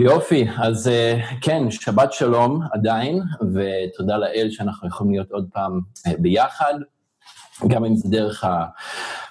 יופי, 0.00 0.48
אז 0.58 0.90
כן, 1.40 1.70
שבת 1.70 2.12
שלום 2.12 2.60
עדיין, 2.72 3.22
ותודה 3.54 4.16
לאל 4.16 4.48
שאנחנו 4.50 4.88
יכולים 4.88 5.12
להיות 5.12 5.30
עוד 5.30 5.48
פעם 5.52 5.80
ביחד, 6.18 6.74
גם 7.68 7.84
אם 7.84 7.96
זה 7.96 8.08
דרך 8.08 8.44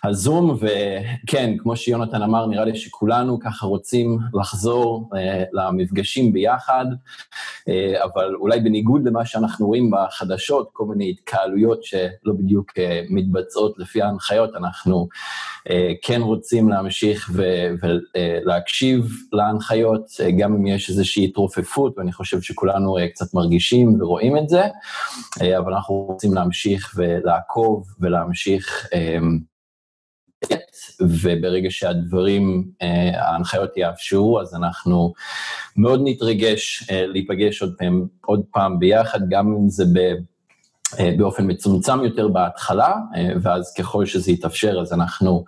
הזום, 0.04 0.58
וכן, 0.60 1.56
כמו 1.58 1.76
שיונתן 1.76 2.22
אמר, 2.22 2.46
נראה 2.46 2.66
לי 2.66 2.76
שכולנו 2.76 3.40
ככה 3.40 3.66
רוצים 3.66 4.18
לחזור 4.34 5.10
למפגשים 5.54 6.34
ביחד, 6.34 6.86
אבל 8.04 8.36
אולי 8.36 8.60
בניגוד 8.60 9.02
למה 9.06 9.26
שאנחנו 9.26 9.68
רואים 9.68 9.92
בחדשות, 9.92 10.70
כל 10.74 10.86
מיני 10.86 11.10
התקהלויות 11.10 11.84
שלא 11.84 12.34
בדיוק 12.38 12.72
מתבצעות 13.10 13.80
לפי 13.80 14.02
ההנחיות, 14.02 14.56
אנחנו 14.56 15.08
כן 16.04 16.22
רוצים 16.22 16.70
להמשיך 16.70 17.32
ולהקשיב 18.46 19.12
להנחיות, 19.34 20.06
גם 20.38 20.56
אם 20.56 20.68
יש 20.68 20.90
איזושהי 20.90 21.26
התרופפות, 21.26 21.98
ואני 21.98 22.12
חושב 22.12 22.42
שכולנו 22.42 22.98
קצת 23.14 23.34
מרגישים 23.34 24.02
ורואים 24.02 24.38
את 24.38 24.50
זה, 24.50 24.64
אבל 25.58 25.74
אנחנו 25.74 25.96
רוצים 25.96 26.34
להמשיך 26.34 26.94
ולעקוב 26.98 27.88
ולהמשיך, 28.00 28.88
וברגע 31.02 31.72
שהדברים, 31.72 32.72
ההנחיות 33.14 33.78
יאפשרו, 33.78 34.42
אז 34.42 34.56
אנחנו 34.56 35.14
מאוד 35.78 36.02
נתרגש 36.04 36.84
להיפגש 36.92 37.64
עוד 38.26 38.42
פעם 38.52 38.80
ביחד, 38.80 39.20
גם 39.30 39.56
אם 39.56 39.70
זה 39.70 39.86
באופן 41.18 41.52
מצומצם 41.52 42.04
יותר 42.04 42.28
בהתחלה, 42.28 42.96
ואז 43.42 43.74
ככל 43.78 44.06
שזה 44.06 44.32
יתאפשר, 44.32 44.80
אז 44.82 44.94
אנחנו 44.94 45.46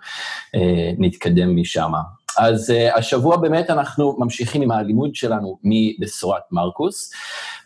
נתקדם 0.98 1.56
משם. 1.56 1.92
אז 2.38 2.72
השבוע 2.94 3.36
באמת 3.36 3.70
אנחנו 3.70 4.16
ממשיכים 4.18 4.62
עם 4.62 4.70
הלימוד 4.70 5.14
שלנו 5.14 5.58
מבשורת 5.64 6.42
מרקוס, 6.50 7.12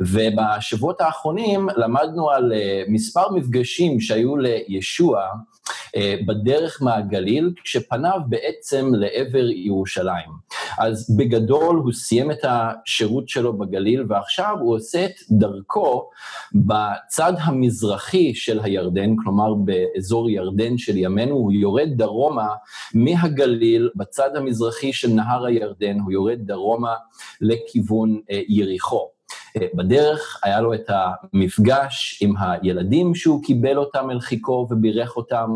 ובשבועות 0.00 1.00
האחרונים 1.00 1.68
למדנו 1.76 2.30
על 2.30 2.52
מספר 2.88 3.30
מפגשים 3.32 4.00
שהיו 4.00 4.36
לישוע 4.36 5.26
בדרך 6.26 6.82
מהגליל, 6.82 7.52
כשפניו 7.64 8.18
בעצם 8.28 8.94
לעבר 8.94 9.50
ירושלים. 9.50 10.30
אז 10.78 11.16
בגדול 11.18 11.76
הוא 11.76 11.92
סיים 11.92 12.30
את 12.30 12.44
השירות 12.44 13.28
שלו 13.28 13.58
בגליל, 13.58 14.04
ועכשיו 14.08 14.56
הוא 14.60 14.74
עושה 14.74 15.04
את 15.04 15.14
דרכו 15.30 16.08
בצד 16.54 17.32
המזרחי 17.38 18.34
של 18.34 18.60
הירדן, 18.62 19.16
כלומר 19.24 19.54
באזור 19.54 20.30
ירדן 20.30 20.78
של 20.78 20.96
ימינו, 20.96 21.34
הוא 21.34 21.52
יורד 21.52 21.88
דרומה 21.96 22.48
מהגליל, 22.94 23.90
בצד 23.96 24.36
המזרחי 24.36 24.92
של 24.92 25.08
נהר 25.08 25.44
הירדן, 25.44 26.00
הוא 26.00 26.12
יורד 26.12 26.38
דרומה 26.38 26.94
לכיוון 27.40 28.20
יריחו. 28.48 29.13
בדרך 29.74 30.40
היה 30.42 30.60
לו 30.60 30.74
את 30.74 30.90
המפגש 30.90 32.18
עם 32.22 32.34
הילדים 32.38 33.14
שהוא 33.14 33.42
קיבל 33.42 33.78
אותם 33.78 34.10
אל 34.10 34.20
חיכו 34.20 34.66
ובירך 34.70 35.16
אותם, 35.16 35.50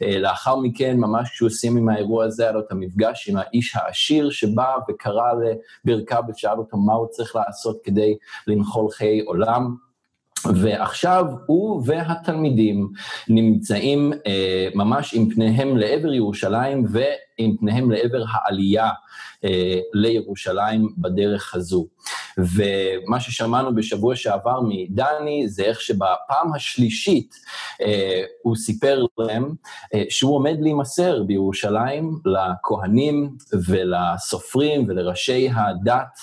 לאחר 0.00 0.56
מכן, 0.56 0.96
ממש 0.96 1.30
כשהוא 1.30 1.50
סיים 1.50 1.76
עם 1.76 1.88
האירוע 1.88 2.24
הזה, 2.24 2.42
היה 2.42 2.52
לו 2.52 2.60
את 2.60 2.72
המפגש 2.72 3.28
עם 3.28 3.36
האיש 3.36 3.76
העשיר 3.76 4.30
שבא 4.30 4.76
וקרא 4.88 5.32
לברכיו 5.84 6.22
ושאל 6.28 6.58
אותו 6.58 6.76
מה 6.76 6.92
הוא 6.92 7.06
צריך 7.10 7.36
לעשות 7.36 7.78
כדי 7.84 8.16
לנחול 8.46 8.90
חיי 8.90 9.20
עולם. 9.20 9.76
ועכשיו 10.54 11.24
הוא 11.46 11.82
והתלמידים 11.86 12.88
נמצאים 13.28 14.12
ממש 14.74 15.14
עם 15.14 15.30
פניהם 15.30 15.76
לעבר 15.76 16.12
ירושלים 16.12 16.84
ועם 16.88 17.56
פניהם 17.56 17.90
לעבר 17.90 18.24
העלייה 18.30 18.90
לירושלים 19.94 20.88
בדרך 20.98 21.54
הזו. 21.54 21.86
ומה 22.54 23.20
ששמענו 23.20 23.74
בשבוע 23.74 24.16
שעבר 24.16 24.60
מדני, 24.60 25.48
זה 25.48 25.62
איך 25.62 25.80
שבפעם 25.80 26.54
השלישית 26.54 27.34
הוא 28.42 28.56
סיפר 28.56 29.04
להם 29.18 29.54
שהוא 30.08 30.36
עומד 30.36 30.56
להימסר 30.60 31.22
בירושלים 31.22 32.18
לכהנים 32.24 33.30
ולסופרים 33.68 34.84
ולראשי 34.88 35.48
הדת 35.54 36.18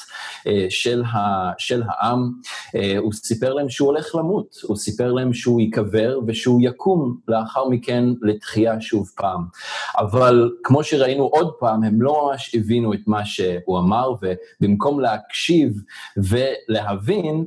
של 1.59 1.83
העם, 1.87 2.31
הוא 2.97 3.13
סיפר 3.13 3.53
להם 3.53 3.69
שהוא 3.69 3.87
הולך 3.87 4.15
למות, 4.15 4.55
הוא 4.63 4.77
סיפר 4.77 5.11
להם 5.11 5.33
שהוא 5.33 5.61
ייקבר 5.61 6.19
ושהוא 6.27 6.61
יקום 6.63 7.17
לאחר 7.27 7.69
מכן 7.69 8.03
לתחייה 8.21 8.81
שוב 8.81 9.11
פעם. 9.15 9.45
אבל 9.97 10.51
כמו 10.63 10.83
שראינו 10.83 11.23
עוד 11.23 11.51
פעם, 11.59 11.83
הם 11.83 12.01
לא 12.01 12.29
ממש 12.29 12.55
הבינו 12.55 12.93
את 12.93 12.99
מה 13.07 13.25
שהוא 13.25 13.79
אמר, 13.79 14.11
ובמקום 14.61 14.99
להקשיב 14.99 15.81
ולהבין, 16.17 17.45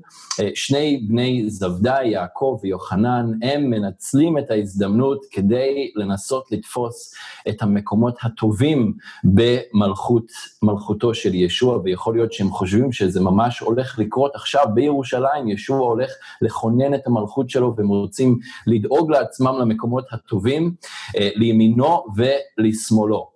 שני 0.55 1.07
בני 1.09 1.51
זבדי, 1.51 2.05
יעקב 2.05 2.59
ויוחנן, 2.63 3.31
הם 3.43 3.71
מנצלים 3.71 4.39
את 4.39 4.51
ההזדמנות 4.51 5.27
כדי 5.31 5.93
לנסות 5.97 6.45
לתפוס 6.51 7.15
את 7.49 7.63
המקומות 7.63 8.17
הטובים 8.23 8.93
במלכותו 9.25 11.15
של 11.15 11.35
ישוע, 11.35 11.81
ויכול 11.85 12.15
להיות 12.15 12.33
שהם 12.33 12.51
חושבים 12.51 12.93
שזה 12.93 13.21
ממש 13.21 13.61
הולך 13.61 13.99
לקרות 13.99 14.35
עכשיו 14.35 14.67
בירושלים, 14.75 15.49
ישוע 15.49 15.79
הולך 15.79 16.11
לכונן 16.43 16.95
את 16.95 17.07
המלכות 17.07 17.51
שלו, 17.51 17.75
והם 17.77 17.89
רוצים 17.89 18.39
לדאוג 18.67 19.11
לעצמם 19.11 19.55
למקומות 19.61 20.05
הטובים, 20.13 20.75
לימינו 21.15 22.05
ולשמאלו. 22.17 23.30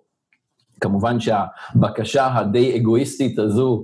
כמובן 0.81 1.17
שהבקשה 1.19 2.27
הדי 2.35 2.77
אגואיסטית 2.77 3.39
הזו 3.39 3.83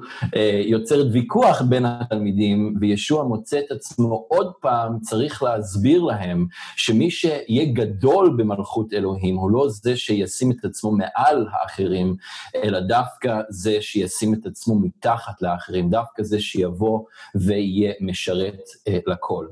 יוצרת 0.66 1.06
ויכוח 1.12 1.62
בין 1.62 1.86
התלמידים, 1.86 2.76
וישוע 2.80 3.24
מוצא 3.24 3.60
את 3.60 3.72
עצמו 3.72 4.26
עוד 4.28 4.52
פעם, 4.62 5.00
צריך 5.00 5.44
להסביר 5.44 6.04
להם 6.04 6.46
שמי 6.76 7.12
שיהיה 7.12 7.66
גדול 7.74 8.36
במלכות 8.38 8.94
אלוהים, 8.94 9.36
הוא 9.36 9.52
לא 9.52 9.70
זה 9.70 9.98
שישים 9.98 10.52
את 10.52 10.66
עצמו 10.66 10.92
מעל 10.92 11.48
האחרים, 11.52 12.16
אלא 12.64 12.80
דווקא 12.80 13.42
זה 13.50 13.78
שישים 13.82 14.34
את 14.34 14.46
עצמו 14.46 14.76
מתחת 14.76 15.42
לאחרים, 15.42 15.90
דווקא 15.90 16.24
זה 16.24 16.40
שיבוא 16.40 17.00
ויהיה 17.36 17.94
משרת 18.02 18.60
לכל. 19.08 19.46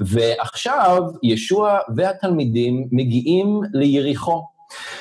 ועכשיו 0.00 1.02
ישוע 1.22 1.78
והתלמידים 1.96 2.88
מגיעים 2.92 3.60
ליריחו. 3.72 4.55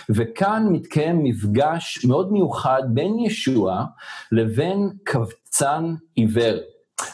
וכאן 0.09 0.68
מתקיים 0.72 1.24
מפגש 1.24 2.06
מאוד 2.06 2.31
מיוחד 2.31 2.81
בין 2.88 3.20
ישוע 3.20 3.84
לבין 4.31 4.90
קבצן 5.03 5.94
עיוור. 6.16 6.56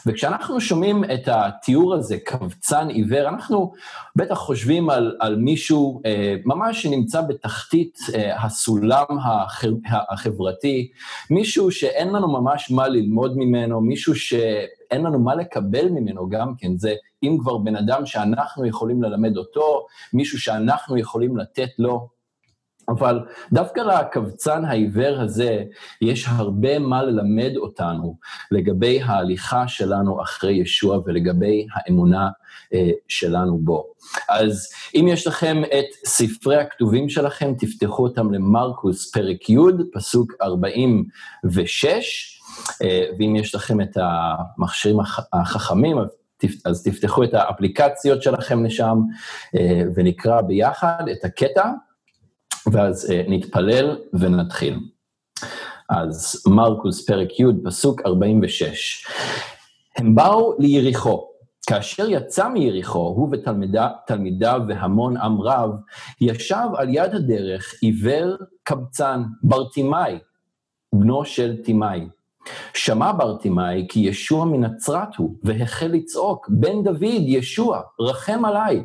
וכשאנחנו 0.06 0.60
שומעים 0.60 1.04
את 1.04 1.28
התיאור 1.28 1.94
הזה, 1.94 2.16
קבצן 2.18 2.88
עיוור, 2.88 3.28
אנחנו 3.28 3.72
בטח 4.16 4.34
חושבים 4.34 4.90
על, 4.90 5.16
על 5.20 5.36
מישהו 5.36 6.02
אה, 6.06 6.36
ממש 6.44 6.82
שנמצא 6.82 7.20
בתחתית 7.20 7.98
אה, 8.14 8.44
הסולם 8.44 9.04
החבר, 9.24 9.76
החברתי, 10.10 10.90
מישהו 11.30 11.70
שאין 11.70 12.08
לנו 12.08 12.28
ממש 12.28 12.70
מה 12.70 12.88
ללמוד 12.88 13.36
ממנו, 13.36 13.80
מישהו 13.80 14.14
שאין 14.14 15.02
לנו 15.02 15.18
מה 15.18 15.34
לקבל 15.34 15.88
ממנו 15.88 16.28
גם 16.28 16.54
כן, 16.58 16.76
זה 16.76 16.94
אם 17.22 17.36
כבר 17.40 17.58
בן 17.58 17.76
אדם 17.76 18.06
שאנחנו 18.06 18.66
יכולים 18.66 19.02
ללמד 19.02 19.36
אותו, 19.36 19.86
מישהו 20.12 20.40
שאנחנו 20.40 20.98
יכולים 20.98 21.36
לתת 21.36 21.70
לו. 21.78 22.08
אבל 22.92 23.20
דווקא 23.52 23.80
לקבצן 23.80 24.64
העיוור 24.64 25.20
הזה 25.20 25.62
יש 26.00 26.26
הרבה 26.28 26.78
מה 26.78 27.02
ללמד 27.02 27.52
אותנו 27.56 28.16
לגבי 28.50 29.02
ההליכה 29.02 29.68
שלנו 29.68 30.22
אחרי 30.22 30.52
ישוע 30.52 30.98
ולגבי 31.06 31.66
האמונה 31.74 32.28
שלנו 33.08 33.58
בו. 33.58 33.86
אז 34.28 34.68
אם 34.94 35.08
יש 35.08 35.26
לכם 35.26 35.62
את 35.64 36.06
ספרי 36.06 36.56
הכתובים 36.56 37.08
שלכם, 37.08 37.54
תפתחו 37.58 38.02
אותם 38.02 38.32
למרקוס 38.32 39.10
פרק 39.10 39.50
י', 39.50 39.56
פסוק 39.92 40.32
46, 40.42 42.40
ואם 43.18 43.36
יש 43.36 43.54
לכם 43.54 43.80
את 43.80 43.96
המכשירים 43.96 44.98
החכמים, 45.32 45.96
אז 46.64 46.82
תפתחו 46.82 47.24
את 47.24 47.34
האפליקציות 47.34 48.22
שלכם 48.22 48.64
לשם 48.64 48.98
ונקרא 49.94 50.40
ביחד 50.40 51.04
את 51.12 51.24
הקטע. 51.24 51.70
ואז 52.66 53.12
נתפלל 53.28 53.98
ונתחיל. 54.12 54.78
אז 55.90 56.42
מרקוס 56.46 57.06
פרק 57.06 57.40
י', 57.40 57.44
פסוק 57.64 58.00
46. 58.06 59.06
הם 59.96 60.14
באו 60.14 60.54
ליריחו. 60.58 61.28
כאשר 61.66 62.06
יצא 62.08 62.48
מיריחו, 62.48 62.98
הוא 62.98 63.28
ותלמידיו 63.32 64.60
והמון 64.68 65.16
עם 65.16 65.40
רב, 65.40 65.70
ישב 66.20 66.68
על 66.76 66.88
יד 66.88 67.14
הדרך 67.14 67.74
עיוור 67.80 68.36
קבצן, 68.62 69.22
ברטימאי, 69.42 70.18
בנו 70.92 71.24
של 71.24 71.56
תימאי. 71.62 72.08
שמע 72.74 73.12
ברטימאי 73.12 73.86
כי 73.88 74.00
ישוע 74.00 74.44
מנצרת 74.44 75.16
הוא, 75.16 75.36
והחל 75.42 75.86
לצעוק, 75.86 76.48
בן 76.48 76.82
דוד, 76.82 77.22
ישוע, 77.26 77.80
רחם 78.00 78.44
עליי. 78.44 78.82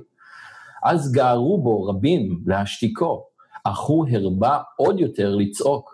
אז 0.83 1.11
גערו 1.11 1.63
בו 1.63 1.83
רבים 1.83 2.43
להשתיקו. 2.45 3.26
אך 3.71 3.79
הוא 3.79 4.07
הרבה 4.11 4.59
עוד 4.77 4.99
יותר 4.99 5.35
לצעוק, 5.35 5.91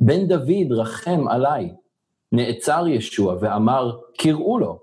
בן 0.00 0.28
דוד, 0.28 0.72
רחם 0.72 1.28
עליי. 1.28 1.74
נעצר 2.32 2.88
ישוע 2.88 3.36
ואמר, 3.40 3.96
קראו 4.18 4.58
לו. 4.58 4.78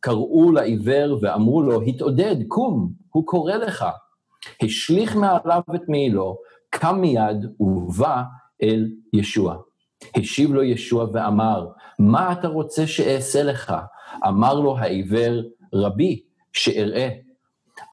קראו 0.00 0.52
לעיוור 0.52 1.18
ואמרו 1.20 1.62
לו, 1.62 1.82
התעודד, 1.82 2.36
קום, 2.48 2.92
הוא 3.10 3.26
קורא 3.26 3.54
לך. 3.54 3.84
השליך 4.62 5.16
מעליו 5.16 5.62
את 5.74 5.88
מעילו, 5.88 6.36
קם 6.70 7.00
מיד 7.00 7.46
ובא 7.60 8.22
אל 8.62 8.90
ישוע. 9.12 9.56
השיב 10.16 10.54
לו 10.54 10.62
ישוע 10.62 11.06
ואמר, 11.12 11.66
מה 11.98 12.32
אתה 12.32 12.48
רוצה 12.48 12.86
שאעשה 12.86 13.42
לך? 13.42 13.74
אמר 14.28 14.54
לו 14.54 14.78
העיוור, 14.78 15.42
רבי, 15.74 16.22
שאראה. 16.52 17.08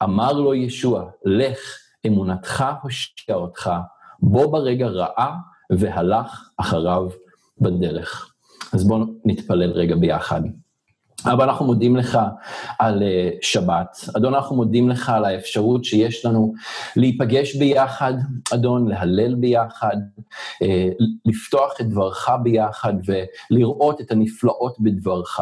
אמר 0.02 0.32
לו 0.32 0.54
ישוע, 0.54 1.10
לך, 1.24 1.87
אמונתך 2.06 2.64
הושיעה 2.82 3.38
אותך, 3.38 3.70
בוא 4.20 4.52
ברגע 4.52 4.86
ראה, 4.86 5.34
והלך 5.70 6.50
אחריו 6.56 7.08
בדרך. 7.60 8.34
אז 8.72 8.88
בואו 8.88 9.04
נתפלל 9.24 9.70
רגע 9.70 9.96
ביחד. 9.96 10.42
אבל 11.24 11.44
אנחנו 11.44 11.66
מודים 11.66 11.96
לך 11.96 12.18
על 12.78 13.02
uh, 13.02 13.36
שבת. 13.42 13.96
אדון, 14.16 14.34
אנחנו 14.34 14.56
מודים 14.56 14.88
לך 14.88 15.08
על 15.08 15.24
האפשרות 15.24 15.84
שיש 15.84 16.24
לנו 16.24 16.54
להיפגש 16.96 17.56
ביחד, 17.56 18.14
אדון, 18.54 18.88
להלל 18.88 19.34
ביחד, 19.34 19.96
uh, 20.64 21.04
לפתוח 21.24 21.72
את 21.80 21.88
דברך 21.88 22.28
ביחד 22.42 22.94
ולראות 23.06 24.00
את 24.00 24.10
הנפלאות 24.10 24.76
בדברך. 24.80 25.40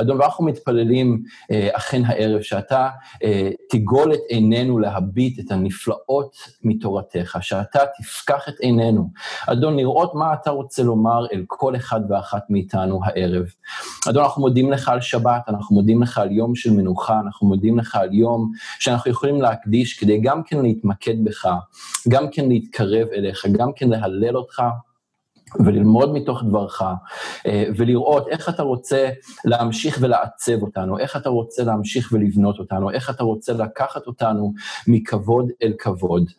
אדון, 0.00 0.20
ואנחנו 0.20 0.44
מתפללים 0.44 1.22
אה, 1.50 1.68
אכן 1.72 2.04
הערב, 2.04 2.42
שאתה 2.42 2.88
אה, 3.24 3.50
תגול 3.70 4.14
את 4.14 4.20
עינינו 4.28 4.78
להביט 4.78 5.38
את 5.38 5.50
הנפלאות 5.50 6.36
מתורתך, 6.64 7.38
שאתה 7.40 7.78
תפקח 7.98 8.48
את 8.48 8.60
עינינו, 8.60 9.08
אדון, 9.46 9.76
לראות 9.76 10.14
מה 10.14 10.34
אתה 10.34 10.50
רוצה 10.50 10.82
לומר 10.82 11.26
אל 11.32 11.44
כל 11.46 11.76
אחד 11.76 12.00
ואחת 12.08 12.42
מאיתנו 12.50 13.00
הערב. 13.04 13.46
אדון, 14.08 14.24
אנחנו 14.24 14.42
מודים 14.42 14.72
לך 14.72 14.88
על 14.88 15.00
שבת, 15.00 15.42
אנחנו 15.48 15.76
מודים 15.76 16.02
לך 16.02 16.18
על 16.18 16.32
יום 16.32 16.54
של 16.54 16.70
מנוחה, 16.70 17.20
אנחנו 17.20 17.48
מודים 17.48 17.78
לך 17.78 17.96
על 17.96 18.14
יום 18.14 18.52
שאנחנו 18.78 19.10
יכולים 19.10 19.42
להקדיש 19.42 19.98
כדי 19.98 20.20
גם 20.20 20.42
כן 20.42 20.62
להתמקד 20.62 21.24
בך, 21.24 21.48
גם 22.08 22.30
כן 22.30 22.48
להתקרב 22.48 23.08
אליך, 23.14 23.46
גם 23.52 23.70
כן 23.76 23.88
להלל 23.88 24.36
אותך. 24.36 24.62
וללמוד 25.60 26.12
מתוך 26.12 26.42
דברך, 26.42 26.82
אה, 27.46 27.64
ולראות 27.76 28.28
איך 28.28 28.48
אתה 28.48 28.62
רוצה 28.62 29.08
להמשיך 29.44 29.98
ולעצב 30.00 30.62
אותנו, 30.62 30.98
איך 30.98 31.16
אתה 31.16 31.28
רוצה 31.28 31.64
להמשיך 31.64 32.12
ולבנות 32.12 32.58
אותנו, 32.58 32.90
איך 32.90 33.10
אתה 33.10 33.24
רוצה 33.24 33.52
לקחת 33.52 34.06
אותנו 34.06 34.52
מכבוד 34.86 35.50
אל 35.62 35.72
כבוד, 35.78 36.30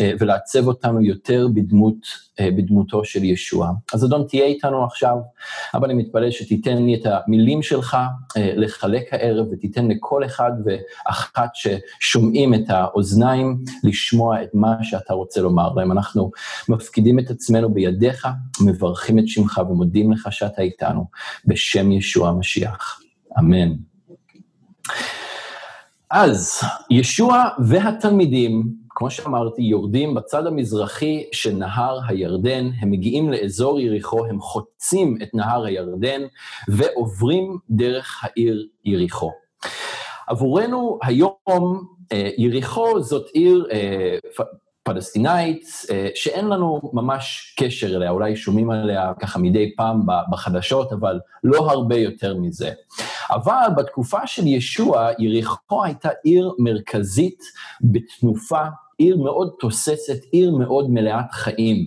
אה, 0.00 0.12
ולעצב 0.18 0.66
אותנו 0.66 1.02
יותר 1.02 1.48
בדמות 1.54 1.96
אה, 2.40 2.48
בדמותו 2.56 3.04
של 3.04 3.24
ישוע. 3.24 3.70
אז 3.92 4.04
אדון, 4.04 4.24
תהיה 4.28 4.44
איתנו 4.44 4.84
עכשיו, 4.84 5.16
אבל 5.74 5.90
אני 5.90 6.02
מתפלל 6.02 6.30
שתיתן 6.30 6.82
לי 6.82 6.94
את 6.94 7.06
המילים 7.06 7.62
שלך 7.62 7.96
לחלק 8.36 9.12
הערב, 9.12 9.46
ותיתן 9.52 9.88
לכל 9.88 10.24
אחד 10.24 10.52
ואחת 10.64 11.50
ששומעים 11.54 12.54
את 12.54 12.64
האוזניים 12.68 13.64
לשמוע 13.84 14.42
את 14.42 14.48
מה 14.54 14.74
שאתה 14.82 15.14
רוצה 15.14 15.40
לומר 15.40 15.72
להם. 15.74 15.92
אנחנו 15.92 16.30
מפקידים 16.68 17.18
את 17.18 17.30
עצמנו 17.30 17.74
בידיך, 17.74 18.28
מברכים 18.66 19.18
את 19.18 19.28
שמך 19.28 19.60
ומודים 19.70 20.12
לך 20.12 20.28
שאתה 20.30 20.62
איתנו, 20.62 21.04
בשם 21.46 21.92
ישוע 21.92 22.28
המשיח. 22.28 23.00
אמן. 23.38 23.72
אז 26.10 26.60
ישוע 26.90 27.44
והתלמידים 27.68 28.82
כמו 28.94 29.10
שאמרתי, 29.10 29.62
יורדים 29.62 30.14
בצד 30.14 30.46
המזרחי 30.46 31.24
של 31.32 31.52
נהר 31.52 31.98
הירדן, 32.08 32.70
הם 32.80 32.90
מגיעים 32.90 33.30
לאזור 33.30 33.80
יריחו, 33.80 34.26
הם 34.26 34.40
חוצים 34.40 35.18
את 35.22 35.34
נהר 35.34 35.64
הירדן 35.64 36.22
ועוברים 36.68 37.58
דרך 37.70 38.24
העיר 38.24 38.66
יריחו. 38.84 39.32
עבורנו 40.26 40.98
היום, 41.02 41.84
אה, 42.12 42.30
יריחו 42.38 43.00
זאת 43.00 43.30
עיר 43.32 43.66
אה, 43.72 44.18
פלסטינאית, 44.82 45.66
אה, 45.90 46.08
שאין 46.14 46.48
לנו 46.48 46.80
ממש 46.92 47.54
קשר 47.58 47.96
אליה, 47.96 48.10
אולי 48.10 48.36
שומעים 48.36 48.70
עליה 48.70 49.12
ככה 49.20 49.38
מדי 49.38 49.76
פעם 49.76 50.00
בחדשות, 50.30 50.92
אבל 50.92 51.20
לא 51.44 51.70
הרבה 51.70 51.96
יותר 51.96 52.36
מזה. 52.36 52.70
אבל 53.30 53.68
בתקופה 53.76 54.26
של 54.26 54.46
ישוע, 54.46 55.08
יריחו 55.18 55.84
הייתה 55.84 56.08
עיר 56.24 56.52
מרכזית 56.58 57.42
בתנופה 57.80 58.62
עיר 59.02 59.16
מאוד 59.16 59.50
תוססת, 59.60 60.24
עיר 60.30 60.56
מאוד 60.56 60.90
מלאת 60.90 61.32
חיים. 61.32 61.86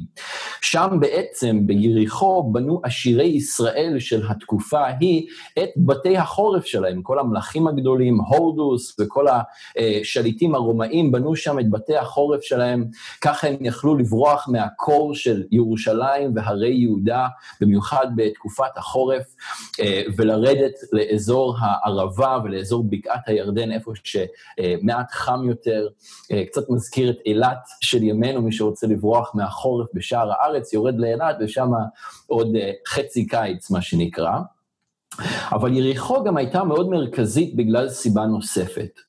שם 0.61 0.97
בעצם, 0.99 1.67
ביריחו, 1.67 2.51
בנו 2.51 2.81
עשירי 2.83 3.25
ישראל 3.25 3.95
של 3.99 4.21
התקופה 4.29 4.79
ההיא 4.79 5.27
את 5.59 5.69
בתי 5.77 6.17
החורף 6.17 6.65
שלהם. 6.65 7.01
כל 7.01 7.19
המלכים 7.19 7.67
הגדולים, 7.67 8.19
הורדוס 8.19 8.99
וכל 8.99 9.25
השליטים 9.27 10.55
הרומאים 10.55 11.11
בנו 11.11 11.35
שם 11.35 11.59
את 11.59 11.69
בתי 11.69 11.97
החורף 11.97 12.41
שלהם, 12.41 12.85
ככה 13.21 13.47
הם 13.47 13.55
יכלו 13.61 13.95
לברוח 13.95 14.47
מהקור 14.51 15.15
של 15.15 15.43
ירושלים 15.51 16.31
והרי 16.35 16.73
יהודה, 16.73 17.27
במיוחד 17.61 18.07
בתקופת 18.15 18.77
החורף, 18.77 19.35
ולרדת 20.17 20.73
לאזור 20.91 21.55
הערבה 21.59 22.37
ולאזור 22.43 22.83
בקעת 22.89 23.27
הירדן, 23.27 23.71
איפה 23.71 23.91
שמעט 24.03 25.11
חם 25.11 25.49
יותר, 25.49 25.87
קצת 26.47 26.69
מזכיר 26.69 27.04
מכיר 27.05 27.21
את 27.21 27.25
אילת 27.25 27.67
של 27.81 28.03
ימינו, 28.03 28.41
מי 28.41 28.51
שרוצה 28.51 28.87
לברוח 28.87 29.31
מהחורף 29.35 29.87
בשער 29.93 30.31
הארץ, 30.31 30.73
יורד 30.73 30.99
לאילת, 30.99 31.35
ושם 31.39 31.69
עוד 32.27 32.55
uh, 32.55 32.59
חצי 32.87 33.27
קיץ, 33.27 33.71
מה 33.71 33.81
שנקרא. 33.81 34.39
אבל 35.51 35.73
יריחו 35.73 36.23
גם 36.23 36.37
הייתה 36.37 36.63
מאוד 36.63 36.89
מרכזית 36.89 37.55
בגלל 37.55 37.89
סיבה 37.89 38.25
נוספת. 38.25 38.99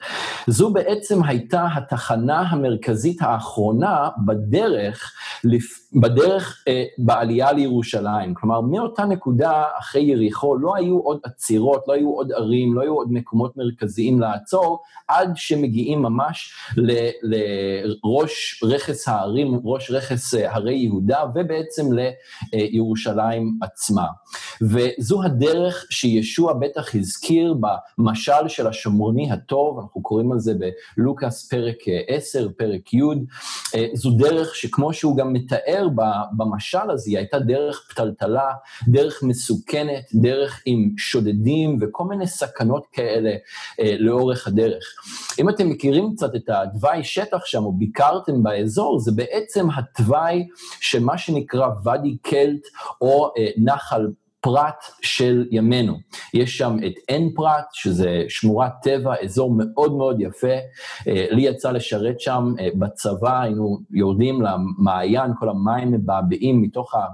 זו 0.47 0.73
בעצם 0.73 1.23
הייתה 1.23 1.67
התחנה 1.77 2.41
המרכזית 2.41 3.23
האחרונה 3.23 4.09
בדרך, 4.27 5.13
בדרך 6.01 6.65
אה, 6.69 6.85
בעלייה 6.99 7.53
לירושלים. 7.53 8.35
כלומר, 8.35 8.61
מאותה 8.61 9.05
נקודה 9.05 9.65
אחרי 9.79 10.03
יריחו 10.03 10.57
לא 10.57 10.77
היו 10.77 10.99
עוד 10.99 11.21
עצירות, 11.25 11.85
לא 11.89 11.93
היו 11.93 12.11
עוד 12.11 12.33
ערים, 12.33 12.75
לא 12.75 12.83
היו 12.83 12.95
עוד 12.95 13.13
מקומות 13.13 13.57
מרכזיים 13.57 14.21
לעצור, 14.21 14.83
עד 15.09 15.33
שמגיעים 15.35 16.03
ממש 16.03 16.55
לראש 17.23 18.65
רכס 18.65 19.09
הערים, 19.09 19.61
ראש 19.65 19.91
רכס 19.91 20.35
אה, 20.35 20.55
הרי 20.55 20.75
יהודה, 20.75 21.25
ובעצם 21.35 21.85
לירושלים 22.53 23.59
עצמה. 23.63 24.07
וזו 24.63 25.23
הדרך 25.23 25.87
שישוע 25.91 26.53
בטח 26.53 26.95
הזכיר 26.95 27.55
במשל 27.99 28.49
של 28.49 28.67
השומרוני 28.67 29.33
הטוב, 29.33 29.79
אנחנו 29.79 30.03
קוראים 30.03 30.33
על 30.37 30.41
זה 30.41 30.53
בלוקאס 30.97 31.49
פרק 31.49 31.77
10, 32.09 32.43
אה, 32.43 32.53
פרק 32.57 32.95
י', 32.95 33.01
אה, 33.75 33.87
זו 33.95 34.11
דרך 34.11 34.55
שכמו 34.55 34.93
שהוא 34.93 35.17
גם 35.17 35.33
מתאר 35.33 35.89
במשל 36.37 36.91
הזה, 36.91 37.11
היא 37.11 37.19
הייתה 37.19 37.39
דרך 37.39 37.87
פתלתלה, 37.91 38.51
דרך 38.89 39.23
מסוכנת, 39.23 40.11
דרך 40.15 40.63
עם 40.67 40.91
שודדים 40.99 41.79
וכל 41.81 42.05
מיני 42.05 42.27
סכנות 42.27 42.87
כאלה 42.93 43.31
אה, 43.81 43.97
לאורך 43.99 44.47
הדרך. 44.47 44.85
אם 45.39 45.49
אתם 45.49 45.69
מכירים 45.69 46.15
קצת 46.17 46.35
את 46.35 46.49
התוואי 46.49 47.05
שטח 47.05 47.45
שם, 47.45 47.65
או 47.65 47.73
ביקרתם 47.73 48.43
באזור, 48.43 48.99
זה 48.99 49.13
בעצם 49.13 49.71
התוואי 49.71 50.47
של 50.81 51.05
מה 51.05 51.19
שנקרא 51.19 51.69
ואדי 51.85 52.17
קלט, 52.23 52.67
או 53.01 53.33
נחל 53.57 54.07
פרט 54.47 54.85
של 55.03 55.47
ימינו. 55.51 55.99
יש 56.35 56.59
שם 56.59 56.77
את 56.87 56.93
עין 57.09 57.33
פרט, 57.35 57.65
שזה 57.73 58.25
שמורת 58.29 58.73
טבע, 58.83 59.15
אזור 59.23 59.55
מאוד 59.57 59.93
מאוד 59.97 60.17
יפה. 60.21 60.57
אה, 61.09 61.27
לי 61.31 61.43
יצא 61.43 61.71
לשרת 61.71 62.21
שם 62.21 62.55
אה, 62.61 62.69
בצבא, 62.75 63.41
היינו 63.41 63.79
יורדים 63.91 64.43
למעיין, 64.43 65.31
כל 65.39 65.49
המים 65.49 65.93
מבעבעים 65.93 66.63
מתוך 66.63 66.95
ה... 66.95 67.07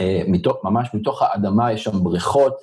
אה, 0.00 0.22
מתוך, 0.28 0.56
ממש 0.64 0.88
מתוך 0.94 1.22
האדמה 1.22 1.72
יש 1.72 1.84
שם 1.84 2.04
בריכות, 2.04 2.54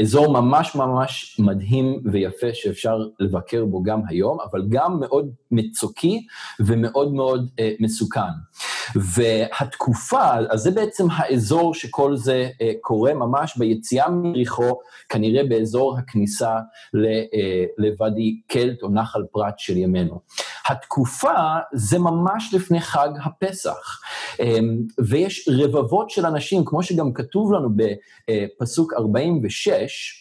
אזור 0.00 0.32
ממש 0.32 0.74
ממש 0.74 1.40
מדהים 1.40 2.00
ויפה 2.12 2.46
שאפשר 2.52 2.98
לבקר 3.20 3.64
בו 3.64 3.82
גם 3.82 4.00
היום, 4.08 4.38
אבל 4.50 4.66
גם 4.68 5.00
מאוד 5.00 5.30
מצוקי 5.50 6.26
ומאוד 6.60 7.14
מאוד 7.14 7.50
מסוכן. 7.80 8.30
והתקופה, 8.96 10.30
אז 10.50 10.60
זה 10.60 10.70
בעצם 10.70 11.06
האזור 11.12 11.74
שכל 11.74 12.16
זה 12.16 12.48
אה, 12.62 12.72
קורה 12.80 13.14
ממש 13.14 13.56
ביציאה 13.56 14.10
מיריחו, 14.10 14.80
כנראה 15.08 15.44
באזור 15.44 15.98
הכניסה 15.98 16.50
אה, 16.50 17.64
לוואדי 17.78 18.40
קלט 18.48 18.82
או 18.82 18.88
נחל 18.88 19.22
פרת 19.32 19.58
של 19.58 19.76
ימינו. 19.76 20.20
התקופה 20.68 21.34
זה 21.72 21.98
ממש 21.98 22.54
לפני 22.54 22.80
חג 22.80 23.08
הפסח, 23.24 24.00
אה, 24.40 24.58
ויש 24.98 25.48
רבבות 25.52 26.10
של 26.10 26.26
אנשים, 26.26 26.64
כמו 26.64 26.82
שגם 26.82 27.12
כתוב 27.12 27.52
לנו 27.52 27.68
בפסוק 28.28 28.92
46, 28.94 30.19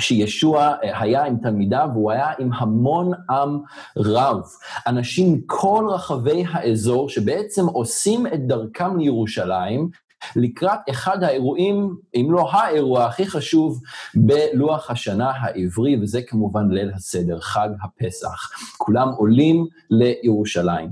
שישוע 0.00 0.74
אה, 0.84 1.00
היה 1.00 1.24
עם 1.24 1.36
תלמידיו, 1.42 1.88
והוא 1.92 2.12
היה 2.12 2.28
עם 2.38 2.50
המון 2.52 3.12
עם 3.30 3.58
רב. 3.96 4.40
אנשים 4.86 5.32
מכל 5.32 5.86
רחבי 5.90 6.44
האזור 6.52 7.08
שבעצם 7.08 7.66
עושים 7.66 8.26
את 8.26 8.46
דרכם 8.46 8.96
לירושלים, 8.96 9.88
לקראת 10.36 10.78
אחד 10.90 11.22
האירועים, 11.22 11.96
אם 12.14 12.28
לא 12.30 12.50
האירוע 12.52 13.04
הכי 13.04 13.26
חשוב 13.26 13.80
בלוח 14.14 14.90
השנה 14.90 15.30
העברי, 15.30 15.96
וזה 16.02 16.22
כמובן 16.22 16.70
ליל 16.70 16.90
הסדר, 16.94 17.40
חג 17.40 17.68
הפסח. 17.82 18.50
כולם 18.76 19.08
עולים 19.08 19.66
לירושלים. 19.90 20.90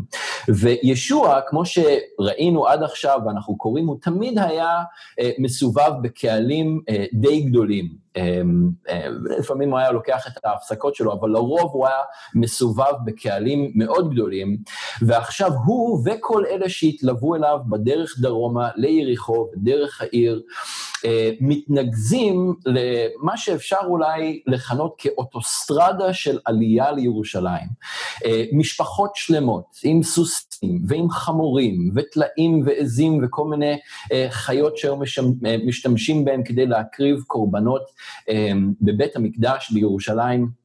וישוע, 0.49 1.41
כמו 1.49 1.63
שראינו 1.65 2.67
עד 2.67 2.83
עכשיו, 2.83 3.21
ואנחנו 3.27 3.57
קוראים, 3.57 3.87
הוא 3.87 3.97
תמיד 4.03 4.39
היה 4.39 4.83
אה, 5.21 5.31
מסובב 5.39 5.93
בקהלים 6.03 6.81
אה, 6.89 7.05
די 7.13 7.41
גדולים. 7.41 8.02
אמ, 8.17 8.71
אה, 8.89 9.07
לפעמים 9.39 9.71
הוא 9.71 9.79
היה 9.79 9.93
לוקח 9.93 10.27
את 10.27 10.45
ההפסקות 10.45 10.95
שלו, 10.95 11.13
אבל 11.13 11.31
לרוב 11.31 11.71
הוא 11.73 11.87
היה 11.87 11.99
מסובב 12.35 12.93
בקהלים 13.05 13.73
מאוד 13.75 14.13
גדולים, 14.13 14.57
ועכשיו 15.03 15.51
הוא 15.67 16.03
וכל 16.05 16.45
אלה 16.47 16.69
שהתלוו 16.69 17.35
אליו 17.35 17.59
בדרך 17.71 18.19
דרומה 18.19 18.69
ליריחו, 18.77 19.49
בדרך 19.57 20.01
העיר, 20.01 20.43
אה, 21.05 21.31
מתנקזים 21.41 22.55
למה 22.67 23.37
שאפשר 23.37 23.81
אולי 23.87 24.43
לכנות 24.47 24.95
כאוטוסטרדה 24.99 26.13
של 26.13 26.39
עלייה 26.45 26.93
לירושלים. 26.93 27.69
אה, 28.25 28.45
משפחות 28.53 29.11
שלמות, 29.15 29.65
עם 29.85 30.03
סוסים 30.03 30.52
ועם 30.87 31.11
חמורים 31.11 31.91
וטלאים 31.95 32.63
ועזים 32.67 33.21
וכל 33.25 33.45
מיני 33.45 33.79
חיות 34.31 34.77
שהיו 34.77 34.97
משתמשים 35.65 36.25
בהם 36.25 36.43
כדי 36.43 36.67
להקריב 36.67 37.23
קורבנות 37.27 37.83
אמ, 38.29 38.73
בבית 38.81 39.17
המקדש 39.17 39.71
בירושלים. 39.71 40.63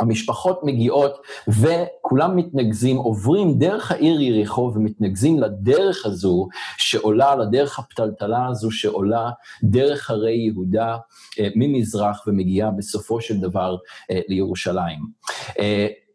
המשפחות 0.00 0.60
מגיעות 0.64 1.22
וכולם 1.48 2.36
מתנקזים, 2.36 2.96
עוברים 2.96 3.58
דרך 3.58 3.92
העיר 3.92 4.20
יריחו 4.20 4.72
ומתנקזים 4.74 5.40
לדרך 5.40 6.06
הזו 6.06 6.48
שעולה, 6.76 7.36
לדרך 7.36 7.78
הפתלתלה 7.78 8.46
הזו 8.46 8.70
שעולה 8.70 9.30
דרך 9.62 10.10
הרי 10.10 10.36
יהודה 10.36 10.96
אה, 11.40 11.48
ממזרח 11.56 12.24
ומגיעה 12.26 12.70
בסופו 12.70 13.20
של 13.20 13.40
דבר 13.40 13.76
אה, 14.10 14.20
לירושלים. 14.28 15.00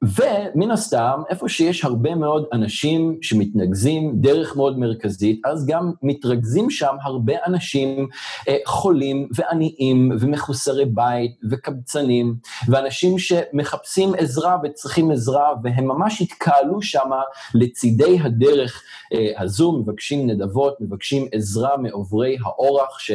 ומן 0.04 0.72
הסתם, 0.72 1.22
איפה 1.30 1.50
שיש 1.50 1.86
הרבה 1.86 2.16
מאוד 2.16 2.46
אנשים 2.54 3.18
שמתנקזים 3.22 4.12
דרך 4.16 4.56
מאוד 4.56 4.80
מרכזית, 4.80 5.42
אז 5.46 5.66
גם 5.66 5.92
מתרכזים 6.04 6.70
שם 6.70 6.96
הרבה 7.04 7.34
אנשים 7.48 8.08
אה, 8.48 8.58
חולים 8.66 9.28
ועניים 9.36 10.12
ומחוסרי 10.20 10.86
בית 10.86 11.32
וקבצנים, 11.52 12.36
ואנשים 12.68 13.20
שמחפשים 13.20 14.14
עזרה 14.18 14.58
וצריכים 14.64 15.12
עזרה, 15.12 15.54
והם 15.64 15.88
ממש 15.88 16.22
התקהלו 16.22 16.82
שם 16.82 17.10
לצידי 17.56 18.20
הדרך 18.22 18.84
אה, 19.14 19.44
הזו, 19.44 19.72
מבקשים 19.72 20.28
נדבות, 20.28 20.82
מבקשים 20.82 21.28
עזרה 21.32 21.78
מעוברי 21.78 22.38
האורח, 22.44 23.00
ש... 23.00 23.12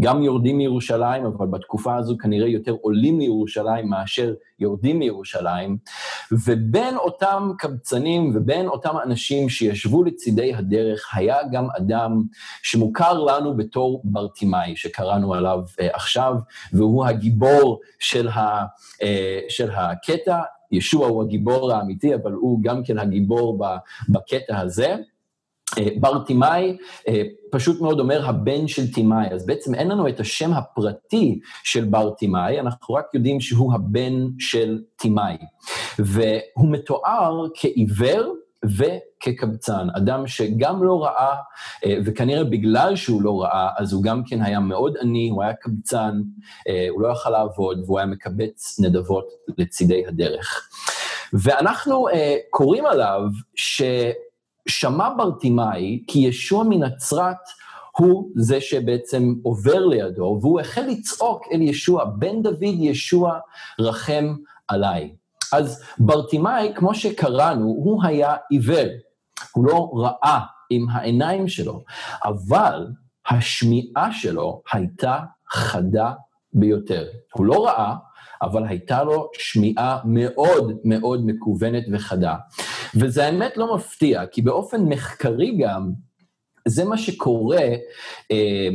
גם 0.00 0.22
יורדים 0.22 0.58
מירושלים, 0.58 1.24
אבל 1.24 1.46
בתקופה 1.46 1.96
הזו 1.96 2.16
כנראה 2.18 2.48
יותר 2.48 2.72
עולים 2.80 3.20
לירושלים 3.20 3.88
מאשר 3.88 4.34
יורדים 4.58 4.98
מירושלים, 4.98 5.76
ובין 6.46 6.96
אותם 6.96 7.50
קבצנים 7.58 8.32
ובין 8.34 8.68
אותם 8.68 8.94
אנשים 9.04 9.48
שישבו 9.48 10.04
לצידי 10.04 10.54
הדרך, 10.54 11.10
היה 11.14 11.36
גם 11.52 11.66
אדם 11.78 12.22
שמוכר 12.62 13.18
לנו 13.18 13.56
בתור 13.56 14.00
ברטימאי, 14.04 14.76
שקראנו 14.76 15.34
עליו 15.34 15.60
uh, 15.66 15.84
עכשיו, 15.92 16.34
והוא 16.72 17.06
הגיבור 17.06 17.80
של, 17.98 18.28
ה, 18.28 18.64
uh, 18.64 19.04
של 19.48 19.70
הקטע. 19.70 20.40
ישוע 20.72 21.06
הוא 21.06 21.22
הגיבור 21.22 21.72
האמיתי, 21.72 22.14
אבל 22.14 22.32
הוא 22.32 22.62
גם 22.62 22.82
כן 22.84 22.98
הגיבור 22.98 23.58
בקטע 24.08 24.58
הזה. 24.58 24.96
אה, 25.78 25.88
בר 26.00 26.18
תימאי 26.18 26.76
אה, 27.08 27.22
פשוט 27.50 27.80
מאוד 27.80 28.00
אומר 28.00 28.28
הבן 28.28 28.68
של 28.68 28.92
תימאי, 28.92 29.26
אז 29.30 29.46
בעצם 29.46 29.74
אין 29.74 29.88
לנו 29.88 30.08
את 30.08 30.20
השם 30.20 30.52
הפרטי 30.52 31.40
של 31.64 31.84
בר 31.84 32.10
תימאי, 32.10 32.60
אנחנו 32.60 32.94
רק 32.94 33.14
יודעים 33.14 33.40
שהוא 33.40 33.74
הבן 33.74 34.26
של 34.38 34.80
תימאי. 34.96 35.36
והוא 35.98 36.70
מתואר 36.70 37.46
כעיוור 37.54 38.34
וכקבצן, 38.64 39.86
אדם 39.96 40.26
שגם 40.26 40.84
לא 40.84 41.02
ראה, 41.04 41.34
אה, 41.84 41.96
וכנראה 42.04 42.44
בגלל 42.44 42.96
שהוא 42.96 43.22
לא 43.22 43.42
ראה, 43.42 43.68
אז 43.78 43.92
הוא 43.92 44.02
גם 44.02 44.22
כן 44.26 44.42
היה 44.42 44.60
מאוד 44.60 44.94
עני, 45.00 45.28
הוא 45.28 45.42
היה 45.42 45.54
קבצן, 45.54 46.20
הוא 46.90 47.02
לא 47.02 47.08
יכל 47.12 47.30
לעבוד, 47.30 47.82
והוא 47.86 47.98
היה 47.98 48.06
מקבץ 48.06 48.80
נדבות 48.80 49.26
לצידי 49.58 50.06
הדרך. 50.06 50.68
ואנחנו 51.32 52.06
קוראים 52.50 52.86
עליו 52.86 53.20
ש... 53.54 53.82
שמע 54.68 55.08
ברטימאי 55.16 56.02
כי 56.06 56.18
ישוע 56.18 56.64
מנצרת 56.64 57.36
הוא 57.96 58.30
זה 58.36 58.60
שבעצם 58.60 59.34
עובר 59.42 59.86
לידו, 59.86 60.38
והוא 60.42 60.60
החל 60.60 60.82
לצעוק 60.88 61.42
אל 61.52 61.62
ישוע, 61.62 62.04
בן 62.04 62.42
דוד 62.42 62.62
ישוע 62.62 63.38
רחם 63.80 64.34
עליי. 64.68 65.14
אז 65.52 65.82
ברטימאי, 65.98 66.72
כמו 66.74 66.94
שקראנו, 66.94 67.66
הוא 67.66 68.04
היה 68.04 68.34
עיוור, 68.50 68.88
הוא 69.52 69.66
לא 69.66 69.90
ראה 69.94 70.40
עם 70.70 70.86
העיניים 70.90 71.48
שלו, 71.48 71.84
אבל 72.24 72.86
השמיעה 73.28 74.12
שלו 74.12 74.62
הייתה 74.72 75.18
חדה 75.50 76.12
ביותר. 76.52 77.06
הוא 77.34 77.46
לא 77.46 77.66
ראה, 77.66 77.94
אבל 78.42 78.66
הייתה 78.66 79.02
לו 79.02 79.30
שמיעה 79.38 79.98
מאוד 80.04 80.72
מאוד 80.84 81.26
מקוונת 81.26 81.84
וחדה. 81.92 82.36
וזה 83.00 83.26
האמת 83.26 83.56
לא 83.56 83.74
מפתיע, 83.74 84.26
כי 84.26 84.42
באופן 84.42 84.84
מחקרי 84.84 85.56
גם, 85.56 85.92
זה 86.68 86.84
מה 86.84 86.98
שקורה 86.98 87.66
אה, 88.32 88.68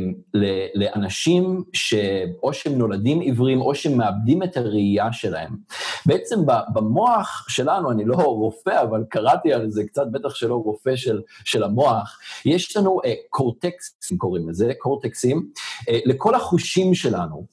לאנשים 0.74 1.62
שאו 1.72 2.52
שהם 2.52 2.78
נולדים 2.78 3.20
עיוורים 3.20 3.60
או 3.60 3.74
שהם 3.74 3.96
מאבדים 3.96 4.42
את 4.42 4.56
הראייה 4.56 5.12
שלהם. 5.12 5.56
בעצם 6.06 6.40
במוח 6.72 7.46
שלנו, 7.48 7.90
אני 7.90 8.04
לא 8.04 8.16
רופא, 8.16 8.82
אבל 8.82 9.04
קראתי 9.10 9.52
על 9.52 9.70
זה 9.70 9.84
קצת, 9.84 10.06
בטח 10.12 10.34
שלא 10.34 10.54
רופא 10.54 10.96
של, 10.96 11.20
של 11.44 11.62
המוח, 11.62 12.18
יש 12.44 12.76
לנו 12.76 13.00
אה, 13.04 13.14
קורטקסים, 13.30 14.18
קוראים 14.18 14.48
לזה, 14.48 14.72
קורטקסים, 14.78 15.48
אה, 15.88 15.98
לכל 16.04 16.34
החושים 16.34 16.94
שלנו. 16.94 17.46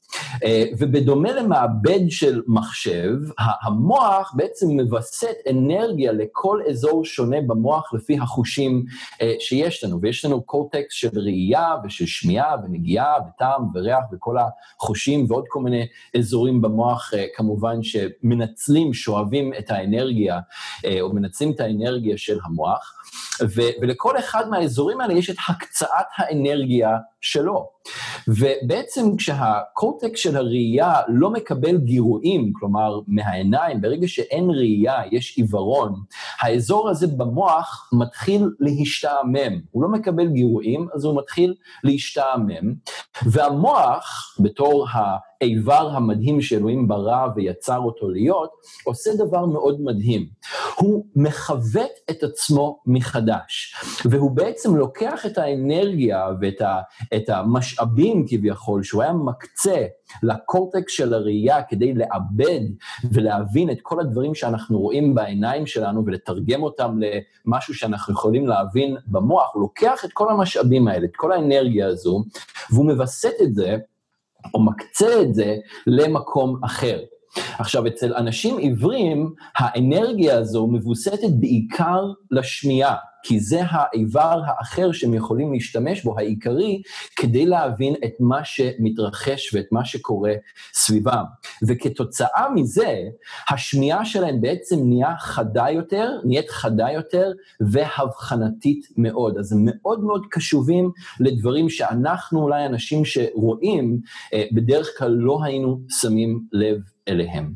אה, 0.44 0.64
ובדומה 0.78 1.32
למעבד 1.32 2.10
של 2.10 2.42
מחשב, 2.48 3.12
המוח 3.38 4.34
בעצם 4.36 4.68
מווסת 4.68 5.36
אנרגיה 5.50 6.12
לכל 6.12 6.62
אזור 6.70 7.06
שונה 7.06 7.42
במוח 7.42 7.94
לפי 7.94 8.18
החושים 8.18 8.86
אה, 9.22 9.34
שיש 9.40 9.84
לנו, 9.84 10.02
ויש 10.02 10.25
לנו 10.26 10.44
קורטקס 10.44 10.94
של 10.94 11.10
ראייה 11.20 11.76
ושל 11.84 12.06
שמיעה 12.06 12.56
ונגיעה 12.64 13.14
וטעם 13.28 13.62
וריח 13.74 14.04
וכל 14.12 14.36
החושים 14.38 15.26
ועוד 15.30 15.44
כל 15.48 15.60
מיני 15.60 15.88
אזורים 16.18 16.62
במוח, 16.62 17.14
אה, 17.14 17.26
כמובן, 17.36 17.84
שמנצלים, 17.84 18.94
שואבים 18.94 19.54
את 19.60 19.72
האנרגיה, 19.72 20.40
או 21.02 21.14
מנצלים 21.14 21.52
את 21.52 21.60
האנרגיה 21.60 22.18
של 22.18 22.38
המוח. 22.44 22.94
ו- 23.42 23.82
ולכל 23.82 24.20
אחד 24.20 24.50
מהאזורים 24.50 25.02
האלה 25.02 25.14
יש 25.14 25.30
את 25.30 25.36
הקצאת 25.50 25.90
האנרגיה 26.18 26.98
שלו. 27.26 27.70
ובעצם 28.28 29.16
כשהקורטקס 29.18 30.20
של 30.20 30.38
הראייה 30.38 30.94
לא 31.08 31.30
מקבל 31.30 31.78
גירויים, 31.78 32.52
כלומר 32.60 33.00
מהעיניים, 33.08 33.82
ברגע 33.82 34.08
שאין 34.08 34.50
ראייה, 34.50 34.96
יש 35.12 35.38
עיוורון, 35.38 35.94
האזור 36.42 36.90
הזה 36.90 37.08
במוח 37.08 37.90
מתחיל 37.94 38.50
להשתעמם. 38.60 39.62
הוא 39.72 39.84
לא 39.84 39.90
מקבל 39.90 40.28
גירויים, 40.28 40.88
אז 40.94 41.06
הוא 41.06 41.18
מתחיל 41.18 41.54
להשתעמם, 41.84 42.74
והמוח, 43.26 44.36
בתור 44.40 44.90
ה... 44.90 45.18
האיבר 45.42 45.90
המדהים 45.94 46.42
שאלוהים 46.42 46.88
ברא 46.88 47.28
ויצר 47.36 47.78
אותו 47.78 48.10
להיות, 48.10 48.50
עושה 48.84 49.10
דבר 49.18 49.46
מאוד 49.46 49.82
מדהים. 49.82 50.26
הוא 50.76 51.06
מכוות 51.16 51.92
את 52.10 52.24
עצמו 52.24 52.80
מחדש, 52.86 53.76
והוא 54.06 54.32
בעצם 54.32 54.76
לוקח 54.76 55.26
את 55.26 55.38
האנרגיה 55.38 56.28
ואת 56.42 56.62
ה, 56.62 56.80
את 57.16 57.30
המשאבים 57.30 58.26
כביכול 58.28 58.84
שהוא 58.84 59.04
היה 59.04 59.14
מקצה 59.14 59.86
לקורטקס 60.24 60.92
של 60.92 61.14
הראייה 61.14 61.64
כדי 61.64 61.94
לעבד 61.94 62.62
ולהבין 63.12 63.70
את 63.72 63.78
כל 63.82 64.00
הדברים 64.00 64.36
שאנחנו 64.36 64.80
רואים 64.80 65.16
בעיניים 65.16 65.68
שלנו 65.68 66.06
ולתרגם 66.06 66.64
אותם 66.64 66.98
למשהו 67.46 67.74
שאנחנו 67.74 68.14
יכולים 68.14 68.48
להבין 68.48 68.98
במוח, 69.08 69.52
הוא 69.54 69.62
לוקח 69.62 70.06
את 70.06 70.10
כל 70.14 70.32
המשאבים 70.32 70.88
האלה, 70.88 71.06
את 71.06 71.16
כל 71.16 71.32
האנרגיה 71.32 71.88
הזו, 71.88 72.24
והוא 72.72 72.86
מווסת 72.86 73.34
את 73.44 73.56
זה 73.56 73.78
או 74.54 74.66
מקצה 74.66 75.22
את 75.22 75.36
זה 75.36 75.56
למקום 75.88 76.64
אחר. 76.66 77.00
עכשיו, 77.60 77.88
אצל 77.88 78.14
אנשים 78.14 78.58
עיוורים, 78.58 79.34
האנרגיה 79.58 80.38
הזו 80.38 80.68
מבוססת 80.68 81.30
בעיקר 81.40 82.02
לשמיעה. 82.32 82.96
כי 83.28 83.40
זה 83.40 83.62
האיבר 83.70 84.42
האחר 84.46 84.92
שהם 84.92 85.14
יכולים 85.14 85.54
להשתמש 85.54 86.04
בו, 86.04 86.20
העיקרי, 86.20 86.82
כדי 87.16 87.46
להבין 87.46 87.96
את 88.06 88.14
מה 88.20 88.44
שמתרחש 88.44 89.54
ואת 89.54 89.66
מה 89.72 89.86
שקורה 89.86 90.34
סביבם. 90.74 91.24
וכתוצאה 91.68 92.50
מזה, 92.56 92.94
השמיעה 93.50 94.06
שלהם 94.06 94.42
בעצם 94.42 94.76
נהיה 94.84 95.18
חדה 95.20 95.66
יותר, 95.70 96.10
נהיית 96.24 96.50
חדה 96.50 96.92
יותר 96.92 97.32
והבחנתית 97.60 98.88
מאוד. 98.98 99.38
אז 99.38 99.54
הם 99.54 99.60
מאוד 99.66 100.04
מאוד 100.04 100.26
קשובים 100.30 100.92
לדברים 101.20 101.70
שאנחנו, 101.70 102.44
אולי 102.44 102.66
אנשים 102.66 103.06
שרואים, 103.06 104.00
אה, 104.34 104.44
בדרך 104.52 104.90
כלל 104.98 105.12
לא 105.12 105.40
היינו 105.44 105.80
שמים 105.90 106.40
לב 106.52 106.78
אליהם. 107.08 107.54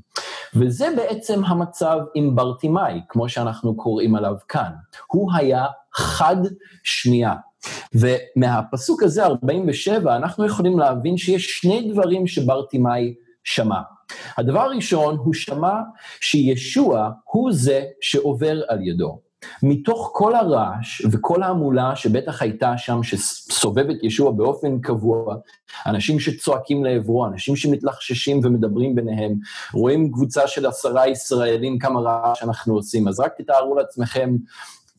וזה 0.56 0.88
בעצם 0.96 1.46
המצב 1.46 1.98
עם 2.16 2.36
ברטימאי, 2.36 3.02
כמו 3.10 3.30
שאנחנו 3.30 3.76
קוראים 3.76 4.16
עליו 4.16 4.34
כאן. 4.48 4.72
הוא 5.08 5.32
היה 5.34 5.66
חד 5.94 6.38
שמיעה. 6.84 7.36
ומהפסוק 7.96 9.04
הזה, 9.04 9.26
47, 9.26 10.16
אנחנו 10.16 10.46
יכולים 10.46 10.80
להבין 10.80 11.18
שיש 11.18 11.46
שני 11.46 11.92
דברים 11.92 12.28
שברטימאי 12.28 13.14
שמע. 13.44 13.80
הדבר 14.38 14.60
הראשון, 14.60 15.18
הוא 15.18 15.34
שמע 15.34 15.74
שישוע 16.22 17.10
הוא 17.24 17.52
זה 17.54 17.84
שעובר 18.02 18.62
על 18.68 18.88
ידו. 18.88 19.20
מתוך 19.64 20.12
כל 20.14 20.36
הרעש 20.36 21.02
וכל 21.12 21.44
ההמולה 21.44 21.96
שבטח 21.96 22.42
הייתה 22.42 22.78
שם, 22.78 23.04
שסובבת 23.04 24.04
ישוע 24.04 24.32
באופן 24.32 24.80
קבוע, 24.80 25.36
אנשים 25.86 26.20
שצועקים 26.20 26.86
לעברו, 26.86 27.26
אנשים 27.26 27.56
שמתלחששים 27.56 28.40
ומדברים 28.44 28.96
ביניהם, 28.96 29.34
רואים 29.74 30.12
קבוצה 30.12 30.48
של 30.48 30.66
עשרה 30.66 31.08
ישראלים, 31.08 31.80
כמה 31.80 32.00
רעש 32.00 32.44
אנחנו 32.44 32.74
עושים, 32.76 33.08
אז 33.08 33.20
רק 33.20 33.32
תתארו 33.38 33.76
לעצמכם 33.76 34.36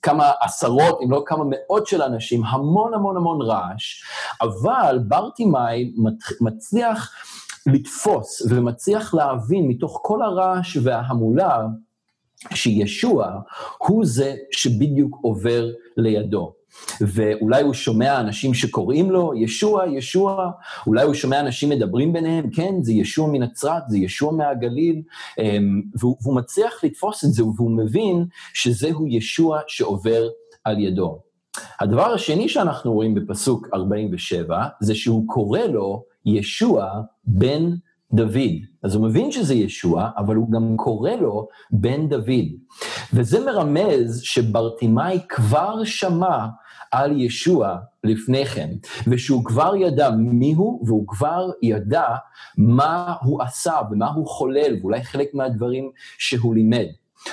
כמה 0.02 0.30
עשרות, 0.40 0.99
אם 1.04 1.11
לא 1.11 1.23
כמה 1.26 1.44
מאות 1.49 1.87
של 1.87 2.02
אנשים, 2.02 2.44
המון 2.44 2.94
המון 2.94 3.16
המון 3.16 3.42
רעש, 3.42 4.04
אבל 4.40 4.99
ברטימאי 5.09 5.92
מצליח 6.40 7.12
לתפוס 7.66 8.42
ומצליח 8.50 9.14
להבין 9.14 9.68
מתוך 9.68 10.00
כל 10.02 10.23
הרעש 10.23 10.76
וההמולה, 10.82 11.66
שישוע 12.54 13.26
הוא 13.78 14.04
זה 14.06 14.35
שבדיוק 14.50 15.18
עובר 15.23 15.70
לידו. 15.97 16.52
ואולי 17.00 17.62
הוא 17.62 17.75
שומע 17.75 18.20
אנשים 18.20 18.54
שקוראים 18.54 19.11
לו, 19.11 19.32
ישוע, 19.37 19.85
ישוע, 19.87 20.50
אולי 20.87 21.04
הוא 21.04 21.14
שומע 21.14 21.40
אנשים 21.40 21.68
מדברים 21.68 22.12
ביניהם, 22.12 22.50
כן, 22.50 22.75
זה 22.82 22.92
ישוע 22.92 23.28
מנצרת, 23.32 23.82
זה 23.88 23.99
ישוע 23.99 24.32
מהגליל, 24.32 25.02
אמ, 25.38 25.82
והוא, 25.99 26.16
והוא 26.23 26.37
מצליח 26.37 26.85
לתפוס 26.85 27.25
את 27.25 27.32
זה, 27.32 27.44
והוא 27.44 27.70
מבין 27.70 28.26
שזהו 28.54 29.06
ישוע 29.06 29.61
שעובר 29.66 30.28
על 30.64 30.78
ידו. 30.78 31.18
הדבר 31.80 32.12
השני 32.12 32.49
שאנחנו 32.49 32.92
רואים 32.92 33.14
בפסוק 33.14 33.68
47, 33.75 34.64
זה 34.80 34.94
שהוא 34.94 35.25
קורא 35.26 35.61
לו 35.61 36.04
ישוע 36.26 36.90
בן 37.25 37.70
דוד. 38.12 38.50
אז 38.82 38.94
הוא 38.94 39.04
מבין 39.04 39.32
שזה 39.32 39.54
ישוע, 39.54 40.08
אבל 40.16 40.36
הוא 40.36 40.52
גם 40.52 40.76
קורא 40.76 41.10
לו 41.10 41.48
בן 41.70 42.08
דוד. 42.08 42.46
וזה 43.14 43.44
מרמז 43.46 44.20
שברטימאי 44.22 45.20
כבר 45.28 45.84
שמע 45.84 46.46
על 46.90 47.20
ישוע 47.20 47.76
לפני 48.04 48.46
כן, 48.46 48.70
ושהוא 49.06 49.44
כבר 49.44 49.76
ידע 49.76 50.10
מיהו, 50.10 50.82
והוא 50.86 51.08
כבר 51.08 51.50
ידע 51.62 52.06
מה 52.58 53.14
הוא 53.22 53.42
עשה 53.42 53.74
ומה 53.90 54.08
הוא 54.08 54.26
חולל, 54.26 54.76
ואולי 54.80 55.04
חלק 55.04 55.34
מהדברים 55.34 55.90
שהוא 56.18 56.54
לימד. 56.54 56.86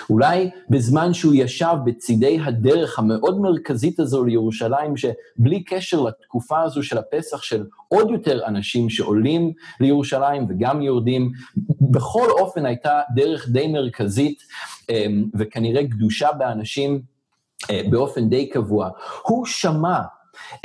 אולי 0.10 0.50
בזמן 0.70 1.14
שהוא 1.14 1.34
ישב 1.36 1.76
בצידי 1.86 2.40
הדרך 2.46 3.00
המאוד 3.00 3.42
מרכזית 3.42 4.00
הזו 4.00 4.24
לירושלים, 4.24 4.94
שבלי 4.98 5.64
קשר 5.64 6.02
לתקופה 6.02 6.62
הזו 6.62 6.84
של 6.84 6.98
הפסח 6.98 7.42
של 7.42 7.66
עוד 7.88 8.10
יותר 8.12 8.46
אנשים 8.46 8.90
שעולים 8.90 9.52
לירושלים 9.80 10.46
וגם 10.50 10.82
יורדים, 10.82 11.32
בכל 11.82 12.30
אופן 12.30 12.66
הייתה 12.66 13.02
דרך 13.16 13.50
די 13.50 13.68
מרכזית 13.68 14.44
אמ, 14.90 15.26
וכנראה 15.34 15.88
קדושה 15.88 16.32
באנשים 16.32 17.02
אה, 17.70 17.82
באופן 17.90 18.30
די 18.30 18.50
קבוע. 18.50 18.90
הוא 19.22 19.46
שמע 19.46 20.00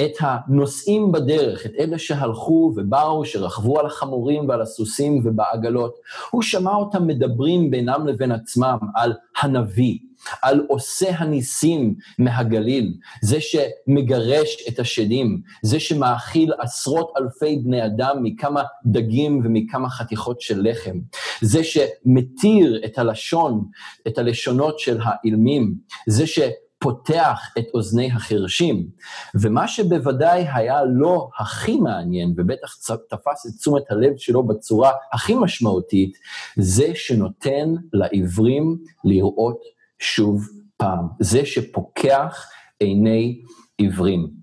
את 0.01 0.13
הנוסעים 0.21 1.13
בדרך, 1.13 1.67
את 1.67 1.73
אלה 1.79 1.99
שהלכו 1.99 2.73
ובאו, 2.77 3.25
שרכבו 3.25 3.81
על 3.81 3.87
החמורים 3.87 4.49
ועל 4.49 4.63
הסוסים 4.63 5.23
ובעגלות. 5.25 5.95
הוא 6.31 6.43
שמע 6.43 6.75
אותם 6.75 7.07
מדברים 7.07 7.71
בינם 7.71 8.07
לבין 8.07 8.33
עצמם 8.33 8.79
על 8.95 9.13
הנביא, 9.41 9.99
על 10.43 10.67
עושה 10.69 11.11
הניסים 11.19 11.95
מהגליל, 12.19 12.95
זה 13.23 13.39
שמגרש 13.41 14.57
את 14.69 14.79
השדים, 14.79 15.41
זה 15.63 15.81
שמאכיל 15.81 16.53
עשרות 16.59 17.13
אלפי 17.19 17.57
בני 17.65 17.87
אדם 17.87 18.23
מכמה 18.23 18.63
דגים 18.87 19.41
ומכמה 19.45 19.91
חתיכות 19.91 20.41
של 20.41 20.71
לחם, 20.71 20.99
זה 21.41 21.61
שמתיר 21.65 22.81
את 22.85 22.99
הלשון, 22.99 23.65
את 24.07 24.19
הלשונות 24.19 24.79
של 24.79 24.99
האילמים, 25.03 25.75
זה 26.09 26.27
ש... 26.27 26.39
פותח 26.83 27.41
את 27.59 27.65
אוזני 27.75 28.13
החרשים. 28.13 28.87
ומה 29.35 29.69
שבוודאי 29.69 30.47
היה 30.55 30.85
לו 30.85 31.31
הכי 31.39 31.77
מעניין, 31.81 32.35
ובטח 32.37 32.75
תפס 33.09 33.47
את 33.47 33.53
תשומת 33.59 33.91
הלב 33.91 34.13
שלו 34.17 34.43
בצורה 34.43 34.93
הכי 35.13 35.35
משמעותית, 35.35 36.17
זה 36.57 36.93
שנותן 36.95 37.75
לעיוורים 37.93 38.79
לראות 39.05 39.59
שוב 39.99 40.49
פעם. 40.77 41.07
זה 41.21 41.47
שפוקח 41.47 42.49
עיני 42.81 43.43
עיוורים. 43.79 44.42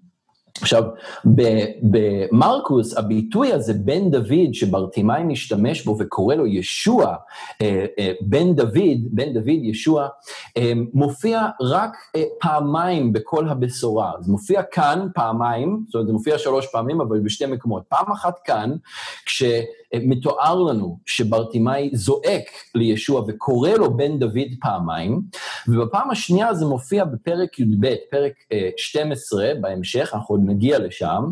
עכשיו, 0.62 0.84
במרקוס, 1.84 2.98
הביטוי 2.98 3.54
הזה, 3.54 3.74
בן 3.74 4.10
דוד, 4.12 4.54
שברטימאי 4.54 5.24
משתמש 5.24 5.86
בו 5.86 5.96
וקורא 6.00 6.36
לו 6.36 6.48
ישוע, 6.48 7.16
אה, 7.62 7.86
אה, 8.00 8.12
בן 8.22 8.56
דוד, 8.56 9.00
בן 9.12 9.34
דוד, 9.34 9.48
ישוע, 9.48 10.08
אה, 10.58 10.74
מופיע 10.94 11.48
רק 11.62 11.98
פעמיים 12.40 13.14
בכל 13.14 13.50
הבשורה. 13.50 14.12
זה 14.20 14.32
מופיע 14.32 14.64
כאן 14.64 15.08
פעמיים, 15.16 15.84
זאת 15.86 15.96
אומרת, 15.96 16.08
זה 16.08 16.14
מופיע 16.14 16.38
שלוש 16.38 16.68
פעמים, 16.72 17.02
אבל 17.02 17.20
בשתי 17.20 17.46
מקומות. 17.46 17.84
פעם 17.88 18.12
אחת 18.12 18.40
כאן, 18.46 18.76
כש... 19.26 19.44
מתואר 19.96 20.64
לנו 20.64 21.00
שברטימאי 21.06 21.90
זועק 21.94 22.44
לישוע 22.76 23.24
וקורא 23.28 23.70
לו 23.70 23.98
בן 23.98 24.20
דוד 24.20 24.48
פעמיים, 24.62 25.22
ובפעם 25.68 26.12
השנייה 26.12 26.54
זה 26.54 26.66
מופיע 26.66 27.06
בפרק 27.06 27.60
י"ב, 27.60 27.96
פרק 28.12 28.34
12 28.78 29.46
אה, 29.46 29.54
בהמשך, 29.62 30.12
אנחנו 30.14 30.36
עוד 30.36 30.42
נגיע 30.46 30.80
לשם, 30.80 31.24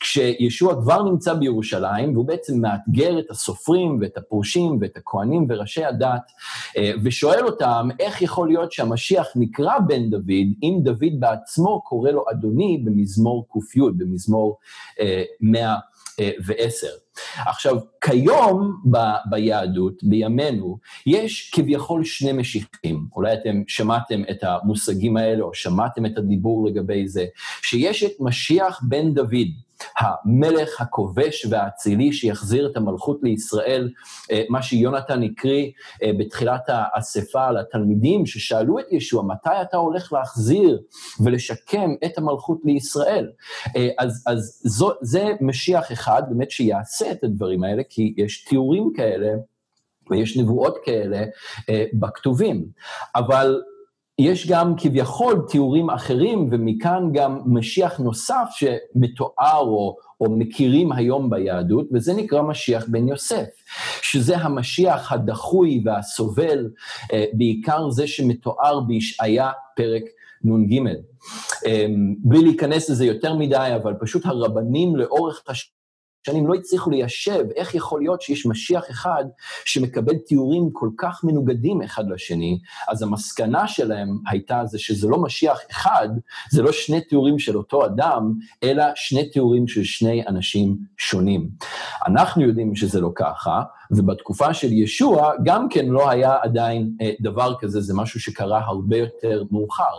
כשישוע 0.00 0.82
כבר 0.82 1.02
נמצא 1.02 1.34
בירושלים, 1.34 2.14
והוא 2.14 2.26
בעצם 2.26 2.60
מאתגר 2.60 3.18
את 3.18 3.30
הסופרים 3.30 3.98
ואת 4.00 4.16
הפרושים 4.16 4.78
ואת 4.80 4.96
הכהנים 4.96 5.46
וראשי 5.48 5.84
הדת, 5.84 6.32
אה, 6.76 6.92
ושואל 7.04 7.46
אותם 7.46 7.88
איך 8.00 8.22
יכול 8.22 8.48
להיות 8.48 8.72
שהמשיח 8.72 9.26
נקרא 9.36 9.78
בן 9.78 10.10
דוד, 10.10 10.48
אם 10.62 10.78
דוד 10.82 11.20
בעצמו 11.20 11.82
קורא 11.82 12.10
לו 12.10 12.24
אדוני 12.30 12.82
במזמור 12.84 13.46
ק"י, 13.52 13.80
במזמור 13.96 14.58
110. 15.40 16.86
עכשיו, 17.46 17.76
כיום 18.00 18.80
ב, 18.90 18.98
ביהדות, 19.30 19.94
בימינו, 20.02 20.78
יש 21.06 21.50
כביכול 21.54 22.04
שני 22.04 22.32
משיחים. 22.32 23.06
אולי 23.16 23.34
אתם 23.34 23.62
שמעתם 23.68 24.22
את 24.30 24.44
המושגים 24.44 25.16
האלה, 25.16 25.42
או 25.44 25.54
שמעתם 25.54 26.06
את 26.06 26.18
הדיבור 26.18 26.66
לגבי 26.66 27.08
זה, 27.08 27.26
שיש 27.62 28.02
את 28.02 28.12
משיח 28.20 28.80
בן 28.82 29.14
דוד. 29.14 29.48
המלך 29.98 30.80
הכובש 30.80 31.46
והאצילי 31.50 32.12
שיחזיר 32.12 32.70
את 32.70 32.76
המלכות 32.76 33.18
לישראל, 33.22 33.90
אה, 34.30 34.42
מה 34.48 34.62
שיונתן 34.62 35.22
הקריא 35.22 35.70
אה, 36.02 36.10
בתחילת 36.18 36.62
האספה 36.68 37.50
לתלמידים 37.50 38.26
ששאלו 38.26 38.78
את 38.78 38.84
ישוע, 38.90 39.22
מתי 39.22 39.62
אתה 39.62 39.76
הולך 39.76 40.12
להחזיר 40.12 40.80
ולשקם 41.24 41.90
את 42.04 42.18
המלכות 42.18 42.58
לישראל? 42.64 43.30
אה, 43.76 43.88
אז, 43.98 44.24
אז 44.26 44.60
זו, 44.64 44.90
זה 45.00 45.32
משיח 45.40 45.92
אחד 45.92 46.22
באמת 46.28 46.50
שיעשה 46.50 47.12
את 47.12 47.24
הדברים 47.24 47.64
האלה, 47.64 47.82
כי 47.88 48.14
יש 48.16 48.44
תיאורים 48.44 48.92
כאלה 48.96 49.28
ויש 50.10 50.36
נבואות 50.36 50.74
כאלה 50.84 51.24
בכתובים. 51.92 52.66
אבל 53.14 53.60
יש 54.20 54.46
גם 54.46 54.74
כביכול 54.76 55.44
תיאורים 55.48 55.90
אחרים, 55.90 56.48
ומכאן 56.52 57.10
גם 57.12 57.40
משיח 57.46 57.98
נוסף 57.98 58.48
שמתואר 58.50 59.60
או, 59.60 59.96
או 60.20 60.30
מכירים 60.30 60.92
היום 60.92 61.30
ביהדות, 61.30 61.86
וזה 61.92 62.14
נקרא 62.14 62.42
משיח 62.42 62.84
בן 62.88 63.08
יוסף, 63.08 63.46
שזה 64.02 64.36
המשיח 64.36 65.12
הדחוי 65.12 65.82
והסובל, 65.84 66.70
אה, 67.12 67.24
בעיקר 67.32 67.90
זה 67.90 68.06
שמתואר 68.06 68.80
בישעיה 68.80 69.50
פרק 69.76 70.02
נ"ג. 70.44 70.78
אה, 71.66 71.86
בלי 72.24 72.42
להיכנס 72.42 72.90
לזה 72.90 73.04
יותר 73.04 73.34
מדי, 73.34 73.72
אבל 73.82 73.94
פשוט 74.00 74.26
הרבנים 74.26 74.96
לאורך 74.96 75.42
הש... 75.48 75.72
שנים 76.26 76.46
לא 76.46 76.54
הצליחו 76.54 76.90
ליישב 76.90 77.44
איך 77.56 77.74
יכול 77.74 78.00
להיות 78.00 78.22
שיש 78.22 78.46
משיח 78.46 78.90
אחד 78.90 79.24
שמקבל 79.64 80.14
תיאורים 80.26 80.70
כל 80.72 80.88
כך 80.98 81.20
מנוגדים 81.24 81.82
אחד 81.82 82.10
לשני, 82.10 82.58
אז 82.88 83.02
המסקנה 83.02 83.68
שלהם 83.68 84.18
הייתה 84.30 84.62
זה 84.64 84.78
שזה 84.78 85.08
לא 85.08 85.22
משיח 85.22 85.58
אחד, 85.70 86.08
זה 86.50 86.62
לא 86.62 86.72
שני 86.72 87.00
תיאורים 87.00 87.38
של 87.38 87.56
אותו 87.56 87.86
אדם, 87.86 88.34
אלא 88.62 88.84
שני 88.94 89.30
תיאורים 89.30 89.68
של 89.68 89.84
שני 89.84 90.26
אנשים 90.26 90.76
שונים. 90.98 91.48
אנחנו 92.06 92.42
יודעים 92.42 92.76
שזה 92.76 93.00
לא 93.00 93.12
ככה, 93.14 93.62
ובתקופה 93.90 94.54
של 94.54 94.72
ישוע 94.72 95.32
גם 95.44 95.68
כן 95.68 95.86
לא 95.86 96.10
היה 96.10 96.36
עדיין 96.42 96.90
אה, 97.02 97.10
דבר 97.20 97.54
כזה, 97.60 97.80
זה 97.80 97.94
משהו 97.94 98.20
שקרה 98.20 98.60
הרבה 98.64 98.96
יותר 98.96 99.42
מאוחר. 99.50 99.98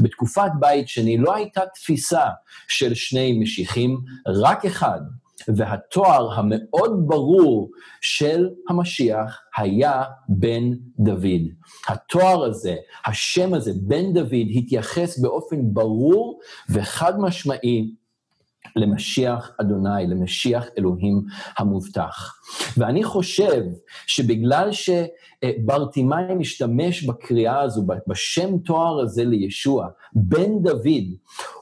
בתקופת 0.00 0.50
בית 0.60 0.88
שני 0.88 1.18
לא 1.18 1.34
הייתה 1.34 1.60
תפיסה 1.74 2.24
של 2.68 2.94
שני 2.94 3.38
משיחים, 3.38 4.00
רק 4.26 4.64
אחד. 4.64 5.00
והתואר 5.48 6.32
המאוד 6.32 7.04
ברור 7.06 7.70
של 8.00 8.48
המשיח 8.68 9.40
היה 9.56 10.02
בן 10.28 10.72
דוד. 10.98 11.42
התואר 11.88 12.44
הזה, 12.44 12.74
השם 13.06 13.54
הזה, 13.54 13.72
בן 13.82 14.12
דוד, 14.12 14.46
התייחס 14.54 15.18
באופן 15.18 15.56
ברור 15.62 16.40
וחד 16.70 17.20
משמעי 17.20 17.90
למשיח 18.76 19.52
אדוני, 19.60 20.06
למשיח 20.06 20.66
אלוהים 20.78 21.22
המובטח. 21.58 22.34
ואני 22.76 23.04
חושב 23.04 23.62
שבגלל 24.06 24.70
שברטימאי 24.72 26.34
משתמש 26.34 27.02
בקריאה 27.02 27.60
הזו, 27.60 27.86
בשם 28.06 28.58
תואר 28.58 29.00
הזה 29.00 29.24
לישוע, 29.24 29.88
בן 30.12 30.62
דוד, 30.62 31.04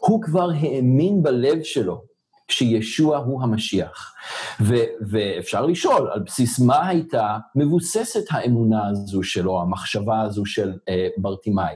הוא 0.01 0.23
כבר 0.23 0.51
האמין 0.51 1.23
בלב 1.23 1.63
שלו 1.63 2.14
שישוע 2.49 3.17
הוא 3.17 3.43
המשיח. 3.43 4.15
ו- 4.61 4.85
ואפשר 5.11 5.67
לשאול, 5.67 6.11
על 6.13 6.21
בסיס 6.21 6.61
מה 6.61 6.89
הייתה 6.89 7.39
מבוססת 7.55 8.25
האמונה 8.31 8.89
הזו 8.89 9.23
שלו, 9.23 9.61
המחשבה 9.61 10.21
הזו 10.21 10.47
של 10.47 10.73
אה, 10.89 11.09
ברטימאי? 11.19 11.75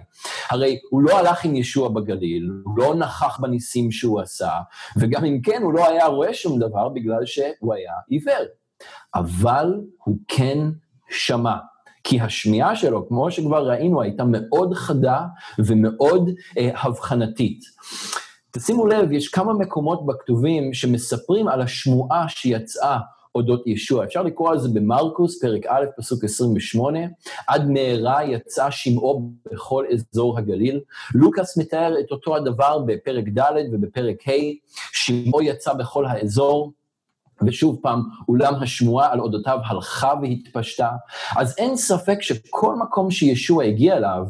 הרי 0.51 0.79
הוא 0.91 1.03
לא 1.03 1.19
הלך 1.19 1.45
עם 1.45 1.57
ישוע 1.57 1.89
בגליל, 1.89 2.51
הוא 2.65 2.79
לא 2.79 2.95
נכח 2.95 3.39
בניסים 3.41 3.91
שהוא 3.91 4.21
עשה, 4.21 4.51
וגם 4.97 5.25
אם 5.25 5.41
כן, 5.41 5.63
הוא 5.63 5.73
לא 5.73 5.89
היה 5.89 6.07
רואה 6.07 6.35
שום 6.35 6.59
דבר 6.59 6.89
בגלל 6.89 7.27
שהוא 7.27 7.75
היה 7.75 7.93
עיוור. 8.09 8.45
אבל 9.15 9.75
הוא 10.05 10.17
כן 10.29 10.59
שמע. 11.11 11.57
כי 12.05 12.21
השמיעה 12.21 12.77
שלו, 12.77 13.09
כמו 13.09 13.31
שכבר 13.31 13.69
ראינו, 13.69 14.03
הייתה 14.03 14.25
מאוד 14.27 14.75
חדה 14.75 15.21
ומאוד 15.59 16.31
אה, 16.59 16.71
הבחנתית. 16.75 17.61
תשימו 18.51 18.87
לב, 18.87 19.13
יש 19.13 19.29
כמה 19.29 19.53
מקומות 19.53 20.07
בכתובים 20.07 20.75
שמספרים 20.75 21.49
על 21.49 21.63
השמועה 21.63 22.29
שיצאה 22.29 22.99
אודות 23.35 23.67
ישוע. 23.67 24.05
אפשר 24.05 24.23
לקרוא 24.23 24.51
על 24.51 24.59
זה 24.59 24.69
במרקוס, 24.69 25.41
פרק 25.41 25.67
א', 25.67 25.85
פסוק 25.97 26.25
28, 26.25 26.99
עד 27.47 27.71
מהרה 27.71 28.25
יצא 28.25 28.71
שמעו 28.71 29.31
בכל 29.53 29.85
אזור 29.93 30.39
הגליל. 30.39 30.81
לוקאס 31.15 31.59
מתאר 31.59 31.95
את 32.01 32.11
אותו 32.11 32.37
הדבר 32.37 32.79
בפרק 32.79 33.25
ד' 33.29 33.53
ובפרק 33.73 34.29
ה', 34.29 34.33
שמעו 34.93 35.43
יצא 35.43 35.73
בכל 35.73 36.07
האזור. 36.07 36.73
ושוב 37.47 37.79
פעם, 37.83 38.03
אולם 38.29 38.55
השמועה 38.55 39.13
על 39.13 39.21
אודותיו 39.21 39.59
הלכה 39.65 40.13
והתפשטה. 40.23 40.91
אז 41.37 41.55
אין 41.59 41.77
ספק 41.77 42.23
שכל 42.23 42.77
מקום 42.77 43.11
שישוע 43.11 43.65
הגיע 43.65 43.97
אליו, 43.97 44.25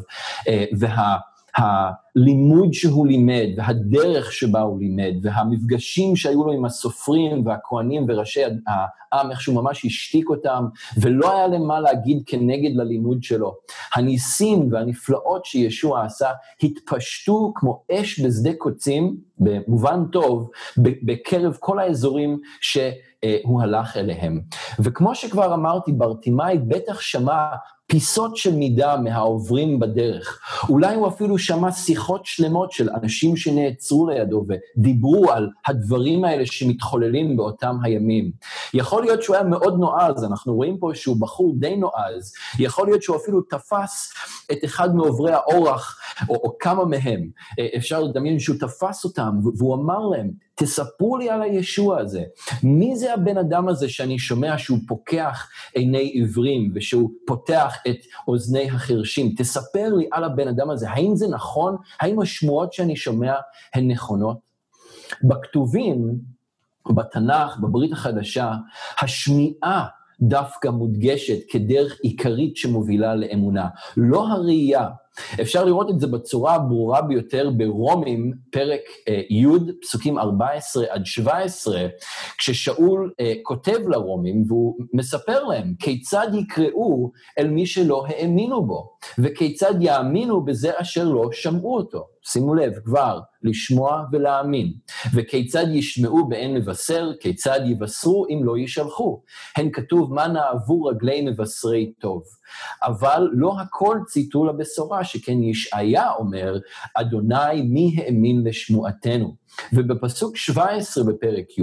אה, 0.47 0.65
וה... 0.79 1.17
הלימוד 1.59 2.73
שהוא 2.73 3.07
לימד, 3.07 3.47
והדרך 3.57 4.33
שבה 4.33 4.61
הוא 4.61 4.79
לימד, 4.79 5.13
והמפגשים 5.21 6.15
שהיו 6.15 6.43
לו 6.43 6.51
עם 6.51 6.65
הסופרים 6.65 7.45
והכוהנים 7.45 8.05
וראשי 8.07 8.41
העם, 8.67 9.31
איך 9.31 9.41
שהוא 9.41 9.55
ממש 9.55 9.85
השתיק 9.85 10.29
אותם, 10.29 10.65
ולא 11.01 11.35
היה 11.37 11.47
להם 11.47 11.67
מה 11.67 11.79
להגיד 11.79 12.23
כנגד 12.25 12.75
ללימוד 12.75 13.23
שלו. 13.23 13.55
הניסים 13.95 14.73
והנפלאות 14.73 15.45
שישוע 15.45 16.05
עשה 16.05 16.29
התפשטו 16.63 17.51
כמו 17.55 17.83
אש 17.91 18.19
בשדה 18.19 18.53
קוצים, 18.57 19.17
במובן 19.37 20.03
טוב, 20.11 20.49
בקרב 20.77 21.57
כל 21.59 21.79
האזורים 21.79 22.39
שהוא 22.61 23.61
הלך 23.61 23.97
אליהם. 23.97 24.41
וכמו 24.79 25.15
שכבר 25.15 25.53
אמרתי, 25.53 25.91
ברטימאי 25.91 26.57
בטח 26.57 27.01
שמע 27.01 27.45
פיסות 27.89 28.37
של 28.37 28.55
מידע 28.55 28.95
מהעוברים 28.97 29.79
בדרך. 29.79 30.39
אולי 30.69 30.95
הוא 30.95 31.07
אפילו 31.07 31.37
שמע 31.37 31.71
שיחות 31.71 32.25
שלמות 32.25 32.71
של 32.71 32.89
אנשים 32.89 33.37
שנעצרו 33.37 34.09
לידו 34.09 34.45
ודיברו 34.47 35.31
על 35.31 35.49
הדברים 35.67 36.23
האלה 36.23 36.45
שמתחוללים 36.45 37.37
באותם 37.37 37.77
הימים. 37.83 38.31
יכול 38.73 39.03
להיות 39.03 39.23
שהוא 39.23 39.35
היה 39.35 39.45
מאוד 39.45 39.79
נועז, 39.79 40.23
אנחנו 40.23 40.55
רואים 40.55 40.77
פה 40.77 40.91
שהוא 40.93 41.17
בחור 41.19 41.53
די 41.59 41.75
נועז, 41.75 42.33
יכול 42.59 42.87
להיות 42.87 43.03
שהוא 43.03 43.17
אפילו 43.17 43.41
תפס 43.41 44.13
את 44.51 44.57
אחד 44.65 44.95
מעוברי 44.95 45.33
האורח, 45.33 45.99
או, 46.29 46.35
או 46.35 46.57
כמה 46.59 46.85
מהם. 46.85 47.29
אפשר 47.77 48.01
לדמיין 48.01 48.39
שהוא 48.39 48.55
תפס 48.59 49.05
אותם, 49.05 49.39
והוא 49.57 49.75
אמר 49.75 50.07
להם, 50.07 50.31
תספרו 50.59 51.17
לי 51.17 51.29
על 51.29 51.41
הישוע 51.41 51.99
הזה. 51.99 52.23
מי 52.63 52.95
זה 52.95 53.13
הבן 53.13 53.37
אדם 53.37 53.67
הזה 53.67 53.89
שאני 53.89 54.19
שומע 54.19 54.57
שהוא 54.57 54.77
פוקח 54.87 55.49
עיני 55.73 55.97
עיוורים 55.97 56.71
ושהוא 56.75 57.09
פותח 57.27 57.75
את 57.89 57.97
אוזני 58.27 58.69
החרשים? 58.69 59.33
תספר 59.37 59.93
לי 59.97 60.07
על 60.11 60.23
הבן 60.23 60.47
אדם 60.47 60.69
הזה. 60.69 60.89
האם 60.89 61.15
זה 61.15 61.27
נכון? 61.27 61.75
האם 62.01 62.21
השמועות 62.21 62.73
שאני 62.73 62.95
שומע 62.95 63.33
הן 63.73 63.91
נכונות? 63.91 64.37
בכתובים, 65.23 66.15
בתנ"ך, 66.89 67.57
בברית 67.59 67.91
החדשה, 67.91 68.53
השמיעה 69.01 69.85
דווקא 70.21 70.67
מודגשת 70.67 71.37
כדרך 71.49 71.97
עיקרית 72.03 72.57
שמובילה 72.57 73.15
לאמונה. 73.15 73.67
לא 73.97 74.27
הראייה. 74.27 74.87
אפשר 75.41 75.65
לראות 75.65 75.89
את 75.89 75.99
זה 75.99 76.07
בצורה 76.07 76.55
הברורה 76.55 77.01
ביותר 77.01 77.49
ברומים, 77.57 78.33
פרק 78.51 78.81
אה, 79.09 79.21
י', 79.29 79.47
פסוקים 79.81 80.19
14 80.19 80.85
עד 80.89 81.05
17, 81.05 81.87
כששאול 82.37 83.11
אה, 83.19 83.33
כותב 83.43 83.77
לרומים 83.87 84.43
והוא 84.47 84.75
מספר 84.93 85.43
להם 85.43 85.73
כיצד 85.79 86.27
יקראו 86.33 87.11
אל 87.39 87.47
מי 87.47 87.65
שלא 87.65 88.05
האמינו 88.07 88.65
בו, 88.65 88.89
וכיצד 89.19 89.73
יאמינו 89.81 90.45
בזה 90.45 90.71
אשר 90.75 91.03
לא 91.03 91.29
שמעו 91.31 91.75
אותו. 91.75 92.07
שימו 92.31 92.55
לב, 92.55 92.73
כבר, 92.85 93.19
לשמוע 93.43 94.03
ולהאמין. 94.11 94.73
וכיצד 95.13 95.65
ישמעו 95.69 96.29
באין 96.29 96.53
מבשר, 96.53 97.11
כיצד 97.19 97.59
יבשרו 97.65 98.25
אם 98.29 98.41
לא 98.43 98.57
יישלחו. 98.57 99.21
הן 99.55 99.69
כתוב, 99.73 100.13
מה 100.13 100.27
נאהבו 100.27 100.83
רגלי 100.83 101.21
מבשרי 101.21 101.93
טוב. 101.99 102.23
אבל 102.83 103.29
לא 103.31 103.53
הכל 103.61 103.97
ציטו 104.07 104.45
לבשורה, 104.45 105.03
שכן 105.03 105.43
ישעיה 105.43 106.11
אומר, 106.11 106.57
אדוני 106.95 107.61
מי 107.63 107.95
האמין 107.97 108.43
לשמועתנו. 108.43 109.35
ובפסוק 109.73 110.37
17 110.37 111.03
בפרק 111.03 111.57
י', 111.57 111.61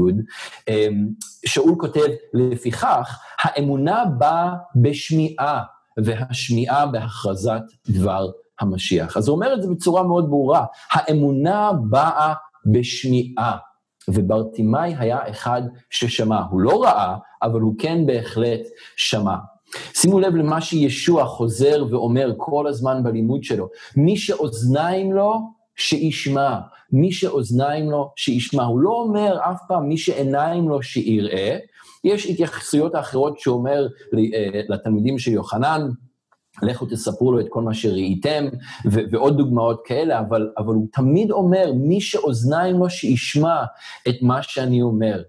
אמ, 0.69 1.09
שאול 1.47 1.75
כותב, 1.79 2.07
לפיכך, 2.35 3.19
האמונה 3.43 4.05
באה 4.19 4.53
בשמיעה, 4.83 5.63
והשמיעה 6.05 6.87
בהכרזת 6.87 7.63
דבר 7.89 8.27
המשיח. 8.61 9.17
אז 9.17 9.29
הוא 9.29 9.35
אומר 9.35 9.55
את 9.55 9.63
זה 9.63 9.69
בצורה 9.71 10.03
מאוד 10.03 10.31
ברורה, 10.31 10.65
האמונה 10.91 11.71
באה 11.91 12.35
בשמיעה. 12.73 13.57
וברטימאי 14.09 14.95
היה 14.99 15.31
אחד 15.31 15.63
ששמע. 15.91 16.41
הוא 16.51 16.61
לא 16.61 16.83
ראה, 16.83 17.17
אבל 17.43 17.61
הוא 17.61 17.75
כן 17.79 18.07
בהחלט 18.07 18.61
שמע. 18.97 19.37
שימו 19.93 20.21
לב 20.21 20.35
למה 20.35 20.61
שישוע 20.61 21.25
חוזר 21.25 21.85
ואומר 21.91 22.33
כל 22.37 22.67
הזמן 22.67 23.03
בלימוד 23.03 23.45
שלו. 23.45 23.69
מי 23.97 24.17
שאוזניים 24.17 25.13
לו, 25.13 25.41
שישמע. 25.77 26.59
מי 26.93 27.13
שאוזניים 27.13 27.91
לו, 27.91 28.13
שישמע. 28.17 28.65
הוא 28.65 28.81
לא 28.81 28.91
אומר 28.91 29.39
אף 29.41 29.61
פעם 29.69 29.89
מי 29.89 29.97
שעיניים 29.97 30.69
לו, 30.69 30.83
שיראה. 30.83 31.59
יש 32.05 32.27
התייחסויות 32.27 32.95
אחרות 32.95 33.39
שהוא 33.39 33.57
אומר 33.57 33.87
אה, 34.35 34.61
לתלמידים 34.69 35.19
של 35.19 35.31
יוחנן, 35.31 35.89
לכו 36.63 36.87
תספרו 36.87 37.33
לו 37.33 37.41
את 37.41 37.47
כל 37.49 37.63
מה 37.63 37.75
שראיתם, 37.75 38.45
ו- 38.87 39.01
ועוד 39.11 39.37
דוגמאות 39.37 39.83
כאלה, 39.85 40.19
אבל, 40.19 40.51
אבל 40.59 40.75
הוא 40.75 40.87
תמיד 40.93 41.31
אומר, 41.31 41.73
מי 41.75 42.01
שאוזניים 42.01 42.79
לו 42.79 42.91
שישמע 42.91 43.65
את 44.09 44.17
מה 44.23 44.43
שאני 44.43 44.83
אומר. 44.83 45.23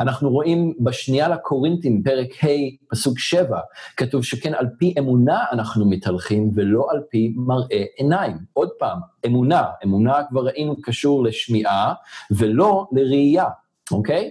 אנחנו 0.00 0.30
רואים 0.30 0.74
בשנייה 0.80 1.28
לקורינטים, 1.28 2.02
פרק 2.02 2.44
ה', 2.44 2.48
פסוק 2.90 3.18
7, 3.18 3.60
כתוב 3.96 4.24
שכן 4.24 4.54
על 4.54 4.66
פי 4.78 4.94
אמונה 4.98 5.44
אנחנו 5.52 5.90
מתהלכים 5.90 6.50
ולא 6.54 6.86
על 6.90 7.00
פי 7.10 7.32
מראה 7.36 7.84
עיניים. 7.96 8.36
עוד 8.52 8.68
פעם, 8.78 8.98
אמונה, 9.26 9.64
אמונה 9.84 10.14
כבר 10.28 10.44
ראינו 10.44 10.76
קשור 10.82 11.24
לשמיעה 11.24 11.94
ולא 12.30 12.86
לראייה. 12.92 13.46
אוקיי? 13.92 14.30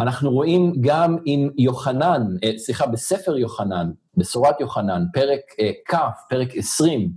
אנחנו 0.00 0.30
רואים 0.30 0.72
גם 0.80 1.16
עם 1.24 1.50
יוחנן, 1.58 2.22
אה, 2.44 2.52
סליחה, 2.56 2.86
בספר 2.86 3.36
יוחנן, 3.36 3.90
בשורת 4.16 4.60
יוחנן, 4.60 5.04
פרק 5.12 5.40
אה, 5.60 5.70
כ', 5.88 5.94
פרק 6.28 6.56
20, 6.56 7.10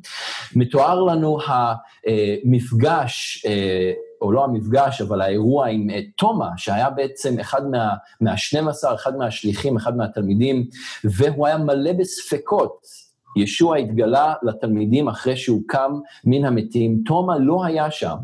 מתואר 0.56 1.02
לנו 1.02 1.38
המפגש, 1.48 3.46
אה, 3.46 3.92
או 4.22 4.32
לא 4.32 4.44
המפגש, 4.44 5.02
אבל 5.02 5.22
האירוע 5.22 5.68
עם 5.68 5.88
תומא, 6.18 6.48
שהיה 6.58 6.90
בעצם 6.90 7.40
אחד 7.40 7.68
מה, 7.68 7.94
מה-12, 8.22 8.94
אחד 8.96 9.16
מהשליחים, 9.18 9.78
אחד 9.78 9.98
מהתלמידים, 9.98 10.66
והוא 11.04 11.48
היה 11.48 11.58
מלא 11.58 11.94
בספקות. 11.94 13.05
ישוע 13.36 13.76
התגלה 13.76 14.34
לתלמידים 14.44 15.08
אחרי 15.08 15.38
שהוא 15.38 15.62
קם 15.68 16.00
מן 16.26 16.46
המתים, 16.46 17.02
תומא 17.06 17.34
לא 17.40 17.66
היה 17.66 17.92
שם. 17.92 18.16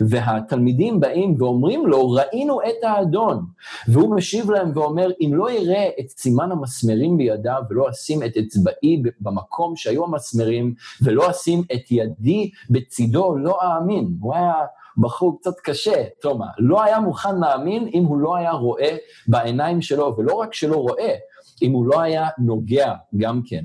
והתלמידים 0.00 1.00
באים 1.00 1.34
ואומרים 1.38 1.86
לו, 1.86 2.10
ראינו 2.10 2.60
את 2.62 2.84
האדון. 2.84 3.46
והוא 3.88 4.14
משיב 4.16 4.50
להם 4.50 4.70
ואומר, 4.74 5.10
אם 5.20 5.30
לא 5.34 5.50
אראה 5.50 5.88
את 6.00 6.08
סימן 6.08 6.52
המסמרים 6.52 7.16
בידיו 7.16 7.62
ולא 7.70 7.90
אשים 7.90 8.22
את 8.22 8.36
אצבעי 8.36 9.02
במקום 9.20 9.76
שהיו 9.76 10.04
המסמרים, 10.04 10.74
ולא 11.02 11.30
אשים 11.30 11.62
את 11.74 11.90
ידי 11.90 12.50
בצידו, 12.70 13.36
לא 13.36 13.58
אאמין. 13.62 14.16
הוא 14.20 14.34
היה... 14.34 14.54
בחור 14.98 15.38
קצת 15.40 15.60
קשה, 15.64 16.04
תומא, 16.20 16.46
לא 16.58 16.82
היה 16.82 17.00
מוכן 17.00 17.40
להאמין 17.40 17.88
אם 17.94 18.04
הוא 18.04 18.18
לא 18.18 18.36
היה 18.36 18.50
רואה 18.50 18.96
בעיניים 19.28 19.82
שלו, 19.82 20.14
ולא 20.18 20.34
רק 20.34 20.54
שלא 20.54 20.76
רואה, 20.76 21.14
אם 21.62 21.72
הוא 21.72 21.86
לא 21.86 22.00
היה 22.00 22.28
נוגע 22.38 22.94
גם 23.16 23.40
כן. 23.46 23.64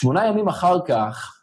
שמונה 0.00 0.26
ימים 0.26 0.48
אחר 0.48 0.80
כך, 0.86 1.34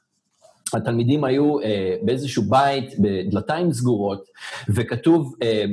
התלמידים 0.73 1.23
היו 1.23 1.59
אה, 1.59 1.95
באיזשהו 2.01 2.43
בית 2.43 2.93
בדלתיים 2.99 3.73
סגורות, 3.73 4.25
וכתוב 4.69 5.35
אה, 5.41 5.65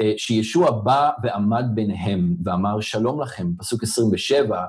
אה, 0.00 0.12
שישוע 0.16 0.70
בא 0.70 1.10
ועמד 1.22 1.64
ביניהם 1.74 2.34
ואמר 2.44 2.80
שלום 2.80 3.20
לכם, 3.20 3.46
פסוק 3.58 3.82
27, 3.82 4.64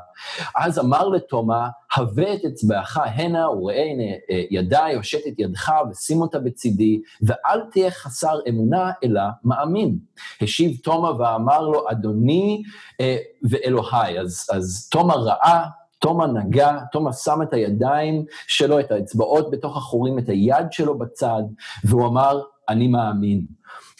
אז 0.55 0.79
אמר 0.79 1.07
לתומא, 1.07 1.65
הבא 1.97 2.33
את 2.33 2.45
אצבעך 2.45 2.97
הנה 2.97 3.49
וראה 3.49 3.83
הנה 3.83 4.03
אה, 4.31 4.43
ידיי, 4.51 4.95
הושט 4.95 5.27
את 5.27 5.39
ידך 5.39 5.71
ושים 5.91 6.21
אותה 6.21 6.39
בצידי, 6.39 7.01
ואל 7.21 7.59
תהיה 7.71 7.91
חסר 7.91 8.39
אמונה 8.49 8.91
אלא 9.03 9.21
מאמין. 9.43 9.97
השיב 10.41 10.77
תומא 10.83 11.07
ואמר 11.07 11.61
לו, 11.61 11.83
אדוני 11.91 12.61
אה, 13.01 13.17
ואלוהי. 13.49 14.19
אז, 14.19 14.47
אז 14.51 14.87
תומא 14.91 15.13
ראה 15.13 15.80
תומא 16.01 16.25
נגע, 16.25 16.77
תומא 16.91 17.11
שם 17.11 17.39
את 17.41 17.53
הידיים 17.53 18.25
שלו, 18.47 18.79
את 18.79 18.91
האצבעות 18.91 19.51
בתוך 19.51 19.77
החורים, 19.77 20.19
את 20.19 20.29
היד 20.29 20.71
שלו 20.71 20.97
בצד, 20.97 21.43
והוא 21.83 22.07
אמר, 22.07 22.41
אני 22.69 22.87
מאמין. 22.87 23.45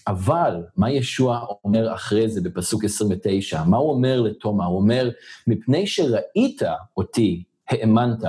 אבל 0.08 0.64
מה 0.78 0.92
ישוע 0.92 1.46
אומר 1.64 1.94
אחרי 1.94 2.30
זה 2.30 2.42
בפסוק 2.42 2.84
29? 2.84 3.64
מה 3.64 3.78
הוא 3.78 3.90
אומר 3.92 4.22
לתומא? 4.22 4.64
הוא 4.64 4.78
אומר, 4.78 5.10
מפני 5.48 5.88
שראית 5.88 6.62
אותי, 6.98 7.44
האמנת. 7.70 8.24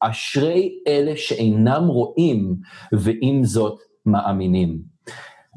אשרי 0.00 0.78
אלה 0.86 1.12
שאינם 1.16 1.86
רואים, 1.86 2.56
ועם 2.92 3.44
זאת 3.44 3.78
מאמינים. 4.06 4.78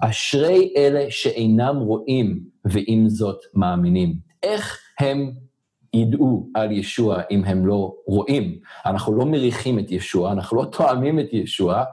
אשרי 0.01 0.73
אלה 0.77 1.05
שאינם 1.09 1.77
רואים, 1.77 2.39
ועם 2.65 3.09
זאת 3.09 3.39
מאמינים. 3.53 4.15
איך 4.43 4.79
הם 4.99 5.31
ידעו 5.93 6.49
על 6.53 6.71
ישוע 6.71 7.21
אם 7.31 7.43
הם 7.45 7.65
לא 7.65 7.93
רואים. 8.05 8.59
אנחנו 8.85 9.15
לא 9.15 9.25
מריחים 9.25 9.79
את 9.79 9.91
ישוע, 9.91 10.31
אנחנו 10.31 10.57
לא 10.57 10.65
תואמים 10.65 11.19
את 11.19 11.27
ישוע, 11.31 11.83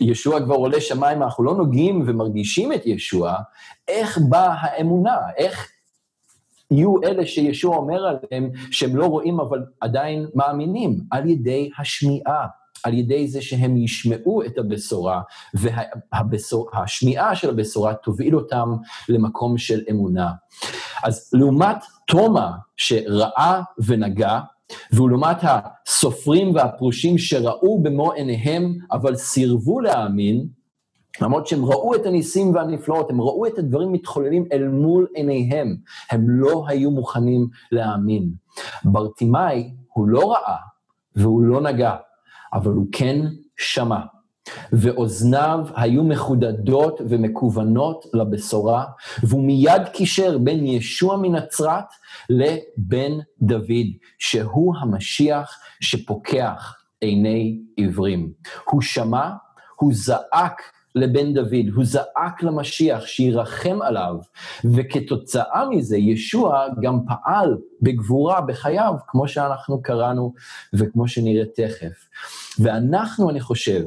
ישוע 0.00 0.40
כבר 0.44 0.54
עולה 0.54 0.80
שמיים, 0.80 1.22
אנחנו 1.22 1.44
לא 1.44 1.54
נוגעים 1.54 2.04
ומרגישים 2.06 2.72
את 2.72 2.86
ישוע, 2.86 3.34
איך 3.88 4.18
באה 4.28 4.54
האמונה? 4.60 5.16
איך 5.36 5.70
יהיו 6.70 7.02
אלה 7.02 7.26
שישוע 7.26 7.76
אומר 7.76 8.06
עליהם 8.06 8.50
שהם 8.70 8.96
לא 8.96 9.06
רואים 9.06 9.40
אבל 9.40 9.64
עדיין 9.80 10.26
מאמינים? 10.34 11.00
על 11.10 11.30
ידי 11.30 11.70
השמיעה. 11.78 12.46
על 12.84 12.94
ידי 12.94 13.28
זה 13.28 13.42
שהם 13.42 13.76
ישמעו 13.76 14.42
את 14.42 14.58
הבשורה, 14.58 15.20
והשמיעה 15.54 17.36
של 17.36 17.50
הבשורה 17.50 17.94
תוביל 17.94 18.36
אותם 18.36 18.68
למקום 19.08 19.58
של 19.58 19.80
אמונה. 19.90 20.30
אז 21.02 21.30
לעומת 21.32 21.76
תומא 22.06 22.46
שראה 22.76 23.62
ונגע, 23.86 24.40
ולעומת 24.92 25.36
הסופרים 25.42 26.54
והפרושים 26.54 27.18
שראו 27.18 27.82
במו 27.82 28.12
עיניהם, 28.12 28.74
אבל 28.92 29.16
סירבו 29.16 29.80
להאמין, 29.80 30.46
למרות 31.20 31.46
שהם 31.46 31.64
ראו 31.64 31.94
את 31.94 32.06
הניסים 32.06 32.54
והנפלאות, 32.54 33.10
הם 33.10 33.20
ראו 33.20 33.46
את 33.46 33.58
הדברים 33.58 33.92
מתחוללים 33.92 34.44
אל 34.52 34.68
מול 34.68 35.06
עיניהם, 35.14 35.76
הם 36.10 36.24
לא 36.28 36.64
היו 36.68 36.90
מוכנים 36.90 37.48
להאמין. 37.72 38.30
ברטימאי 38.84 39.70
הוא 39.92 40.08
לא 40.08 40.32
ראה 40.32 40.56
והוא 41.16 41.42
לא 41.42 41.60
נגע, 41.60 41.94
אבל 42.52 42.72
הוא 42.72 42.86
כן 42.92 43.20
שמע. 43.56 44.00
ואוזניו 44.72 45.66
היו 45.74 46.04
מחודדות 46.04 47.00
ומכוונות 47.08 48.06
לבשורה, 48.14 48.84
והוא 49.22 49.44
מיד 49.44 49.82
קישר 49.92 50.38
בין 50.38 50.66
ישוע 50.66 51.16
מנצרת 51.16 51.84
לבן 52.30 53.12
דוד, 53.42 53.86
שהוא 54.18 54.74
המשיח 54.80 55.58
שפוקח 55.80 56.74
עיני 57.00 57.60
עיוורים. 57.76 58.32
הוא 58.64 58.82
שמע, 58.82 59.30
הוא 59.76 59.92
זעק 59.94 60.62
לבן 60.94 61.34
דוד, 61.34 61.66
הוא 61.74 61.84
זעק 61.84 62.42
למשיח 62.42 63.06
שירחם 63.06 63.78
עליו, 63.82 64.16
וכתוצאה 64.64 65.68
מזה 65.70 65.96
ישוע 65.96 66.66
גם 66.82 66.98
פעל 67.06 67.56
בגבורה 67.82 68.40
בחייו, 68.40 68.94
כמו 69.06 69.28
שאנחנו 69.28 69.82
קראנו 69.82 70.32
וכמו 70.74 71.08
שנראה 71.08 71.44
תכף. 71.56 72.08
ואנחנו, 72.58 73.30
אני 73.30 73.40
חושב, 73.40 73.84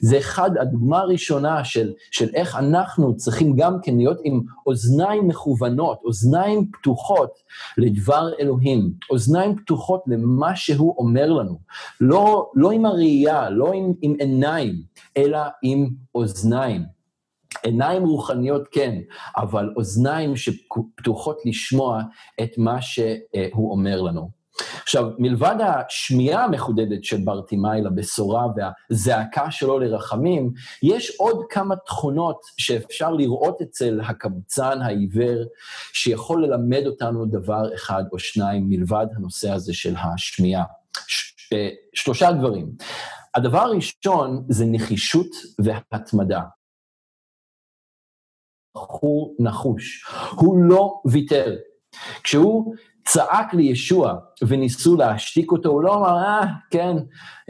זה 0.00 0.18
אחד, 0.18 0.50
הדוגמה 0.60 0.98
הראשונה 0.98 1.64
של, 1.64 1.92
של 2.10 2.28
איך 2.34 2.56
אנחנו 2.56 3.16
צריכים 3.16 3.56
גם 3.56 3.76
כן 3.82 3.96
להיות 3.96 4.18
עם 4.24 4.40
אוזניים 4.66 5.28
מכוונות, 5.28 6.00
אוזניים 6.04 6.70
פתוחות 6.72 7.30
לדבר 7.78 8.28
אלוהים, 8.40 8.92
אוזניים 9.10 9.56
פתוחות 9.56 10.02
למה 10.06 10.56
שהוא 10.56 10.94
אומר 10.98 11.32
לנו. 11.32 11.58
לא, 12.00 12.50
לא 12.54 12.70
עם 12.70 12.86
הראייה, 12.86 13.50
לא 13.50 13.72
עם, 13.72 13.92
עם 14.02 14.14
עיניים, 14.18 14.82
אלא 15.16 15.40
עם 15.62 15.88
אוזניים. 16.14 16.96
עיניים 17.62 18.02
רוחניות 18.02 18.68
כן, 18.70 18.98
אבל 19.36 19.72
אוזניים 19.76 20.36
שפתוחות 20.36 21.38
לשמוע 21.44 22.02
את 22.42 22.58
מה 22.58 22.82
שהוא 22.82 23.70
אומר 23.70 24.00
לנו. 24.02 24.35
עכשיו, 24.86 25.10
מלבד 25.18 25.56
השמיעה 25.60 26.44
המחודדת 26.44 27.04
של 27.04 27.16
ברטימאי 27.24 27.82
לבשורה 27.82 28.46
והזעקה 28.56 29.50
שלו 29.50 29.78
לרחמים, 29.78 30.52
יש 30.82 31.16
עוד 31.18 31.44
כמה 31.50 31.76
תכונות 31.76 32.40
שאפשר 32.56 33.12
לראות 33.12 33.60
אצל 33.62 34.00
הקבצן 34.00 34.82
העיוור, 34.82 35.44
שיכול 35.92 36.44
ללמד 36.44 36.82
אותנו 36.86 37.26
דבר 37.26 37.74
אחד 37.74 38.04
או 38.12 38.18
שניים 38.18 38.68
מלבד 38.68 39.06
הנושא 39.16 39.50
הזה 39.50 39.74
של 39.74 39.94
השמיעה. 39.96 40.64
ש, 41.06 41.34
אה, 41.52 41.68
שלושה 41.94 42.32
דברים. 42.32 42.70
הדבר 43.34 43.60
הראשון 43.60 44.44
זה 44.48 44.64
נחישות 44.66 45.30
והתמדה. 45.58 46.42
בחור 48.76 49.34
נחוש, 49.38 50.04
הוא 50.30 50.58
לא 50.58 51.00
ויתר. 51.04 51.56
כשהוא 52.22 52.74
צעק 53.06 53.54
לישוע 53.54 54.14
וניסו 54.48 54.96
להשתיק 54.96 55.52
אותו, 55.52 55.68
הוא 55.68 55.82
לא 55.82 55.94
אמר, 55.94 56.16
אה, 56.16 56.46
כן, 56.70 56.96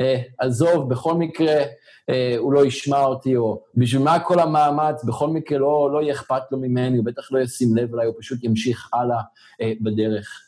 אה, 0.00 0.22
עזוב, 0.38 0.88
בכל 0.88 1.14
מקרה 1.14 1.62
אה, 2.10 2.34
הוא 2.38 2.52
לא 2.52 2.66
ישמע 2.66 3.04
אותי, 3.04 3.36
או 3.36 3.62
בשביל 3.74 4.02
מה 4.02 4.20
כל 4.20 4.40
המאמץ, 4.40 5.04
בכל 5.04 5.28
מקרה 5.28 5.58
לא, 5.58 5.90
לא 5.92 6.02
יהיה 6.02 6.14
אכפת 6.14 6.42
לו 6.50 6.58
ממני, 6.58 6.96
הוא 6.96 7.06
בטח 7.06 7.32
לא 7.32 7.38
ישים 7.38 7.76
לב 7.76 7.94
אליי, 7.94 8.06
הוא 8.06 8.14
פשוט 8.18 8.44
ימשיך 8.44 8.90
הלאה 8.92 9.20
אה, 9.60 9.72
בדרך. 9.80 10.42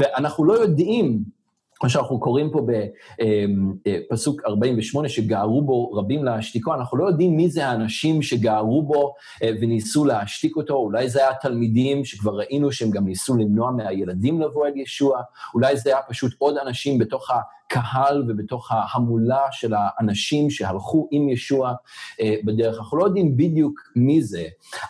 ואנחנו 0.00 0.44
לא 0.44 0.52
יודעים 0.52 1.22
מה 1.82 1.88
שאנחנו 1.88 2.20
קוראים 2.20 2.50
פה 2.50 2.66
בפסוק 3.86 4.40
אמ, 4.40 4.46
אה, 4.46 4.50
48, 4.50 5.08
שגערו 5.08 5.62
בו 5.62 5.90
רבים 5.92 6.24
להשתיקו, 6.24 6.74
אנחנו 6.74 6.98
לא 6.98 7.04
יודעים 7.04 7.36
מי 7.36 7.50
זה 7.50 7.66
האנשים 7.66 8.22
שגערו 8.22 8.82
בו 8.82 9.14
אה, 9.42 9.50
וניסו 9.60 10.04
להשתיק 10.04 10.56
אותו, 10.56 10.74
אולי 10.74 11.08
זה 11.08 11.20
היה 11.20 11.34
תלמידים 11.34 12.04
שכבר 12.04 12.36
ראינו 12.36 12.72
שהם 12.72 12.90
גם 12.90 13.04
ניסו 13.04 13.36
למנוע 13.36 13.70
מהילדים 13.70 14.40
לבוא 14.40 14.66
אל 14.66 14.76
ישוע, 14.76 15.20
אולי 15.54 15.76
זה 15.76 15.90
היה 15.90 16.02
פשוט 16.08 16.32
עוד 16.38 16.56
אנשים 16.58 16.98
בתוך 16.98 17.30
הקהל 17.30 18.24
ובתוך 18.28 18.72
ההמולה 18.72 19.42
של 19.50 19.74
האנשים 19.76 20.50
שהלכו 20.50 21.08
עם 21.10 21.28
ישוע 21.28 21.72
אה, 22.20 22.34
בדרך. 22.44 22.78
אנחנו 22.78 22.98
לא 22.98 23.04
יודעים 23.04 23.36
בדיוק 23.36 23.80
מי 23.96 24.22
זה, 24.22 24.44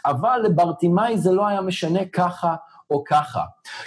אבל 0.07 0.40
לברטימאי 0.44 1.18
זה 1.18 1.33
לא 1.33 1.46
היה 1.46 1.61
משנה 1.61 2.05
ככה 2.05 2.55
או 2.90 3.05
ככה, 3.05 3.42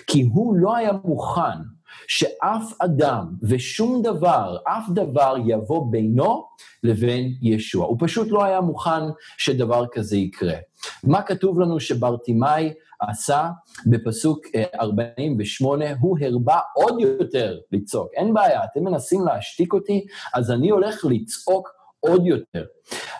כי 0.07 0.21
הוא 0.33 0.55
לא 0.55 0.75
היה 0.75 0.91
מוכן 1.03 1.59
שאף 2.07 2.73
אדם 2.79 3.25
ושום 3.43 4.01
דבר, 4.01 4.57
אף 4.63 4.89
דבר 4.89 5.35
יבוא 5.45 5.91
בינו 5.91 6.47
לבין 6.83 7.33
ישוע. 7.41 7.85
הוא 7.85 7.97
פשוט 7.99 8.27
לא 8.31 8.43
היה 8.43 8.61
מוכן 8.61 9.01
שדבר 9.37 9.85
כזה 9.91 10.17
יקרה. 10.17 10.55
מה 11.03 11.21
כתוב 11.21 11.59
לנו 11.59 11.79
שברטימאי 11.79 12.73
עשה 12.99 13.49
בפסוק 13.85 14.45
48? 14.79 15.85
אה, 15.85 15.93
הוא 15.99 16.17
הרבה 16.21 16.59
עוד 16.75 16.99
יותר 16.99 17.57
לצעוק. 17.71 18.09
אין 18.13 18.33
בעיה, 18.33 18.63
אתם 18.63 18.83
מנסים 18.83 19.25
להשתיק 19.25 19.73
אותי, 19.73 20.05
אז 20.33 20.51
אני 20.51 20.69
הולך 20.69 21.05
לצעוק 21.05 21.69
עוד 21.99 22.25
יותר. 22.25 22.65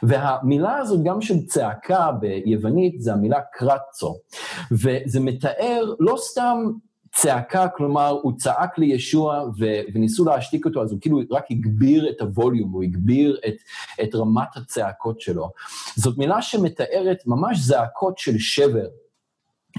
והמילה 0.04 0.78
הזאת, 0.78 1.04
גם 1.04 1.22
של 1.22 1.46
צעקה 1.46 2.12
ביוונית, 2.12 3.02
זה 3.02 3.14
המילה 3.14 3.40
קרצו. 3.54 4.16
וזה 4.72 5.20
מתאר 5.20 5.94
לא 6.00 6.16
סתם 6.18 6.58
צעקה, 7.14 7.68
כלומר, 7.68 8.10
הוא 8.22 8.34
צעק 8.38 8.78
לישוע 8.78 9.44
ו- 9.60 9.82
וניסו 9.94 10.26
להשתיק 10.26 10.66
אותו, 10.66 10.82
אז 10.82 10.92
הוא 10.92 11.02
כאילו 11.02 11.20
רק 11.32 11.46
הגביר 11.52 12.10
את 12.10 12.22
הווליום, 12.22 12.72
הוא 12.72 12.84
הגביר 12.84 13.40
את, 13.48 13.56
את 14.04 14.16
רמת 14.16 14.58
הצעקות 14.58 15.22
שלו. 15.22 15.50
זאת 15.96 16.18
מילה 16.18 16.42
שמתארת 16.42 17.18
ממש 17.28 17.60
זעקות 17.60 18.18
של 18.18 18.38
שבר. 18.38 18.88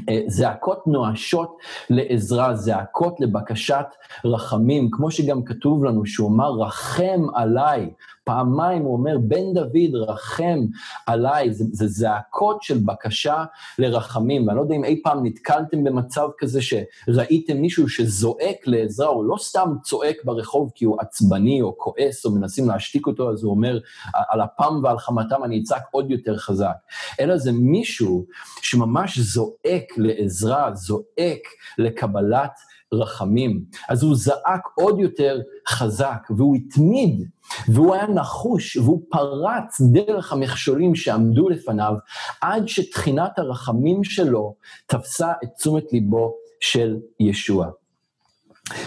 אה, 0.09 0.21
זעקות 0.27 0.87
נואשות 0.87 1.57
לעזרה, 1.91 2.55
זעקות 2.55 3.21
לבקשת 3.21 3.87
רחמים, 4.25 4.89
כמו 4.91 5.11
שגם 5.11 5.45
כתוב 5.45 5.85
לנו 5.85 6.07
שהוא 6.07 6.29
אמר, 6.29 6.51
רחם 6.51 7.21
עליי, 7.35 7.91
פעמיים 8.25 8.83
הוא 8.83 8.93
אומר, 8.93 9.19
בן 9.19 9.55
דוד, 9.55 9.95
רחם 9.95 10.59
עליי, 11.07 11.53
זה, 11.53 11.65
זה 11.73 11.87
זעקות 11.87 12.63
של 12.63 12.79
בקשה 12.79 13.45
לרחמים, 13.79 14.47
ואני 14.47 14.57
לא 14.57 14.63
יודע 14.63 14.75
אם 14.75 14.85
אי 14.85 15.01
פעם 15.05 15.27
נתקלתם 15.27 15.85
במצב 15.85 16.29
כזה 16.39 16.61
שראיתם 16.63 17.57
מישהו 17.57 17.89
שזועק 17.89 18.67
לעזרה, 18.67 19.09
הוא 19.09 19.25
לא 19.25 19.37
סתם 19.39 19.69
צועק 19.83 20.17
ברחוב 20.25 20.71
כי 20.75 20.85
הוא 20.85 21.01
עצבני 21.01 21.63
או 21.63 21.79
כועס 21.79 22.25
או 22.25 22.31
מנסים 22.31 22.69
להשתיק 22.69 23.07
אותו, 23.07 23.31
אז 23.31 23.43
הוא 23.43 23.51
אומר, 23.51 23.79
על 24.15 24.41
אפם 24.43 24.81
ועל 24.83 24.99
חמתם 24.99 25.45
אני 25.45 25.61
אצעק 25.61 25.83
עוד 25.91 26.11
יותר 26.11 26.37
חזק, 26.37 26.77
אלא 27.21 27.37
זה 27.37 27.53
מישהו 27.53 28.27
שממש 28.63 29.19
זועק 29.19 29.93
לעזרה, 29.97 30.75
זועק 30.75 31.43
לקבלת 31.79 32.53
רחמים. 32.93 33.65
אז 33.89 34.03
הוא 34.03 34.17
זעק 34.17 34.69
עוד 34.75 35.01
יותר 35.01 35.41
חזק, 35.69 36.29
והוא 36.37 36.57
התמיד, 36.57 37.29
והוא 37.69 37.95
היה 37.95 38.07
נחוש, 38.07 38.77
והוא 38.77 39.03
פרץ 39.11 39.81
דרך 39.93 40.33
המכשולים 40.33 40.95
שעמדו 40.95 41.49
לפניו, 41.49 41.95
עד 42.41 42.69
שתחינת 42.69 43.39
הרחמים 43.39 44.05
שלו 44.05 44.55
תפסה 44.87 45.33
את 45.45 45.49
תשומת 45.57 45.93
ליבו 45.93 46.35
של 46.61 46.97
ישוע. 47.21 47.71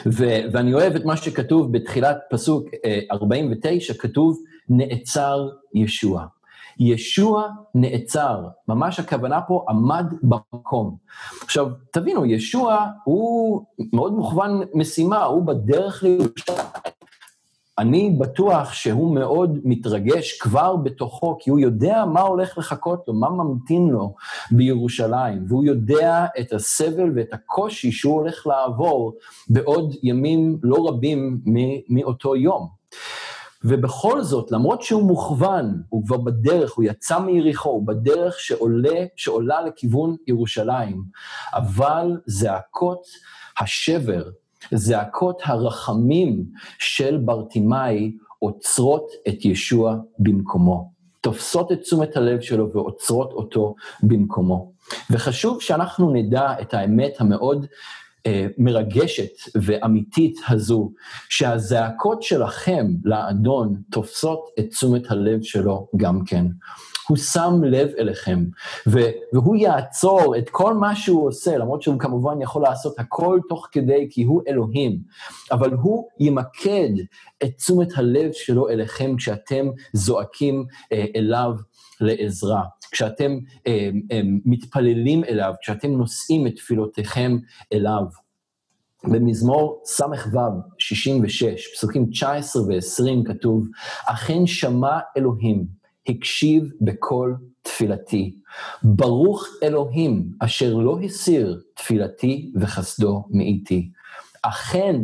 ו- 0.05 0.41
ואני 0.53 0.73
אוהב 0.73 0.95
את 0.95 1.05
מה 1.05 1.17
שכתוב 1.17 1.71
בתחילת 1.71 2.17
פסוק 2.29 2.69
49, 3.11 3.93
אה, 3.93 3.99
כתוב, 3.99 4.37
נעצר 4.69 5.49
ישוע. 5.73 6.25
ישוע 6.79 7.47
נעצר, 7.75 8.47
ממש 8.67 8.99
הכוונה 8.99 9.41
פה 9.41 9.65
עמד 9.69 10.05
במקום. 10.23 10.95
עכשיו, 11.43 11.67
תבינו, 11.91 12.25
ישוע 12.25 12.85
הוא 13.03 13.63
מאוד 13.93 14.13
מוכוון 14.13 14.61
משימה, 14.73 15.23
הוא 15.23 15.45
בדרך 15.45 16.03
לירושלים. 16.03 16.65
אני 17.77 18.15
בטוח 18.19 18.73
שהוא 18.73 19.15
מאוד 19.15 19.59
מתרגש 19.63 20.37
כבר 20.37 20.75
בתוכו, 20.75 21.37
כי 21.39 21.49
הוא 21.49 21.59
יודע 21.59 22.05
מה 22.05 22.21
הולך 22.21 22.57
לחכות 22.57 23.03
לו, 23.07 23.13
מה 23.13 23.29
ממתין 23.29 23.89
לו 23.89 24.13
בירושלים, 24.51 25.45
והוא 25.47 25.63
יודע 25.63 26.25
את 26.39 26.53
הסבל 26.53 27.11
ואת 27.15 27.33
הקושי 27.33 27.91
שהוא 27.91 28.13
הולך 28.13 28.47
לעבור 28.47 29.13
בעוד 29.49 29.95
ימים 30.03 30.57
לא 30.63 30.87
רבים 30.87 31.41
מאותו 31.89 32.35
יום. 32.35 32.67
ובכל 33.67 34.21
זאת, 34.21 34.51
למרות 34.51 34.81
שהוא 34.81 35.03
מוכוון, 35.03 35.81
הוא 35.89 36.05
כבר 36.05 36.17
בדרך, 36.17 36.73
הוא 36.73 36.85
יצא 36.85 37.19
מיריחו, 37.19 37.69
הוא 37.69 37.87
בדרך 37.87 38.39
שעולה, 38.39 39.05
שעולה 39.15 39.61
לכיוון 39.61 40.15
ירושלים, 40.27 41.03
אבל 41.53 42.17
זעקות 42.25 43.01
השבר, 43.59 44.23
זעקות 44.73 45.41
הרחמים 45.45 46.45
של 46.79 47.17
ברטימאי 47.17 48.11
עוצרות 48.39 49.11
את 49.27 49.45
ישוע 49.45 49.95
במקומו. 50.19 50.91
תופסות 51.21 51.71
את 51.71 51.81
תשומת 51.81 52.17
הלב 52.17 52.41
שלו 52.41 52.71
ועוצרות 52.73 53.31
אותו 53.31 53.75
במקומו. 54.03 54.71
וחשוב 55.11 55.61
שאנחנו 55.61 56.13
נדע 56.13 56.53
את 56.61 56.73
האמת 56.73 57.13
המאוד 57.19 57.65
מרגשת 58.57 59.31
ואמיתית 59.61 60.39
הזו, 60.47 60.91
שהזעקות 61.29 62.23
שלכם 62.23 62.87
לאדון 63.03 63.75
תופסות 63.91 64.49
את 64.59 64.65
תשומת 64.69 65.11
הלב 65.11 65.41
שלו 65.41 65.87
גם 65.97 66.25
כן. 66.25 66.45
הוא 67.07 67.17
שם 67.17 67.61
לב 67.63 67.89
אליכם, 67.99 68.45
והוא 69.33 69.55
יעצור 69.55 70.37
את 70.37 70.49
כל 70.49 70.73
מה 70.73 70.95
שהוא 70.95 71.27
עושה, 71.27 71.57
למרות 71.57 71.81
שהוא 71.81 71.99
כמובן 71.99 72.41
יכול 72.41 72.61
לעשות 72.61 72.99
הכל 72.99 73.39
תוך 73.49 73.67
כדי, 73.71 74.07
כי 74.11 74.23
הוא 74.23 74.41
אלוהים, 74.47 74.99
אבל 75.51 75.73
הוא 75.73 76.07
ימקד 76.19 76.89
את 77.43 77.51
תשומת 77.57 77.87
הלב 77.95 78.31
שלו 78.33 78.69
אליכם 78.69 79.15
כשאתם 79.17 79.67
זועקים 79.93 80.65
אה, 80.91 81.05
אליו 81.15 81.51
לעזרה. 82.01 82.63
כשאתם 82.91 83.37
אה, 83.67 83.89
אה, 84.11 84.21
מתפללים 84.45 85.23
אליו, 85.23 85.53
כשאתם 85.61 85.91
נושאים 85.91 86.47
את 86.47 86.55
תפילותיכם 86.55 87.37
אליו. 87.73 88.03
במזמור 89.03 89.81
ס"ו, 89.85 90.39
66, 90.77 91.67
פסוקים 91.73 92.05
19 92.11 92.61
ו-20 92.61 93.27
כתוב, 93.33 93.67
אכן 94.05 94.45
שמע 94.45 94.99
אלוהים, 95.17 95.65
הקשיב 96.07 96.71
בקול 96.81 97.37
תפילתי. 97.61 98.35
ברוך 98.83 99.47
אלוהים 99.63 100.29
אשר 100.39 100.73
לא 100.73 100.99
הסיר 101.05 101.61
תפילתי 101.73 102.51
וחסדו 102.55 103.25
מאיתי. 103.29 103.89
אכן 104.41 104.95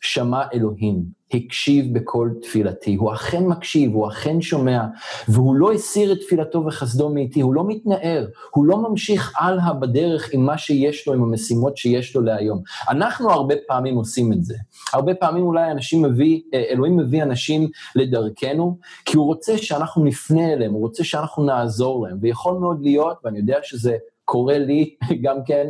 שמע 0.00 0.42
אלוהים, 0.54 1.04
הקשיב 1.34 1.94
בכל 1.94 2.30
תפילתי, 2.42 2.94
הוא 2.94 3.12
אכן 3.12 3.46
מקשיב, 3.46 3.94
הוא 3.94 4.08
אכן 4.08 4.40
שומע, 4.40 4.80
והוא 5.28 5.54
לא 5.54 5.72
הסיר 5.72 6.12
את 6.12 6.18
תפילתו 6.20 6.64
וחסדו 6.66 7.08
מאיתי, 7.08 7.40
הוא 7.40 7.54
לא 7.54 7.64
מתנער, 7.66 8.26
הוא 8.50 8.64
לא 8.64 8.76
ממשיך 8.88 9.32
הלאה 9.38 9.72
בדרך 9.72 10.28
עם 10.32 10.46
מה 10.46 10.58
שיש 10.58 11.08
לו, 11.08 11.14
עם 11.14 11.22
המשימות 11.22 11.76
שיש 11.76 12.16
לו 12.16 12.22
להיום. 12.22 12.62
אנחנו 12.88 13.30
הרבה 13.30 13.54
פעמים 13.66 13.96
עושים 13.96 14.32
את 14.32 14.44
זה. 14.44 14.54
הרבה 14.92 15.14
פעמים 15.14 15.44
אולי 15.44 15.70
אנשים 15.70 16.02
מביא, 16.02 16.40
אה, 16.54 16.62
אלוהים 16.70 16.96
מביא 16.96 17.22
אנשים 17.22 17.68
לדרכנו, 17.94 18.78
כי 19.04 19.16
הוא 19.16 19.26
רוצה 19.26 19.58
שאנחנו 19.58 20.04
נפנה 20.04 20.52
אליהם, 20.52 20.72
הוא 20.72 20.80
רוצה 20.80 21.04
שאנחנו 21.04 21.44
נעזור 21.44 22.06
להם, 22.06 22.18
ויכול 22.20 22.58
מאוד 22.58 22.82
להיות, 22.82 23.16
ואני 23.24 23.38
יודע 23.38 23.58
שזה 23.62 23.96
קורה 24.26 24.58
לי 24.58 24.94
גם 25.24 25.36
כן, 25.46 25.66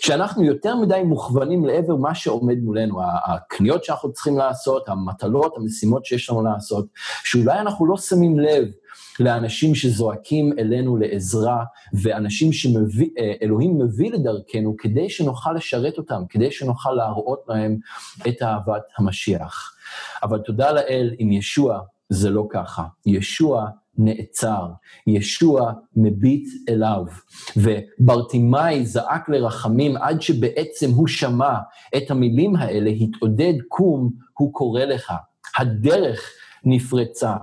שאנחנו 0.00 0.44
יותר 0.44 0.76
מדי 0.76 1.02
מוכוונים 1.04 1.64
לעבר 1.64 1.96
מה 1.96 2.14
שעומד 2.14 2.58
מולנו, 2.58 3.00
הקניות 3.24 3.84
שאנחנו 3.84 4.12
צריכים 4.12 4.38
לעשות, 4.38 4.88
המטלות, 4.88 5.56
המשימות 5.56 6.04
שיש 6.04 6.30
לנו 6.30 6.42
לעשות, 6.42 6.86
שאולי 7.24 7.58
אנחנו 7.58 7.86
לא 7.86 7.96
שמים 7.96 8.38
לב 8.38 8.68
לאנשים 9.20 9.74
שזועקים 9.74 10.52
אלינו 10.58 10.96
לעזרה, 10.96 11.64
ואנשים 12.02 12.52
שאלוהים 12.52 13.78
מביא 13.78 14.12
לדרכנו 14.12 14.76
כדי 14.78 15.10
שנוכל 15.10 15.52
לשרת 15.52 15.98
אותם, 15.98 16.22
כדי 16.28 16.50
שנוכל 16.50 16.92
להראות 16.92 17.44
להם 17.48 17.76
את 18.28 18.42
אהבת 18.42 18.82
המשיח. 18.98 19.74
אבל 20.22 20.38
תודה 20.38 20.72
לאל, 20.72 21.14
עם 21.18 21.32
ישוע 21.32 21.80
זה 22.08 22.30
לא 22.30 22.46
ככה. 22.50 22.82
ישוע 23.06 23.66
נעצר, 23.98 24.66
ישוע 25.06 25.72
מביט 25.96 26.48
אליו, 26.68 27.04
וברטימאי 27.56 28.86
זעק 28.86 29.28
לרחמים 29.28 29.96
עד 29.96 30.22
שבעצם 30.22 30.90
הוא 30.90 31.06
שמע 31.06 31.54
את 31.96 32.10
המילים 32.10 32.56
האלה, 32.56 32.90
התעודד 32.90 33.54
קום, 33.68 34.10
הוא 34.38 34.52
קורא 34.52 34.84
לך. 34.84 35.12
הדרך 35.58 36.30
נפרצה. 36.64 37.34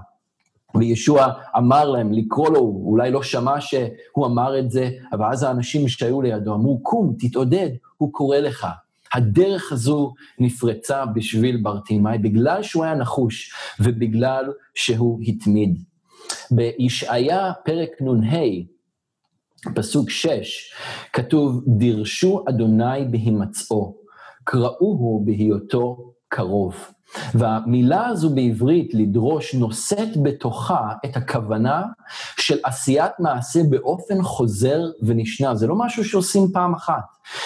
וישוע 0.75 1.27
אמר 1.57 1.89
להם 1.89 2.13
לקרוא 2.13 2.49
לו, 2.49 2.81
אולי 2.85 3.11
לא 3.11 3.23
שמע 3.23 3.61
שהוא 3.61 4.25
אמר 4.25 4.59
את 4.59 4.71
זה, 4.71 4.89
אבל 5.13 5.25
אז 5.31 5.43
האנשים 5.43 5.87
שהיו 5.87 6.21
לידו 6.21 6.53
אמרו, 6.53 6.79
קום, 6.83 7.15
תתעודד, 7.19 7.69
הוא 7.97 8.13
קורא 8.13 8.37
לך. 8.37 8.67
הדרך 9.13 9.71
הזו 9.71 10.13
נפרצה 10.39 11.05
בשביל 11.05 11.57
ברטימאי, 11.57 12.17
בגלל 12.17 12.63
שהוא 12.63 12.83
היה 12.83 12.95
נחוש 12.95 13.53
ובגלל 13.79 14.45
שהוא 14.75 15.19
התמיד. 15.21 15.90
בישעיה 16.51 17.51
פרק 17.65 17.89
נ"ה, 18.01 18.37
פסוק 19.75 20.09
6, 20.09 20.73
כתוב, 21.13 21.63
דירשו 21.67 22.43
אדוני 22.49 23.05
בהימצאו, 23.11 23.95
קראוהו 24.43 25.23
בהיותו 25.25 26.13
קרוב. 26.27 26.75
והמילה 27.33 28.07
הזו 28.07 28.29
בעברית, 28.29 28.93
לדרוש, 28.93 29.55
נושאת 29.55 30.17
בתוכה 30.23 30.89
את 31.05 31.17
הכוונה 31.17 31.83
של 32.39 32.57
עשיית 32.63 33.11
מעשה 33.19 33.59
באופן 33.69 34.21
חוזר 34.23 34.81
ונשנה. 35.01 35.55
זה 35.55 35.67
לא 35.67 35.75
משהו 35.75 36.05
שעושים 36.05 36.47
פעם 36.53 36.73
אחת, 36.73 37.03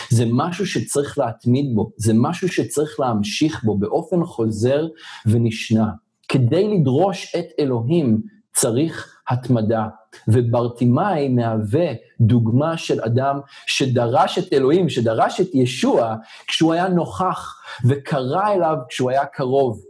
זה 0.09 0.25
משהו 0.31 0.67
שצריך 0.67 1.17
להתמיד 1.17 1.75
בו, 1.75 1.91
זה 1.97 2.13
משהו 2.15 2.49
שצריך 2.49 2.99
להמשיך 2.99 3.63
בו 3.63 3.77
באופן 3.77 4.25
חוזר 4.25 4.87
ונשנה. 5.25 5.89
כדי 6.27 6.77
לדרוש 6.77 7.35
את 7.35 7.45
אלוהים 7.59 8.21
צריך 8.55 9.17
התמדה. 9.29 9.87
וברטימאי 10.27 11.29
מהווה 11.29 11.87
דוגמה 12.21 12.77
של 12.77 13.01
אדם 13.01 13.39
שדרש 13.67 14.37
את 14.37 14.53
אלוהים, 14.53 14.89
שדרש 14.89 15.41
את 15.41 15.47
ישוע 15.53 16.15
כשהוא 16.47 16.73
היה 16.73 16.87
נוכח 16.87 17.55
וקרא 17.89 18.53
אליו 18.53 18.77
כשהוא 18.89 19.09
היה 19.09 19.25
קרוב. 19.25 19.81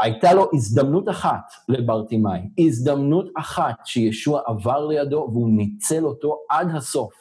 הייתה 0.00 0.32
לו 0.32 0.48
הזדמנות 0.54 1.08
אחת 1.08 1.42
לברטימאי, 1.68 2.40
הזדמנות 2.58 3.26
אחת 3.38 3.74
שישוע 3.84 4.40
עבר 4.46 4.86
לידו 4.86 5.28
והוא 5.32 5.50
ניצל 5.56 6.04
אותו 6.04 6.36
עד 6.50 6.68
הסוף. 6.74 7.12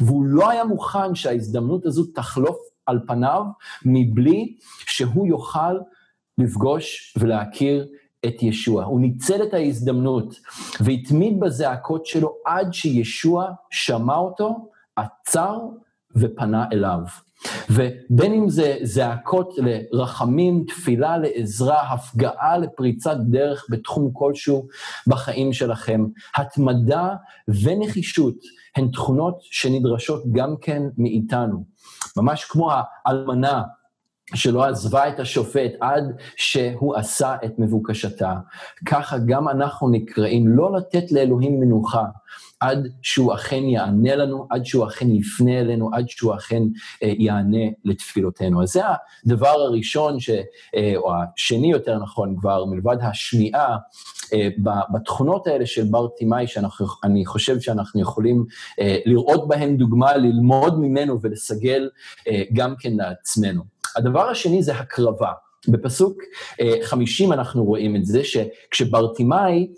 והוא 0.00 0.24
לא 0.24 0.50
היה 0.50 0.64
מוכן 0.64 1.14
שההזדמנות 1.14 1.86
הזו 1.86 2.04
תחלוף 2.14 2.56
על 2.86 2.98
פניו 3.06 3.42
מבלי 3.84 4.56
שהוא 4.86 5.26
יוכל 5.26 5.78
לפגוש 6.38 7.16
ולהכיר 7.18 7.86
את 8.26 8.42
ישוע. 8.42 8.84
הוא 8.84 9.00
ניצל 9.00 9.42
את 9.42 9.54
ההזדמנות 9.54 10.34
והתמיד 10.80 11.40
בזעקות 11.40 12.06
שלו 12.06 12.34
עד 12.46 12.74
שישוע 12.74 13.50
שמע 13.70 14.16
אותו, 14.16 14.70
עצר 14.96 15.58
ופנה 16.16 16.64
אליו. 16.72 17.00
ובין 17.70 18.32
אם 18.32 18.48
זה 18.48 18.76
זעקות 18.82 19.54
לרחמים, 19.92 20.64
תפילה 20.68 21.18
לעזרה, 21.18 21.92
הפגעה 21.92 22.58
לפריצת 22.58 23.16
דרך 23.16 23.66
בתחום 23.70 24.10
כלשהו 24.12 24.66
בחיים 25.06 25.52
שלכם, 25.52 26.04
התמדה 26.36 27.14
ונחישות 27.48 28.34
הן 28.76 28.88
תכונות 28.88 29.38
שנדרשות 29.40 30.22
גם 30.32 30.54
כן 30.60 30.82
מאיתנו. 30.98 31.64
ממש 32.16 32.44
כמו 32.44 32.70
האלמנה 33.06 33.62
שלא 34.34 34.64
עזבה 34.64 35.08
את 35.08 35.20
השופט 35.20 35.70
עד 35.80 36.04
שהוא 36.36 36.96
עשה 36.96 37.36
את 37.44 37.58
מבוקשתה. 37.58 38.34
ככה 38.86 39.16
גם 39.26 39.48
אנחנו 39.48 39.88
נקראים 39.88 40.48
לא 40.48 40.76
לתת 40.76 41.12
לאלוהים 41.12 41.60
מנוחה 41.60 42.04
עד 42.60 42.88
שהוא 43.02 43.34
אכן 43.34 43.64
יענה 43.64 44.16
לנו, 44.16 44.46
עד 44.50 44.66
שהוא 44.66 44.86
אכן 44.86 45.10
יפנה 45.10 45.60
אלינו, 45.60 45.90
עד 45.92 46.08
שהוא 46.08 46.34
אכן 46.34 46.62
אה, 47.02 47.12
יענה 47.18 47.66
לתפילותינו. 47.84 48.62
אז 48.62 48.68
זה 48.68 48.80
הדבר 49.26 49.48
הראשון, 49.48 50.20
ש, 50.20 50.30
אה, 50.76 50.92
או 50.96 51.12
השני 51.14 51.70
יותר 51.70 51.98
נכון 51.98 52.36
כבר, 52.40 52.64
מלבד 52.64 52.96
השמיעה, 53.02 53.76
אה, 54.34 54.48
בתכונות 54.94 55.46
האלה 55.46 55.66
של 55.66 55.84
בר 55.84 56.08
תימאי, 56.16 56.46
שאני 56.46 57.26
חושב 57.26 57.60
שאנחנו 57.60 58.00
יכולים 58.00 58.44
אה, 58.80 58.98
לראות 59.06 59.48
בהן 59.48 59.76
דוגמה, 59.76 60.16
ללמוד 60.16 60.80
ממנו 60.80 61.18
ולסגל 61.22 61.88
אה, 62.28 62.42
גם 62.52 62.74
כן 62.78 62.92
לעצמנו. 62.96 63.62
הדבר 63.96 64.28
השני 64.28 64.62
זה 64.62 64.74
הקרבה. 64.74 65.32
בפסוק 65.68 66.22
50 66.82 67.32
אנחנו 67.32 67.64
רואים 67.64 67.96
את 67.96 68.04
זה, 68.04 68.22
שכשברטימאי, 68.24 69.68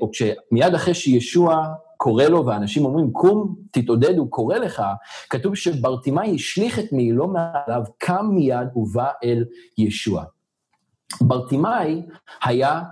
או 0.00 0.10
כשמיד 0.12 0.74
אחרי 0.74 0.94
שישוע 0.94 1.66
קורא 1.96 2.24
לו 2.24 2.46
ואנשים 2.46 2.84
אומרים, 2.84 3.12
קום, 3.12 3.54
תתעודד, 3.70 4.18
הוא 4.18 4.30
קורא 4.30 4.56
לך, 4.56 4.82
כתוב 5.30 5.54
שברטימאי 5.54 6.34
השליך 6.34 6.78
את 6.78 6.92
מעילו 6.92 7.28
מעליו, 7.28 7.82
קם 7.98 8.26
מיד 8.32 8.68
ובא 8.76 9.10
אל 9.24 9.44
ישוע. 9.78 10.24
ברטימאי 11.20 12.02
היה 12.44 12.82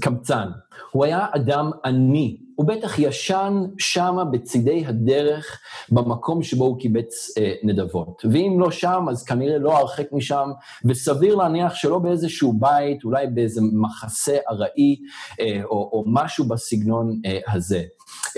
קבצן, 0.00 0.48
הוא 0.90 1.04
היה 1.04 1.26
אדם 1.34 1.70
עני, 1.84 2.40
הוא 2.60 2.68
בטח 2.68 2.98
ישן 2.98 3.64
שמה 3.78 4.24
בצידי 4.24 4.84
הדרך, 4.86 5.60
במקום 5.92 6.42
שבו 6.42 6.64
הוא 6.64 6.80
קיבץ 6.80 7.38
אה, 7.38 7.54
נדבות. 7.62 8.22
ואם 8.32 8.56
לא 8.60 8.70
שם, 8.70 9.06
אז 9.10 9.24
כנראה 9.24 9.58
לא 9.58 9.78
הרחק 9.78 10.12
משם, 10.12 10.50
וסביר 10.84 11.34
להניח 11.34 11.74
שלא 11.74 11.98
באיזשהו 11.98 12.52
בית, 12.52 13.04
אולי 13.04 13.26
באיזה 13.26 13.60
מחסה 13.72 14.36
ארעי, 14.50 14.96
אה, 15.40 15.60
או, 15.64 15.90
או 15.92 16.04
משהו 16.06 16.44
בסגנון 16.44 17.20
אה, 17.26 17.38
הזה. 17.48 17.82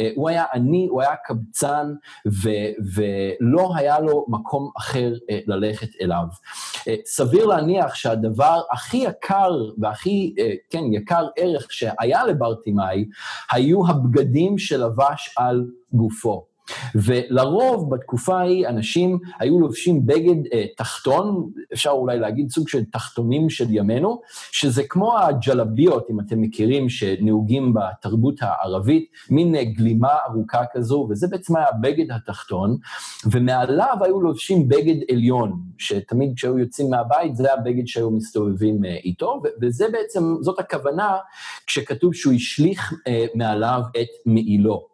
אה, 0.01 0.11
הוא 0.14 0.29
היה 0.29 0.45
עני, 0.55 0.87
הוא 0.91 1.03
היה 1.03 1.14
קבצן, 1.25 1.93
ו, 2.27 2.51
ולא 2.95 3.77
היה 3.77 4.01
לו 4.01 4.27
מקום 4.29 4.70
אחר 4.79 5.12
אה, 5.31 5.39
ללכת 5.47 5.89
אליו. 6.01 6.25
אה, 6.89 6.95
סביר 7.07 7.47
להניח 7.47 7.95
שהדבר 7.95 8.61
הכי 8.70 8.97
יקר 8.97 9.51
והכי, 9.78 10.35
כן, 10.70 10.85
יקר 10.93 11.26
ערך 11.37 11.72
שהיה 11.72 12.24
לברטימאי, 12.24 13.05
היו 13.53 13.89
הבגדים 13.89 14.59
שלבש 14.59 15.35
על 15.37 15.66
גופו. 15.93 16.51
ולרוב 16.94 17.94
בתקופה 17.94 18.40
ההיא 18.40 18.68
אנשים 18.68 19.18
היו 19.38 19.60
לובשים 19.60 20.06
בגד 20.06 20.46
אה, 20.52 20.64
תחתון, 20.76 21.50
אפשר 21.72 21.90
אולי 21.90 22.18
להגיד 22.18 22.50
סוג 22.50 22.68
של 22.68 22.84
תחתונים 22.84 23.50
של 23.50 23.66
ימינו, 23.70 24.20
שזה 24.52 24.82
כמו 24.88 25.18
הג'לביות, 25.18 26.06
אם 26.10 26.20
אתם 26.20 26.40
מכירים, 26.40 26.88
שנהוגים 26.88 27.74
בתרבות 27.74 28.34
הערבית, 28.40 29.06
מין 29.30 29.54
אה, 29.54 29.64
גלימה 29.64 30.16
ארוכה 30.28 30.62
כזו, 30.72 31.06
וזה 31.10 31.26
בעצם 31.28 31.56
היה 31.56 31.66
הבגד 31.68 32.10
התחתון, 32.10 32.76
ומעליו 33.30 33.96
היו 34.00 34.20
לובשים 34.20 34.68
בגד 34.68 34.96
עליון, 35.10 35.62
שתמיד 35.78 36.32
כשהיו 36.36 36.58
יוצאים 36.58 36.90
מהבית 36.90 37.36
זה 37.36 37.52
הבגד 37.52 37.86
שהיו 37.86 38.10
מסתובבים 38.10 38.84
אה, 38.84 38.96
איתו, 39.04 39.42
וזה 39.62 39.86
בעצם, 39.92 40.34
זאת 40.40 40.58
הכוונה 40.58 41.16
כשכתוב 41.66 42.14
שהוא 42.14 42.32
השליך 42.32 42.92
אה, 43.06 43.26
מעליו 43.34 43.80
את 44.00 44.08
מעילו. 44.26 44.91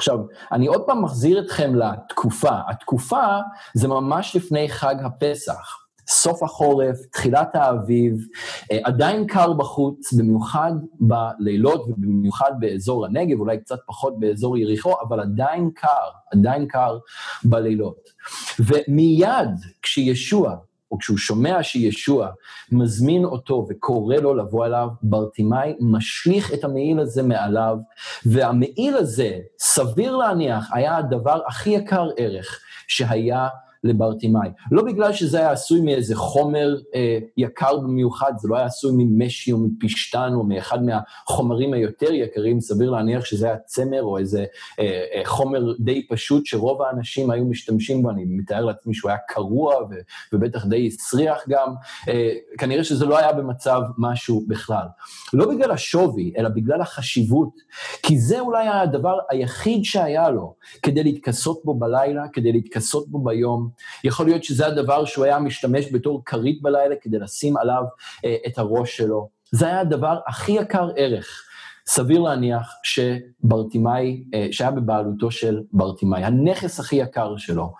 עכשיו, 0.00 0.18
אני 0.52 0.66
עוד 0.66 0.82
פעם 0.86 1.02
מחזיר 1.02 1.40
אתכם 1.40 1.74
לתקופה. 1.74 2.58
התקופה 2.68 3.26
זה 3.74 3.88
ממש 3.88 4.36
לפני 4.36 4.68
חג 4.68 4.94
הפסח. 5.04 5.76
סוף 6.08 6.42
החורף, 6.42 6.96
תחילת 7.12 7.54
האביב, 7.54 8.14
אה, 8.72 8.78
עדיין 8.84 9.26
קר 9.26 9.52
בחוץ, 9.52 10.12
במיוחד 10.12 10.72
בלילות 11.00 11.84
ובמיוחד 11.88 12.52
באזור 12.60 13.06
הנגב, 13.06 13.40
אולי 13.40 13.58
קצת 13.58 13.78
פחות 13.86 14.20
באזור 14.20 14.58
יריחו, 14.58 14.94
אבל 15.08 15.20
עדיין 15.20 15.70
קר, 15.74 16.08
עדיין 16.32 16.66
קר 16.66 16.98
בלילות. 17.44 18.10
ומיד 18.58 19.50
כשישוע 19.82 20.56
או 20.90 20.98
כשהוא 20.98 21.18
שומע 21.18 21.62
שישוע 21.62 22.28
מזמין 22.72 23.24
אותו 23.24 23.66
וקורא 23.68 24.16
לו 24.16 24.34
לבוא 24.34 24.66
אליו, 24.66 24.88
ברטימאי 25.02 25.74
משליך 25.80 26.54
את 26.54 26.64
המעיל 26.64 27.00
הזה 27.00 27.22
מעליו, 27.22 27.76
והמעיל 28.26 28.96
הזה, 28.96 29.38
סביר 29.58 30.16
להניח, 30.16 30.70
היה 30.72 30.96
הדבר 30.96 31.40
הכי 31.46 31.70
יקר 31.70 32.08
ערך 32.16 32.60
שהיה 32.88 33.48
לברטימאי. 33.84 34.48
לא 34.72 34.82
בגלל 34.82 35.12
שזה 35.12 35.38
היה 35.38 35.50
עשוי 35.50 35.80
מאיזה 35.80 36.16
חומר 36.16 36.76
אה, 36.94 37.18
יקר 37.36 37.76
במיוחד, 37.76 38.32
זה 38.38 38.48
לא 38.48 38.56
היה 38.56 38.66
עשוי 38.66 38.92
ממשי 38.96 39.52
או 39.52 39.58
מפשטן 39.58 40.30
או 40.34 40.44
מאחד 40.44 40.78
מהחומרים 40.82 41.72
היותר 41.72 42.12
יקרים, 42.12 42.60
סביר 42.60 42.90
להניח 42.90 43.24
שזה 43.24 43.46
היה 43.46 43.56
צמר 43.58 44.02
או 44.02 44.18
איזה 44.18 44.44
אה, 44.80 45.04
אה, 45.14 45.22
חומר 45.24 45.72
די 45.78 46.06
פשוט 46.08 46.46
שרוב 46.46 46.82
האנשים 46.82 47.30
היו 47.30 47.44
משתמשים 47.44 48.02
בו, 48.02 48.10
אני 48.10 48.24
מתאר 48.24 48.64
לעצמי 48.64 48.94
שהוא 48.94 49.10
היה 49.10 49.18
קרוע 49.28 49.74
ו, 49.74 49.94
ובטח 50.32 50.66
די 50.66 50.86
הסריח 50.86 51.44
גם, 51.48 51.74
אה, 52.08 52.32
כנראה 52.58 52.84
שזה 52.84 53.06
לא 53.06 53.18
היה 53.18 53.32
במצב 53.32 53.82
משהו 53.98 54.44
בכלל. 54.48 54.86
לא 55.32 55.48
בגלל 55.48 55.70
השווי, 55.70 56.32
אלא 56.38 56.48
בגלל 56.48 56.80
החשיבות, 56.80 57.50
כי 58.02 58.18
זה 58.18 58.40
אולי 58.40 58.68
הדבר 58.68 59.18
היחיד 59.30 59.84
שהיה 59.84 60.30
לו 60.30 60.54
כדי 60.82 61.02
להתכסות 61.02 61.60
בו 61.64 61.74
בלילה, 61.74 62.28
כדי 62.32 62.52
להתכסות 62.52 63.08
בו 63.08 63.18
ביום, 63.18 63.69
יכול 64.04 64.26
להיות 64.26 64.44
שזה 64.44 64.66
הדבר 64.66 65.04
שהוא 65.04 65.24
היה 65.24 65.38
משתמש 65.38 65.92
בתור 65.92 66.22
כרית 66.24 66.62
בלילה 66.62 66.94
כדי 67.00 67.18
לשים 67.18 67.56
עליו 67.56 67.82
אה, 68.24 68.36
את 68.46 68.58
הראש 68.58 68.96
שלו. 68.96 69.28
זה 69.52 69.66
היה 69.66 69.80
הדבר 69.80 70.18
הכי 70.26 70.52
יקר 70.52 70.88
ערך. 70.96 71.46
סביר 71.86 72.20
להניח 72.20 72.72
שברטימאי, 72.82 74.24
אה, 74.34 74.46
שהיה 74.50 74.70
בבעלותו 74.70 75.30
של 75.30 75.60
ברטימאי, 75.72 76.24
הנכס 76.24 76.80
הכי 76.80 76.96
יקר 76.96 77.36
שלו. 77.36 77.72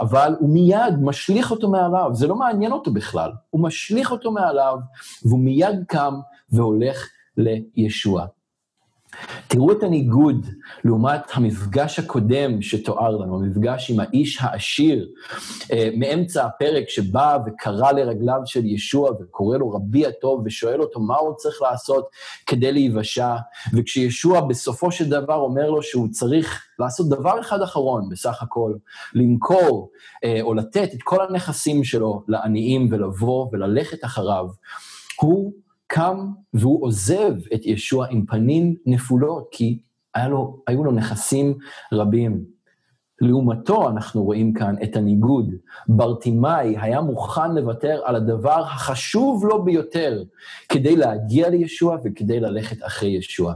אבל 0.00 0.34
הוא 0.38 0.50
מיד 0.50 0.94
משליך 1.02 1.50
אותו 1.50 1.70
מעליו, 1.70 2.10
זה 2.12 2.26
לא 2.26 2.34
מעניין 2.36 2.72
אותו 2.72 2.92
בכלל. 2.92 3.30
הוא 3.50 3.62
משליך 3.62 4.10
אותו 4.12 4.32
מעליו, 4.32 4.78
והוא 5.24 5.40
מיד 5.40 5.84
קם 5.88 6.14
והולך 6.52 7.08
לישוע. 7.36 8.26
תראו 9.52 9.72
את 9.72 9.82
הניגוד 9.82 10.46
לעומת 10.84 11.20
המפגש 11.32 11.98
הקודם 11.98 12.62
שתואר 12.62 13.16
לנו, 13.16 13.36
המפגש 13.36 13.90
עם 13.90 14.00
האיש 14.00 14.38
העשיר, 14.40 15.08
אה, 15.72 15.90
מאמצע 15.96 16.46
הפרק 16.46 16.88
שבא 16.88 17.38
וקרא 17.46 17.92
לרגליו 17.92 18.40
של 18.44 18.66
ישוע 18.66 19.10
וקורא 19.20 19.56
לו 19.56 19.70
רבי 19.70 20.06
הטוב 20.06 20.42
ושואל 20.44 20.80
אותו 20.80 21.00
מה 21.00 21.16
הוא 21.16 21.34
צריך 21.36 21.62
לעשות 21.62 22.08
כדי 22.46 22.72
להיוושע, 22.72 23.36
וכשישוע 23.74 24.40
בסופו 24.40 24.92
של 24.92 25.08
דבר 25.08 25.36
אומר 25.36 25.70
לו 25.70 25.82
שהוא 25.82 26.08
צריך 26.10 26.64
לעשות 26.78 27.08
דבר 27.08 27.40
אחד 27.40 27.62
אחרון 27.62 28.08
בסך 28.08 28.42
הכל, 28.42 28.72
למכור 29.14 29.90
אה, 30.24 30.38
או 30.42 30.54
לתת 30.54 30.94
את 30.94 31.02
כל 31.02 31.26
הנכסים 31.28 31.84
שלו 31.84 32.22
לעניים 32.28 32.88
ולבוא 32.90 33.48
וללכת 33.52 34.04
אחריו, 34.04 34.46
הוא 35.20 35.52
קם 35.94 36.26
והוא 36.54 36.84
עוזב 36.86 37.34
את 37.54 37.66
ישוע 37.66 38.06
עם 38.10 38.26
פנים 38.26 38.74
נפולות, 38.86 39.48
כי 39.50 39.78
לו, 40.28 40.62
היו 40.66 40.84
לו 40.84 40.92
נכסים 40.92 41.58
רבים. 41.92 42.44
לעומתו, 43.20 43.88
אנחנו 43.88 44.24
רואים 44.24 44.52
כאן 44.52 44.74
את 44.82 44.96
הניגוד. 44.96 45.54
ברטימאי 45.88 46.76
היה 46.80 47.00
מוכן 47.00 47.54
לוותר 47.54 48.00
על 48.04 48.16
הדבר 48.16 48.60
החשוב 48.60 49.46
לו 49.46 49.64
ביותר 49.64 50.22
כדי 50.68 50.96
להגיע 50.96 51.48
לישוע 51.48 51.96
וכדי 52.04 52.40
ללכת 52.40 52.76
אחרי 52.86 53.08
ישוע. 53.08 53.54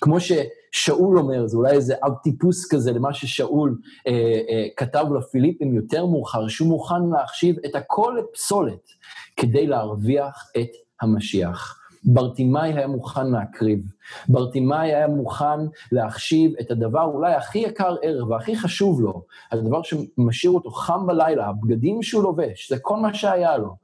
כמו 0.00 0.16
ששאול 0.20 1.18
אומר, 1.18 1.46
זה 1.46 1.56
אולי 1.56 1.72
איזה 1.72 1.94
אב 2.02 2.12
טיפוס 2.22 2.68
כזה 2.70 2.92
למה 2.92 3.14
ששאול 3.14 3.78
אה, 4.06 4.12
אה, 4.48 4.66
כתב 4.76 5.04
לפיליפים 5.18 5.74
יותר 5.74 6.06
מאוחר, 6.06 6.48
שהוא 6.48 6.68
מוכן 6.68 7.02
להחשיב 7.12 7.56
את 7.66 7.74
הכל 7.74 8.18
לפסולת 8.18 8.88
כדי 9.36 9.66
להרוויח 9.66 10.50
את 10.60 10.87
המשיח. 11.00 11.78
ברטימאי 12.04 12.72
היה 12.72 12.86
מוכן 12.86 13.30
להקריב. 13.30 13.92
ברטימאי 14.28 14.94
היה 14.94 15.08
מוכן 15.08 15.60
להחשיב 15.92 16.52
את 16.60 16.70
הדבר 16.70 17.04
אולי 17.04 17.34
הכי 17.34 17.58
יקר 17.58 17.96
ערך 18.02 18.28
והכי 18.28 18.56
חשוב 18.56 19.00
לו, 19.00 19.24
הדבר 19.52 19.82
שמשאיר 19.82 20.52
אותו 20.52 20.70
חם 20.70 21.06
בלילה, 21.06 21.46
הבגדים 21.46 22.02
שהוא 22.02 22.22
לובש, 22.22 22.70
זה 22.70 22.78
כל 22.82 22.96
מה 22.96 23.14
שהיה 23.14 23.56
לו. 23.56 23.76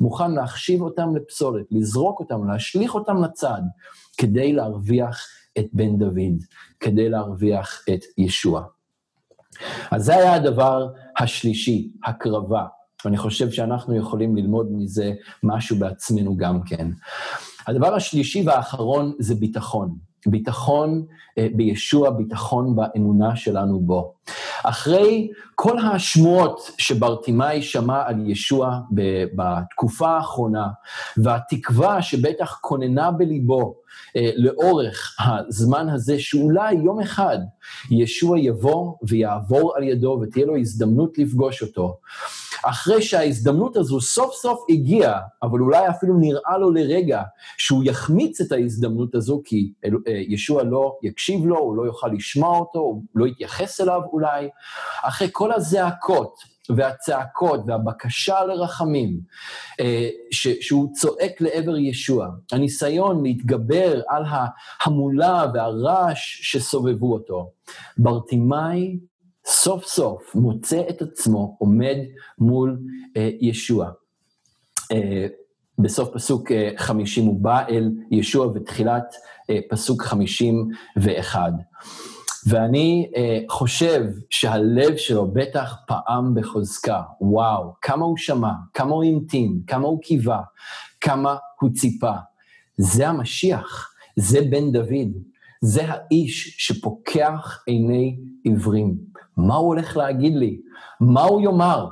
מוכן 0.00 0.30
להחשיב 0.30 0.82
אותם 0.82 1.16
לפסולת, 1.16 1.66
לזרוק 1.70 2.20
אותם, 2.20 2.48
להשליך 2.48 2.94
אותם 2.94 3.22
לצד, 3.22 3.62
כדי 4.16 4.52
להרוויח 4.52 5.26
את 5.58 5.66
בן 5.72 5.98
דוד, 5.98 6.42
כדי 6.80 7.08
להרוויח 7.08 7.84
את 7.94 8.00
ישוע. 8.18 8.62
אז 9.90 10.04
זה 10.04 10.14
היה 10.14 10.34
הדבר 10.34 10.88
השלישי, 11.18 11.92
הקרבה. 12.04 12.66
ואני 13.04 13.16
חושב 13.16 13.50
שאנחנו 13.50 13.96
יכולים 13.96 14.36
ללמוד 14.36 14.68
מזה 14.72 15.12
משהו 15.42 15.76
בעצמנו 15.76 16.36
גם 16.36 16.62
כן. 16.62 16.88
הדבר 17.66 17.94
השלישי 17.94 18.42
והאחרון 18.46 19.12
זה 19.18 19.34
ביטחון. 19.34 19.96
ביטחון 20.26 21.04
אה, 21.38 21.46
בישוע, 21.54 22.10
ביטחון 22.10 22.76
באמונה 22.76 23.36
שלנו 23.36 23.80
בו. 23.80 24.14
אחרי 24.64 25.28
כל 25.54 25.78
השמועות 25.78 26.70
שברטימאי 26.78 27.62
שמע 27.62 28.02
על 28.06 28.30
ישוע 28.30 28.78
בתקופה 29.32 30.08
האחרונה, 30.08 30.66
והתקווה 31.16 32.02
שבטח 32.02 32.58
כוננה 32.60 33.10
בליבו 33.10 33.74
אה, 34.16 34.30
לאורך 34.36 35.16
הזמן 35.20 35.88
הזה, 35.88 36.18
שאולי 36.18 36.74
יום 36.74 37.00
אחד 37.00 37.38
ישוע 37.90 38.38
יבוא 38.38 38.94
ויעבור 39.08 39.76
על 39.76 39.82
ידו 39.82 40.18
ותהיה 40.22 40.46
לו 40.46 40.56
הזדמנות 40.56 41.18
לפגוש 41.18 41.62
אותו, 41.62 41.96
אחרי 42.64 43.02
שההזדמנות 43.02 43.76
הזו 43.76 44.00
סוף 44.00 44.34
סוף 44.34 44.64
הגיעה, 44.68 45.20
אבל 45.42 45.60
אולי 45.60 45.88
אפילו 45.88 46.16
נראה 46.16 46.58
לו 46.58 46.70
לרגע 46.70 47.22
שהוא 47.58 47.84
יחמיץ 47.84 48.40
את 48.40 48.52
ההזדמנות 48.52 49.14
הזו, 49.14 49.42
כי 49.44 49.72
אה, 49.84 49.90
ישוע 50.28 50.62
לא 50.62 50.96
יקשיב 51.02 51.46
לו, 51.46 51.58
הוא 51.58 51.76
לא 51.76 51.82
יוכל 51.82 52.08
לשמוע 52.08 52.58
אותו, 52.58 52.78
הוא 52.78 53.02
לא 53.14 53.26
יתייחס 53.26 53.80
אליו 53.80 54.00
אולי, 54.12 54.48
אחרי 55.02 55.28
כל 55.32 55.52
הזעקות, 55.52 56.52
והצעקות 56.76 57.60
והבקשה 57.66 58.44
לרחמים, 58.44 59.20
אה, 59.80 60.08
שהוא 60.60 60.88
צועק 60.92 61.40
לעבר 61.40 61.78
ישוע, 61.78 62.28
הניסיון 62.52 63.22
להתגבר 63.22 64.00
על 64.08 64.24
ההמולה 64.28 65.46
והרעש 65.54 66.40
שסובבו 66.42 67.12
אותו. 67.12 67.50
ברטימאי 67.98 68.98
סוף 69.46 69.86
סוף 69.86 70.34
מוצא 70.34 70.82
את 70.90 71.02
עצמו 71.02 71.56
עומד 71.58 71.96
מול 72.38 72.78
אה, 73.16 73.30
ישוע. 73.40 73.90
אה, 74.92 75.26
בסוף 75.78 76.08
פסוק 76.14 76.52
אה, 76.52 76.70
50 76.76 77.26
הוא 77.26 77.42
בא 77.42 77.66
אל 77.68 77.90
ישוע 78.10 78.46
ותחילת 78.46 79.14
אה, 79.50 79.58
פסוק 79.70 80.02
51. 80.02 81.52
ואני 82.46 83.10
אה, 83.16 83.40
חושב 83.48 84.04
שהלב 84.30 84.96
שלו 84.96 85.30
בטח 85.32 85.76
פעם 85.86 86.34
בחוזקה. 86.34 87.02
וואו, 87.20 87.72
כמה 87.82 88.04
הוא 88.04 88.16
שמע, 88.16 88.52
כמה 88.74 88.90
הוא 88.90 89.04
המתין, 89.04 89.60
כמה 89.66 89.86
הוא 89.86 90.02
קיווה, 90.02 90.40
כמה 91.00 91.36
הוא 91.60 91.70
ציפה. 91.74 92.12
זה 92.76 93.08
המשיח, 93.08 93.92
זה 94.16 94.40
בן 94.50 94.72
דוד, 94.72 95.12
זה 95.60 95.82
האיש 95.86 96.56
שפוקח 96.58 97.62
עיני 97.66 98.18
עיוורים. 98.44 99.11
מה 99.36 99.54
הוא 99.54 99.66
הולך 99.66 99.96
להגיד 99.96 100.36
לי? 100.36 100.60
מה 101.00 101.22
הוא 101.22 101.40
יאמר? 101.40 101.88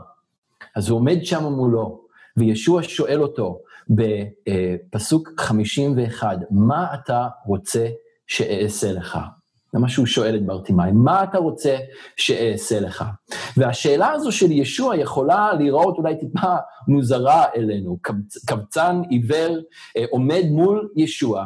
אז 0.77 0.89
הוא 0.89 0.99
עומד 0.99 1.19
שם 1.25 1.45
מולו, 1.45 2.01
וישוע 2.37 2.83
שואל 2.83 3.23
אותו 3.23 3.61
בפסוק 3.91 5.29
51, 5.37 6.39
מה 6.51 6.95
אתה 6.95 7.29
רוצה 7.47 7.89
שאעשה 8.27 8.93
לך? 8.93 9.19
זה 9.73 9.79
מה 9.79 9.89
שהוא 9.89 10.07
שואל 10.07 10.37
את 10.37 10.47
ברטימאי, 10.47 10.91
מה 10.93 11.23
אתה 11.23 11.39
רוצה 11.39 11.77
שאעשה 12.17 12.81
לך? 12.81 13.05
והשאלה 13.57 14.11
הזו 14.11 14.33
של 14.33 14.51
ישוע 14.51 14.97
יכולה 14.97 15.53
להיראות 15.53 15.99
אולי 15.99 16.17
טיפה 16.17 16.55
מוזרה 16.89 17.45
אלינו. 17.57 17.99
קבצן 18.47 19.03
עיוור 19.11 19.57
אה, 19.97 20.05
עומד 20.11 20.45
מול 20.51 20.89
ישוע, 20.97 21.45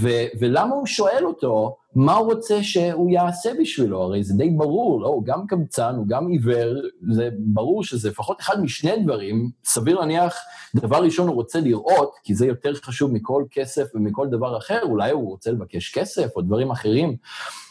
ו- 0.00 0.26
ולמה 0.40 0.74
הוא 0.74 0.86
שואל 0.86 1.24
אותו 1.26 1.76
מה 1.96 2.14
הוא 2.14 2.32
רוצה 2.32 2.62
שהוא 2.62 3.10
יעשה 3.10 3.50
בשבילו? 3.60 4.02
הרי 4.02 4.24
זה 4.24 4.34
די 4.34 4.50
ברור, 4.50 5.00
לא? 5.00 5.08
הוא 5.08 5.24
גם 5.24 5.46
קבצן, 5.46 5.94
הוא 5.96 6.06
גם 6.06 6.28
עיוור, 6.28 6.74
זה 7.12 7.28
ברור 7.38 7.84
שזה 7.84 8.08
לפחות 8.10 8.40
אחד 8.40 8.60
משני 8.60 9.02
דברים, 9.04 9.50
סביר 9.64 10.00
להניח, 10.00 10.36
דבר 10.76 11.02
ראשון 11.02 11.28
הוא 11.28 11.34
רוצה 11.34 11.60
לראות, 11.60 12.14
כי 12.22 12.34
זה 12.34 12.46
יותר 12.46 12.74
חשוב 12.74 13.12
מכל 13.12 13.44
כסף 13.50 13.86
ומכל 13.94 14.28
דבר 14.30 14.58
אחר, 14.58 14.80
אולי 14.82 15.10
הוא 15.10 15.28
רוצה 15.28 15.50
לבקש 15.50 15.98
כסף 15.98 16.36
או 16.36 16.42
דברים 16.42 16.70
אחרים, 16.70 17.16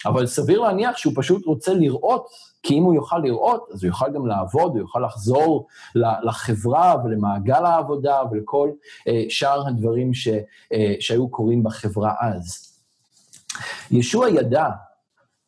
אבל 0.06 0.26
סביר 0.26 0.62
להניח 0.62 0.98
שהוא 0.98 1.14
פשוט 1.16 1.46
רוצה 1.46 1.74
לראות, 1.74 2.28
כי 2.64 2.74
אם 2.74 2.84
הוא 2.84 2.96
יוכל 2.96 3.20
לראות, 3.20 3.70
אז 3.74 3.84
הוא 3.84 3.88
יוכל 3.88 4.14
גם 4.14 4.28
לעבוד, 4.28 4.72
הוא 4.72 4.80
יוכל 4.80 5.00
לחזור 5.00 5.68
לחברה 6.24 6.96
ולמעגל 7.04 7.66
העבודה 7.66 8.22
ולכל 8.32 8.72
אה, 9.08 9.24
שאר 9.30 9.68
הדברים 9.68 10.14
ש, 10.14 10.28
אה, 10.74 10.96
שהיו 11.00 11.30
קורים 11.30 11.64
בחברה 11.64 12.14
אז. 12.22 12.75
ישוע 13.92 14.30
ידע 14.30 14.66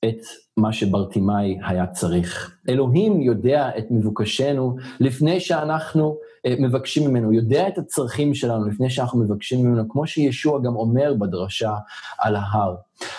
את 0.06 0.20
מה 0.58 0.74
שברטימאי 0.74 1.58
היה 1.68 1.88
צריך. 1.88 2.58
אלוהים 2.70 3.22
יודע 3.22 3.70
את 3.78 3.86
מבוקשנו 3.92 4.76
לפני 5.00 5.40
שאנחנו 5.40 6.18
מבקשים 6.60 7.10
ממנו, 7.10 7.34
יודע 7.34 7.68
את 7.68 7.78
הצרכים 7.78 8.34
שלנו 8.34 8.68
לפני 8.68 8.90
שאנחנו 8.90 9.20
מבקשים 9.20 9.66
ממנו, 9.66 9.90
כמו 9.90 10.08
שישוע 10.08 10.60
גם 10.60 10.76
אומר 10.76 11.14
בדרשה 11.20 11.74
על 12.20 12.36
ההר. 12.36 12.76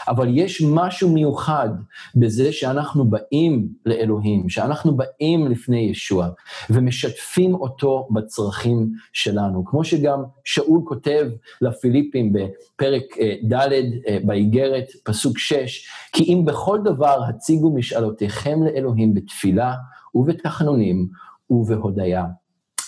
אבל 0.08 0.28
יש 0.30 0.62
משהו 0.66 1.10
מיוחד 1.10 1.68
בזה 2.14 2.52
שאנחנו 2.52 3.04
באים 3.04 3.68
לאלוהים, 3.86 4.48
שאנחנו 4.48 4.96
באים 4.96 5.48
לפני 5.48 5.80
ישוע 5.80 6.28
ומשתפים 6.70 7.54
אותו 7.54 8.08
בצרכים 8.10 8.90
שלנו. 9.12 9.64
כמו 9.64 9.84
שגם 9.84 10.22
שאול 10.44 10.80
כותב 10.84 11.26
לפיליפים 11.60 12.32
בפרק 12.32 13.02
אה, 13.20 13.34
ד' 13.48 13.72
אה, 14.08 14.18
באיגרת, 14.24 14.86
פסוק 15.04 15.38
6, 15.38 15.88
כי 16.12 16.24
אם 16.24 16.44
בכל 16.44 16.78
דבר 16.84 17.24
הציגו 17.28 17.74
משאלותיכם 17.74 18.62
לאלוהים 18.62 19.14
בתפילה 19.14 19.74
ובתחנונים 20.14 21.08
ובהודיה. 21.50 22.24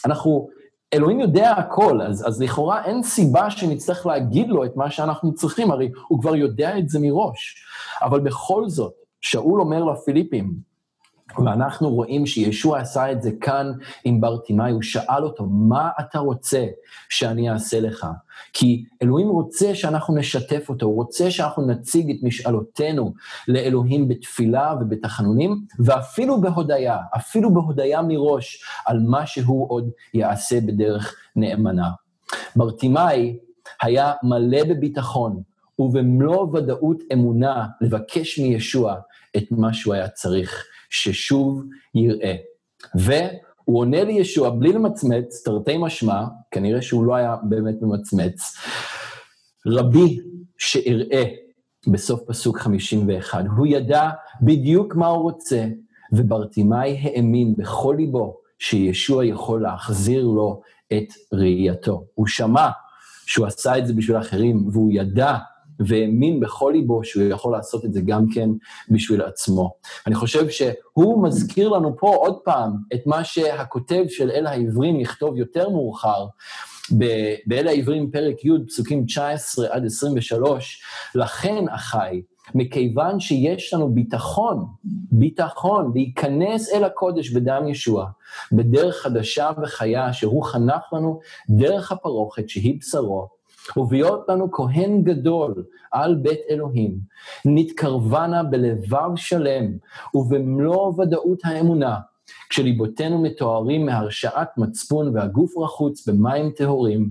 אנחנו, 0.07 0.49
אלוהים 0.95 1.21
יודע 1.21 1.51
הכל, 1.51 2.03
אז, 2.03 2.29
אז 2.29 2.43
לכאורה 2.43 2.85
אין 2.85 3.03
סיבה 3.03 3.51
שנצטרך 3.51 4.07
להגיד 4.07 4.49
לו 4.49 4.65
את 4.65 4.77
מה 4.77 4.91
שאנחנו 4.91 5.35
צריכים, 5.35 5.71
הרי 5.71 5.91
הוא 6.09 6.21
כבר 6.21 6.37
יודע 6.37 6.79
את 6.79 6.89
זה 6.89 6.99
מראש. 7.03 7.65
אבל 8.03 8.21
בכל 8.21 8.69
זאת, 8.69 8.93
שאול 9.21 9.61
אומר 9.61 9.85
לפיליפים, 9.85 10.70
ואנחנו 11.39 11.91
רואים 11.91 12.27
שישוע 12.27 12.79
עשה 12.79 13.13
את 13.13 13.23
זה 13.23 13.31
כאן 13.41 13.73
עם 14.05 14.21
ברטימאי, 14.21 14.73
הוא 14.73 14.83
שאל 14.83 15.25
אותו, 15.25 15.47
מה 15.47 15.91
אתה 16.01 16.19
רוצה 16.19 16.67
שאני 17.09 17.51
אעשה 17.51 17.81
לך? 17.81 18.07
כי 18.53 18.85
אלוהים 19.03 19.29
רוצה 19.29 19.75
שאנחנו 19.75 20.17
נשתף 20.17 20.69
אותו, 20.69 20.87
הוא 20.87 20.95
רוצה 20.95 21.31
שאנחנו 21.31 21.67
נציג 21.67 22.11
את 22.11 22.17
משאלותינו 22.23 23.13
לאלוהים 23.49 24.09
בתפילה 24.09 24.75
ובתחנונים, 24.81 25.65
ואפילו 25.79 26.41
בהודיה, 26.41 26.99
אפילו 27.17 27.55
בהודיה 27.55 28.03
מראש, 28.03 28.65
על 28.87 29.01
מה 29.01 29.27
שהוא 29.27 29.71
עוד 29.71 29.91
יעשה 30.15 30.61
בדרך 30.61 31.15
נאמנה. 31.37 31.91
ברטימאי 32.57 33.39
היה 33.83 34.13
מלא 34.23 34.65
בביטחון 34.65 35.43
ובמלוא 35.79 36.43
ודאות 36.43 37.03
אמונה 37.13 37.67
לבקש 37.81 38.39
מישוע 38.39 38.95
את 39.37 39.45
מה 39.51 39.73
שהוא 39.73 39.95
היה 39.95 40.09
צריך. 40.09 40.65
ששוב 40.91 41.63
יראה. 41.95 42.37
והוא 42.95 43.79
עונה 43.79 44.05
לישוע 44.05 44.51
בלי 44.51 44.73
למצמץ, 44.73 45.43
תרתי 45.45 45.77
משמע, 45.79 46.25
כנראה 46.51 46.83
שהוא 46.83 47.05
לא 47.05 47.15
היה 47.15 47.37
באמת 47.43 47.75
ממצמץ, 47.83 48.57
רבי 49.67 50.19
שאראה, 50.59 51.25
בסוף 51.87 52.21
פסוק 52.27 52.59
51. 52.59 53.45
הוא 53.57 53.67
ידע 53.67 54.11
בדיוק 54.43 54.95
מה 54.95 55.07
הוא 55.07 55.23
רוצה, 55.23 55.67
וברטימאי 56.13 56.99
האמין 57.03 57.55
בכל 57.57 57.95
ליבו 57.99 58.37
שישוע 58.59 59.25
יכול 59.25 59.63
להחזיר 59.63 60.25
לו 60.25 60.61
את 60.93 61.09
ראייתו. 61.33 62.05
הוא 62.15 62.27
שמע 62.27 62.69
שהוא 63.27 63.47
עשה 63.47 63.79
את 63.79 63.87
זה 63.87 63.95
בשביל 63.95 64.19
אחרים, 64.19 64.69
והוא 64.73 64.91
ידע 64.93 65.37
והאמין 65.87 66.41
בכל 66.41 66.73
ליבו 66.75 67.05
שהוא 67.05 67.25
יכול 67.25 67.53
לעשות 67.53 67.85
את 67.85 67.93
זה 67.93 68.01
גם 68.01 68.25
כן 68.35 68.49
בשביל 68.89 69.23
עצמו. 69.23 69.73
אני 70.07 70.15
חושב 70.15 70.49
שהוא 70.49 71.23
מזכיר 71.23 71.69
לנו 71.69 71.97
פה 71.99 72.15
עוד 72.15 72.39
פעם 72.45 72.71
את 72.95 73.07
מה 73.07 73.25
שהכותב 73.25 74.05
של 74.09 74.31
אל 74.31 74.47
העברים 74.47 75.01
יכתוב 75.01 75.37
יותר 75.37 75.69
מאוחר, 75.69 76.27
באל 77.47 77.69
העברים 77.69 78.11
פרק 78.11 78.45
י', 78.45 78.51
פסוקים 78.69 79.05
19 79.05 79.67
עד 79.71 79.85
23, 79.85 80.83
לכן, 81.15 81.69
אחי, 81.69 82.23
מכיוון 82.55 83.21
שיש 83.21 83.75
לנו 83.75 83.95
ביטחון, 83.95 84.67
ביטחון 85.13 85.93
להיכנס 85.95 86.73
אל 86.73 86.85
הקודש 86.85 87.31
בדם 87.31 87.69
ישוע, 87.69 88.07
בדרך 88.53 88.97
חדשה 88.97 89.51
וחיה 89.63 90.13
שהוא 90.13 90.45
חנך 90.45 90.83
לנו 90.93 91.21
דרך 91.51 91.93
הפרוכת 91.93 92.49
שהיא 92.49 92.79
בשרו, 92.79 93.40
ובהיות 93.77 94.25
לנו 94.29 94.53
כהן 94.53 95.03
גדול 95.03 95.65
על 95.93 96.15
בית 96.15 96.41
אלוהים, 96.51 96.99
נתקרבנה 97.45 98.43
בלבב 98.43 99.17
שלם 99.17 99.65
ובמלוא 100.15 100.93
ודאות 100.99 101.39
האמונה, 101.45 101.99
כשליבותינו 102.49 103.23
מתוארים 103.23 103.87
מהרשעת 103.87 104.59
מצפון 104.59 105.17
והגוף 105.17 105.59
רחוץ 105.59 106.09
במים 106.09 106.51
טהורים, 106.51 107.11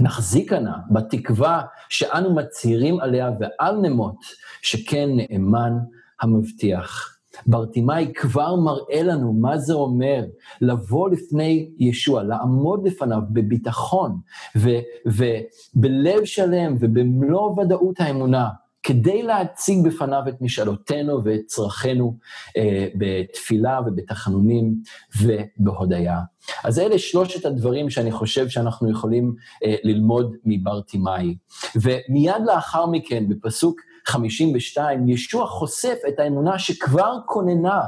נחזיקה 0.00 0.58
נא 0.58 0.76
בתקווה 0.90 1.62
שאנו 1.88 2.34
מצהירים 2.34 3.00
עליה 3.00 3.30
ואל 3.40 3.76
נמות, 3.76 4.16
שכן 4.62 5.08
נאמן 5.16 5.72
המבטיח. 6.20 7.11
ברטימאי 7.46 8.12
כבר 8.14 8.56
מראה 8.56 9.02
לנו 9.02 9.32
מה 9.32 9.58
זה 9.58 9.74
אומר 9.74 10.24
לבוא 10.60 11.08
לפני 11.10 11.70
ישוע, 11.78 12.22
לעמוד 12.22 12.86
לפניו 12.86 13.20
בביטחון 13.30 14.18
ובלב 14.56 16.24
שלם 16.24 16.74
ובמלוא 16.80 17.60
ודאות 17.60 18.00
האמונה, 18.00 18.48
כדי 18.82 19.22
להציג 19.22 19.86
בפניו 19.86 20.22
את 20.28 20.40
משאלותינו 20.40 21.24
ואת 21.24 21.40
צרכינו 21.46 22.16
אה, 22.56 22.88
בתפילה 22.94 23.80
ובתחנונים 23.86 24.74
ובהודיה. 25.22 26.20
אז 26.64 26.78
אלה 26.78 26.98
שלושת 26.98 27.46
הדברים 27.46 27.90
שאני 27.90 28.12
חושב 28.12 28.48
שאנחנו 28.48 28.90
יכולים 28.90 29.34
אה, 29.64 29.74
ללמוד 29.84 30.36
מברטימאי. 30.44 31.36
ומיד 31.76 32.42
לאחר 32.46 32.86
מכן, 32.86 33.28
בפסוק 33.28 33.80
52, 34.06 35.08
ישוע 35.08 35.46
חושף 35.46 35.98
את 36.08 36.20
האמונה 36.20 36.58
שכבר 36.58 37.18
כוננה 37.26 37.80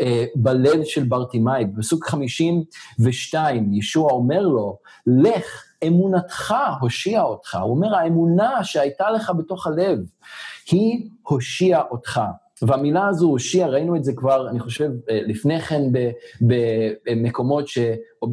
אה, 0.00 0.24
בלב 0.34 0.84
של 0.84 1.04
ברטימאי. 1.04 1.64
בפסוק 1.64 2.04
52, 2.04 3.74
ישוע 3.74 4.10
אומר 4.10 4.40
לו, 4.40 4.78
לך, 5.06 5.64
אמונתך 5.86 6.54
הושיע 6.80 7.22
אותך. 7.22 7.58
הוא 7.62 7.70
אומר, 7.70 7.94
האמונה 7.94 8.64
שהייתה 8.64 9.10
לך 9.10 9.32
בתוך 9.38 9.66
הלב, 9.66 9.98
היא 10.70 11.08
הושיעה 11.22 11.82
אותך. 11.90 12.20
והמילה 12.66 13.08
הזו, 13.08 13.26
הושיע, 13.26 13.66
ראינו 13.66 13.96
את 13.96 14.04
זה 14.04 14.12
כבר, 14.16 14.48
אני 14.48 14.60
חושב, 14.60 14.90
אה, 15.10 15.20
לפני 15.26 15.60
כן 15.60 15.82
במקומות, 16.40 17.68
ש... 17.68 17.78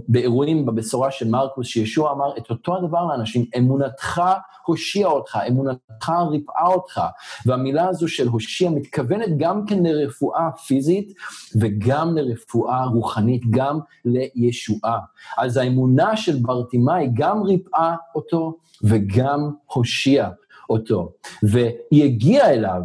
באירועים 0.07 0.65
בבשורה 0.65 1.11
של 1.11 1.29
מרקוס, 1.29 1.67
שישוע 1.67 2.11
אמר 2.11 2.37
את 2.37 2.49
אותו 2.49 2.75
הדבר 2.75 3.05
לאנשים, 3.05 3.45
אמונתך 3.57 4.21
הושיע 4.65 5.07
אותך, 5.07 5.39
אמונתך 5.47 6.11
ריפאה 6.31 6.67
אותך. 6.67 7.01
והמילה 7.45 7.87
הזו 7.87 8.07
של 8.07 8.27
הושיע 8.27 8.69
מתכוונת 8.69 9.37
גם 9.37 9.65
כן 9.65 9.83
לרפואה 9.83 10.51
פיזית 10.67 11.13
וגם 11.59 12.17
לרפואה 12.17 12.85
רוחנית, 12.85 13.41
גם 13.49 13.79
לישועה. 14.05 14.99
אז 15.37 15.57
האמונה 15.57 16.17
של 16.17 16.35
ברטימאי 16.41 17.09
גם 17.13 17.43
ריפאה 17.43 17.95
אותו 18.15 18.57
וגם 18.83 19.51
הושיע 19.65 20.29
אותו. 20.69 21.11
והיא 21.43 22.03
הגיעה 22.03 22.49
אליו 22.49 22.81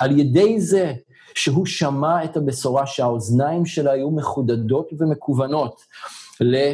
על 0.00 0.18
ידי 0.18 0.60
זה 0.60 0.92
שהוא 1.34 1.66
שמע 1.66 2.24
את 2.24 2.36
הבשורה 2.36 2.86
שהאוזניים 2.86 3.66
שלה 3.66 3.92
היו 3.92 4.10
מחודדות 4.10 4.90
ומקוונות 4.98 5.80
ל... 6.40 6.72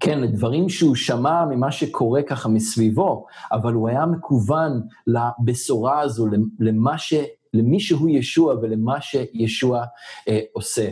כן, 0.00 0.20
לדברים 0.20 0.68
שהוא 0.68 0.94
שמע 0.94 1.44
ממה 1.44 1.72
שקורה 1.72 2.22
ככה 2.22 2.48
מסביבו, 2.48 3.26
אבל 3.52 3.72
הוא 3.72 3.88
היה 3.88 4.06
מקוון 4.06 4.82
לבשורה 5.06 6.00
הזו, 6.00 6.26
למה 6.60 6.98
ש... 6.98 7.14
למי 7.54 7.80
שהוא 7.80 8.10
ישוע 8.10 8.54
ולמה 8.62 9.00
שישוע 9.00 9.84
אה, 10.28 10.40
עושה. 10.52 10.90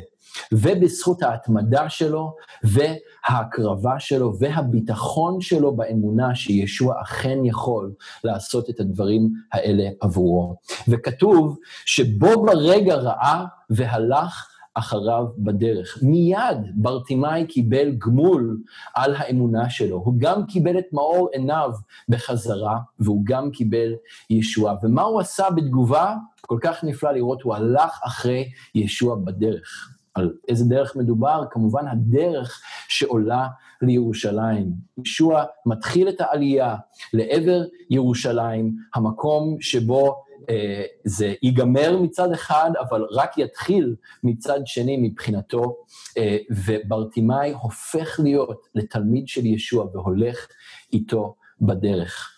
ובזכות 0.52 1.22
ההתמדה 1.22 1.88
שלו, 1.88 2.34
וההקרבה 2.64 4.00
שלו, 4.00 4.32
והביטחון 4.38 5.40
שלו 5.40 5.76
באמונה 5.76 6.34
שישוע 6.34 6.94
אכן 7.02 7.38
יכול 7.44 7.92
לעשות 8.24 8.70
את 8.70 8.80
הדברים 8.80 9.28
האלה 9.52 9.84
עבורו. 10.00 10.56
וכתוב 10.88 11.58
שבו 11.84 12.42
ברגע 12.42 12.94
ראה 12.94 13.44
והלך 13.70 14.48
אחריו 14.74 15.24
בדרך. 15.38 15.98
מיד 16.02 16.58
ברטימאי 16.74 17.46
קיבל 17.46 17.92
גמול 17.98 18.58
על 18.94 19.14
האמונה 19.14 19.70
שלו. 19.70 19.96
הוא 19.96 20.14
גם 20.18 20.46
קיבל 20.46 20.78
את 20.78 20.84
מאור 20.92 21.28
עיניו 21.32 21.70
בחזרה, 22.08 22.78
והוא 22.98 23.22
גם 23.24 23.50
קיבל 23.50 23.92
ישוע. 24.30 24.74
ומה 24.82 25.02
הוא 25.02 25.20
עשה 25.20 25.50
בתגובה? 25.50 26.14
כל 26.40 26.58
כך 26.62 26.84
נפלא 26.84 27.12
לראות, 27.12 27.42
הוא 27.42 27.54
הלך 27.54 28.00
אחרי 28.04 28.50
ישוע 28.74 29.16
בדרך. 29.24 29.88
על 30.14 30.32
איזה 30.48 30.64
דרך 30.64 30.96
מדובר? 30.96 31.44
כמובן 31.50 31.88
הדרך 31.88 32.62
שעולה 32.88 33.48
לירושלים. 33.82 34.72
ישוע 35.04 35.44
מתחיל 35.66 36.08
את 36.08 36.20
העלייה 36.20 36.76
לעבר 37.12 37.64
ירושלים, 37.90 38.76
המקום 38.94 39.56
שבו 39.60 40.22
אה, 40.50 40.82
זה 41.04 41.34
ייגמר 41.42 41.98
מצד 42.02 42.32
אחד, 42.32 42.70
אבל 42.80 43.06
רק 43.10 43.38
יתחיל 43.38 43.94
מצד 44.24 44.60
שני 44.66 44.96
מבחינתו, 44.96 45.76
אה, 46.18 46.36
וברטימאי 46.50 47.52
הופך 47.62 48.20
להיות 48.22 48.66
לתלמיד 48.74 49.28
של 49.28 49.46
ישוע 49.46 49.86
והולך 49.92 50.46
איתו 50.92 51.34
בדרך. 51.60 52.31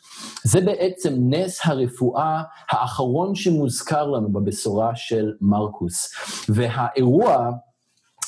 זה 0.45 0.61
בעצם 0.61 1.15
נס 1.19 1.61
הרפואה 1.65 2.43
האחרון 2.71 3.35
שמוזכר 3.35 4.11
לנו 4.11 4.33
בבשורה 4.33 4.97
של 4.97 5.33
מרקוס. 5.41 6.15
והאירוע 6.49 7.51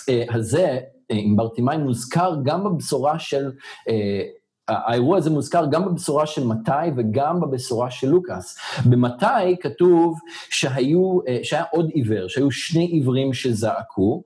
אה, 0.08 0.24
הזה, 0.30 0.78
אה, 1.10 1.16
עם 1.16 1.36
ברטימאי, 1.36 1.76
מוזכר 1.76 2.34
גם 2.44 2.64
בבשורה 2.64 3.18
של... 3.18 3.52
אה, 3.88 4.22
האירוע 4.68 5.18
הזה 5.18 5.30
מוזכר 5.30 5.66
גם 5.70 5.84
בבשורה 5.84 6.26
של 6.26 6.46
מתי 6.46 6.70
וגם 6.96 7.40
בבשורה 7.40 7.90
של 7.90 8.08
לוקאס. 8.08 8.58
במתי 8.86 9.56
כתוב 9.60 10.18
שהיו, 10.50 11.18
שהיה 11.42 11.64
עוד 11.72 11.88
עיוור, 11.94 12.28
שהיו 12.28 12.50
שני 12.50 12.84
עיוורים 12.84 13.34
שזעקו. 13.34 14.22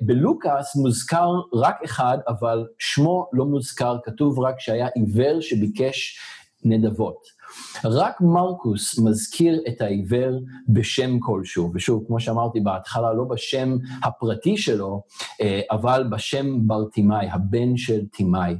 בלוקאס 0.00 0.76
מוזכר 0.76 1.28
רק 1.52 1.76
אחד, 1.84 2.18
אבל 2.28 2.66
שמו 2.78 3.26
לא 3.32 3.44
מוזכר, 3.44 3.96
כתוב 4.04 4.40
רק 4.40 4.60
שהיה 4.60 4.88
עיוור 4.94 5.40
שביקש 5.40 6.18
נדבות. 6.64 7.44
רק 7.84 8.20
מרקוס 8.20 8.98
מזכיר 8.98 9.60
את 9.68 9.80
העיוור 9.80 10.40
בשם 10.68 11.18
כלשהו, 11.20 11.70
ושוב, 11.74 12.04
כמו 12.06 12.20
שאמרתי 12.20 12.60
בהתחלה, 12.60 13.12
לא 13.12 13.24
בשם 13.24 13.76
הפרטי 14.02 14.56
שלו, 14.56 15.02
אה, 15.40 15.60
אבל 15.70 16.06
בשם 16.10 16.66
ברטימאי, 16.66 17.26
הבן 17.30 17.76
של 17.76 18.00
תימאי. 18.12 18.54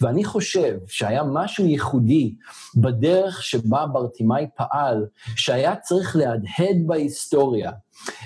ואני 0.00 0.24
חושב 0.24 0.78
שהיה 0.86 1.22
משהו 1.32 1.66
ייחודי 1.66 2.34
בדרך 2.76 3.42
שבה 3.42 3.86
ברטימאי 3.86 4.46
פעל, 4.56 5.06
שהיה 5.36 5.76
צריך 5.76 6.16
להדהד 6.16 6.86
בהיסטוריה. 6.86 7.70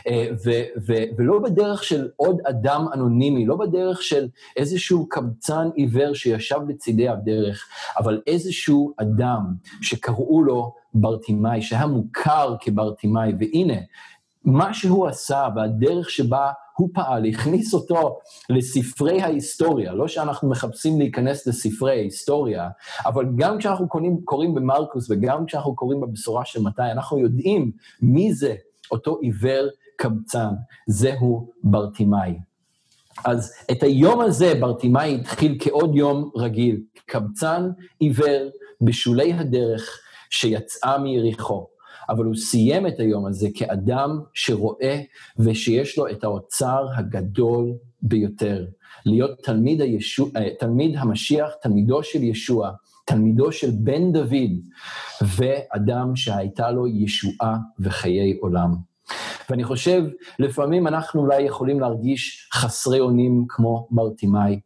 אה, 0.07 0.27
ו- 0.45 0.81
ו- 0.87 1.05
ולא 1.19 1.39
בדרך 1.39 1.85
של 1.85 2.09
עוד 2.17 2.37
אדם 2.45 2.87
אנונימי, 2.95 3.47
לא 3.47 3.57
בדרך 3.57 4.03
של 4.03 4.29
איזשהו 4.57 5.09
קבצן 5.09 5.69
עיוור 5.75 6.15
שישב 6.15 6.59
לצידי 6.69 7.09
הדרך, 7.09 7.69
אבל 7.99 8.21
איזשהו 8.27 8.95
אדם 8.97 9.55
שקראו 9.83 10.43
לו 10.43 10.73
ברטימאי, 10.95 11.63
שהיה 11.63 11.87
מוכר 11.87 12.57
כברטימאי, 12.61 13.33
והנה, 13.41 13.77
מה 14.45 14.75
שהוא 14.75 15.07
עשה 15.07 15.49
והדרך 15.57 16.11
שבה 16.11 16.51
הוא 16.77 16.89
פעל, 16.95 17.27
הכניס 17.27 17.75
אותו 17.75 18.19
לספרי 18.51 19.23
ההיסטוריה, 19.23 19.93
לא 19.93 20.09
שאנחנו 20.09 20.51
מחפשים 20.51 20.99
להיכנס 20.99 21.47
לספרי 21.47 21.91
ההיסטוריה, 21.91 22.69
אבל 23.07 23.27
גם 23.37 23.59
כשאנחנו 23.59 23.89
קוראים, 23.89 24.21
קוראים 24.25 24.55
במרקוס 24.55 25.11
וגם 25.11 25.47
כשאנחנו 25.47 25.75
קוראים 25.75 26.01
בבשורה 26.01 26.45
של 26.45 26.63
מתי, 26.63 26.83
אנחנו 26.83 27.19
יודעים 27.19 27.73
מי 28.03 28.35
זה 28.35 28.55
אותו 28.93 29.19
עיוור 29.23 29.69
קבצן, 29.97 30.55
זהו 30.87 31.51
ברטימאי. 31.65 32.39
אז 33.25 33.53
את 33.71 33.83
היום 33.83 34.21
הזה 34.21 34.55
ברטימאי 34.61 35.15
התחיל 35.21 35.57
כעוד 35.61 35.97
יום 35.97 36.31
רגיל, 36.37 36.81
קבצן 37.07 37.71
עיוור 37.99 38.51
בשולי 38.81 39.33
הדרך 39.33 40.01
שיצאה 40.31 40.99
מיריחו. 40.99 41.67
אבל 42.09 42.25
הוא 42.25 42.35
סיים 42.35 42.87
את 42.87 43.01
היום 43.01 43.27
הזה 43.27 43.49
כאדם 43.55 44.21
שרואה 44.35 45.01
ושיש 45.39 45.99
לו 45.99 46.09
את 46.09 46.25
האוצר 46.25 46.87
הגדול 46.97 47.73
ביותר. 48.03 48.67
להיות 49.07 49.31
תלמיד, 49.43 49.81
הישוע, 49.81 50.29
אה, 50.37 50.49
תלמיד 50.59 50.97
המשיח, 50.97 51.51
תלמידו 51.63 52.03
של 52.03 52.23
ישוע, 52.23 52.71
תלמידו 53.13 53.53
של 53.53 53.71
בן 53.75 54.13
דוד, 54.13 54.53
ואדם 55.23 56.17
שהייתה 56.17 56.71
לו 56.71 56.87
ישועה 56.87 57.57
וחיי 57.81 58.39
עולם. 58.41 58.75
ואני 59.51 59.65
חושב, 59.65 60.05
לפעמים 60.39 60.87
אנחנו 60.87 61.21
אולי 61.21 61.43
יכולים 61.43 61.81
להרגיש 61.81 62.49
חסרי 62.55 63.01
אונים 63.01 63.45
כמו 63.49 63.89
ברטימאי, 63.91 64.61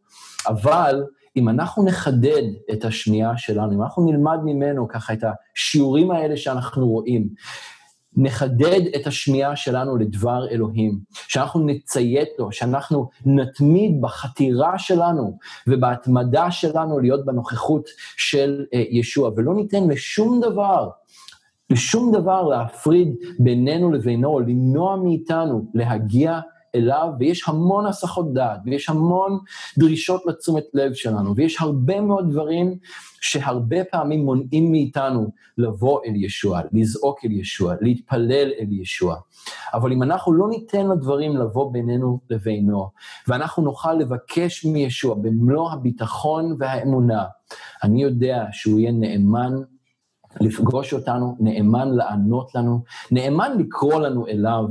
אבל 0.47 1.05
אם 1.37 1.49
אנחנו 1.49 1.85
נחדד 1.85 2.43
את 2.73 2.85
השמיעה 2.85 3.39
שלנו, 3.39 3.73
אם 3.73 3.83
אנחנו 3.83 4.13
נלמד 4.13 4.39
ממנו 4.45 4.89
ככה 4.89 5.13
את 5.13 5.25
השיעורים 5.25 6.11
האלה 6.11 6.37
שאנחנו 6.37 6.89
רואים, 6.89 7.29
נחדד 8.17 8.81
את 8.97 9.07
השמיעה 9.07 9.57
שלנו 9.57 9.97
לדבר 9.97 10.49
אלוהים, 10.51 10.99
שאנחנו 11.29 11.67
נציית 11.67 12.29
לו, 12.39 12.53
שאנחנו 12.53 13.11
נתמיד 13.27 14.01
בחתירה 14.01 14.79
שלנו 14.79 15.39
ובהתמדה 15.67 16.51
שלנו 16.51 16.99
להיות 16.99 17.25
בנוכחות 17.25 17.89
של 18.17 18.65
uh, 18.65 18.77
ישוע, 18.91 19.31
ולא 19.37 19.55
ניתן 19.55 19.89
לשום 19.89 20.41
דבר, 20.41 20.89
לשום 21.71 22.13
דבר 22.13 22.43
להפריד 22.43 23.15
בינינו 23.39 23.93
לבינו, 23.93 24.41
למנוע 24.41 24.97
מאיתנו 24.97 25.67
להגיע 25.75 26.41
אליו, 26.77 27.09
ויש 27.19 27.49
המון 27.49 27.87
הסחות 27.87 28.33
דעת, 28.33 28.61
ויש 28.65 28.89
המון 28.89 29.39
דרישות 29.79 30.27
לתשומת 30.27 30.65
לב 30.75 30.95
שלנו, 30.95 31.37
ויש 31.37 31.61
הרבה 31.61 32.01
מאוד 32.01 32.31
דברים 32.31 32.79
שהרבה 33.21 33.85
פעמים 33.85 34.25
מונעים 34.25 34.71
מאיתנו 34.73 35.31
לבוא 35.59 36.01
אל 36.07 36.13
ישוע, 36.17 36.61
לזעוק 36.73 37.25
אל 37.25 37.33
ישוע, 37.33 37.75
להתפלל 37.81 38.51
אל 38.61 38.73
ישוע. 38.81 39.17
אבל 39.75 39.93
אם 39.93 40.03
אנחנו 40.03 40.33
לא 40.33 40.49
ניתן 40.49 40.87
לדברים 40.87 41.37
לבוא 41.37 41.73
בינינו 41.73 42.19
לבינו, 42.31 42.91
ואנחנו 43.29 43.63
נוכל 43.63 43.95
לבקש 43.95 44.65
מישוע 44.65 45.15
במלוא 45.15 45.71
הביטחון 45.73 46.57
והאמונה, 46.59 47.25
אני 47.83 48.03
יודע 48.03 48.45
שהוא 48.53 48.81
יהיה 48.81 48.93
נאמן 48.93 49.53
לפגוש 50.41 50.93
אותנו, 50.93 51.37
נאמן 51.41 51.89
לענות 51.91 52.55
לנו, 52.55 52.81
נאמן 53.11 53.59
לקרוא 53.59 54.01
לנו 54.01 54.27
אליו 54.27 54.65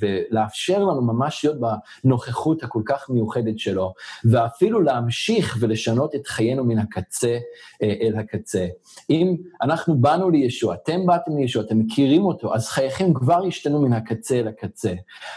ולאפשר 0.00 0.78
לנו 0.78 1.02
ממש 1.02 1.44
להיות 1.44 1.58
בנוכחות 2.04 2.62
הכל 2.62 2.82
כך 2.86 3.10
מיוחדת 3.10 3.58
שלו, 3.58 3.94
ואפילו 4.24 4.80
להמשיך 4.80 5.56
ולשנות 5.60 6.14
את 6.14 6.26
חיינו 6.26 6.64
מן 6.64 6.78
הקצה 6.78 7.38
אה, 7.82 7.94
אל 8.00 8.16
הקצה. 8.18 8.66
אם 9.10 9.36
אנחנו 9.62 9.98
באנו 9.98 10.30
לישוע, 10.30 10.74
אתם 10.74 11.06
באתם 11.06 11.36
לישוע, 11.36 11.62
אתם 11.62 11.78
מכירים 11.78 12.24
אותו, 12.24 12.54
אז 12.54 12.68
חייכם 12.68 13.14
כבר 13.14 13.44
השתנו 13.46 13.82
מן 13.82 13.92
הקצה 13.92 14.34
אל 14.34 14.48
הקצה. 14.48 14.92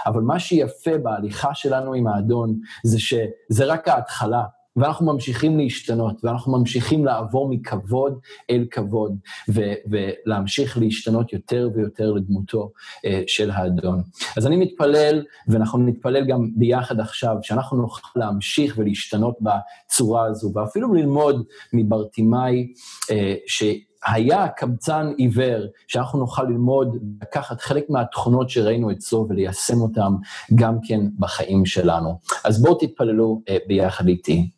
אבל 0.05 0.21
מה 0.21 0.39
שיפה 0.39 0.97
בהליכה 0.97 1.53
שלנו 1.53 1.93
עם 1.93 2.07
האדון, 2.07 2.59
זה 2.83 2.99
שזה 2.99 3.65
רק 3.65 3.87
ההתחלה. 3.87 4.43
ואנחנו 4.77 5.13
ממשיכים 5.13 5.57
להשתנות, 5.57 6.15
ואנחנו 6.23 6.59
ממשיכים 6.59 7.05
לעבור 7.05 7.49
מכבוד 7.49 8.19
אל 8.49 8.65
כבוד, 8.71 9.17
ו- 9.49 9.73
ולהמשיך 9.89 10.77
להשתנות 10.77 11.33
יותר 11.33 11.69
ויותר 11.75 12.11
לדמותו 12.11 12.71
uh, 12.75 13.09
של 13.27 13.51
האדון. 13.51 14.01
אז 14.37 14.47
אני 14.47 14.57
מתפלל, 14.57 15.23
ואנחנו 15.47 15.79
נתפלל 15.79 16.25
גם 16.25 16.49
ביחד 16.55 16.99
עכשיו, 16.99 17.35
שאנחנו 17.41 17.77
נוכל 17.77 18.19
להמשיך 18.19 18.75
ולהשתנות 18.77 19.37
בצורה 19.41 20.25
הזו, 20.25 20.51
ואפילו 20.55 20.93
ללמוד 20.93 21.43
מברטימאי, 21.73 22.73
uh, 23.03 23.13
ש... 23.47 23.63
היה 24.07 24.47
קבצן 24.47 25.13
עיוור, 25.17 25.65
שאנחנו 25.87 26.19
נוכל 26.19 26.43
ללמוד, 26.43 26.97
לקחת 27.21 27.61
חלק 27.61 27.89
מהתכונות 27.89 28.49
שראינו 28.49 28.91
אצלו 28.91 29.25
וליישם 29.29 29.81
אותן 29.81 30.11
גם 30.55 30.77
כן 30.87 30.99
בחיים 31.19 31.65
שלנו. 31.65 32.19
אז 32.43 32.61
בואו 32.61 32.75
תתפללו 32.75 33.41
uh, 33.49 33.53
ביחד 33.67 34.07
איתי. 34.07 34.49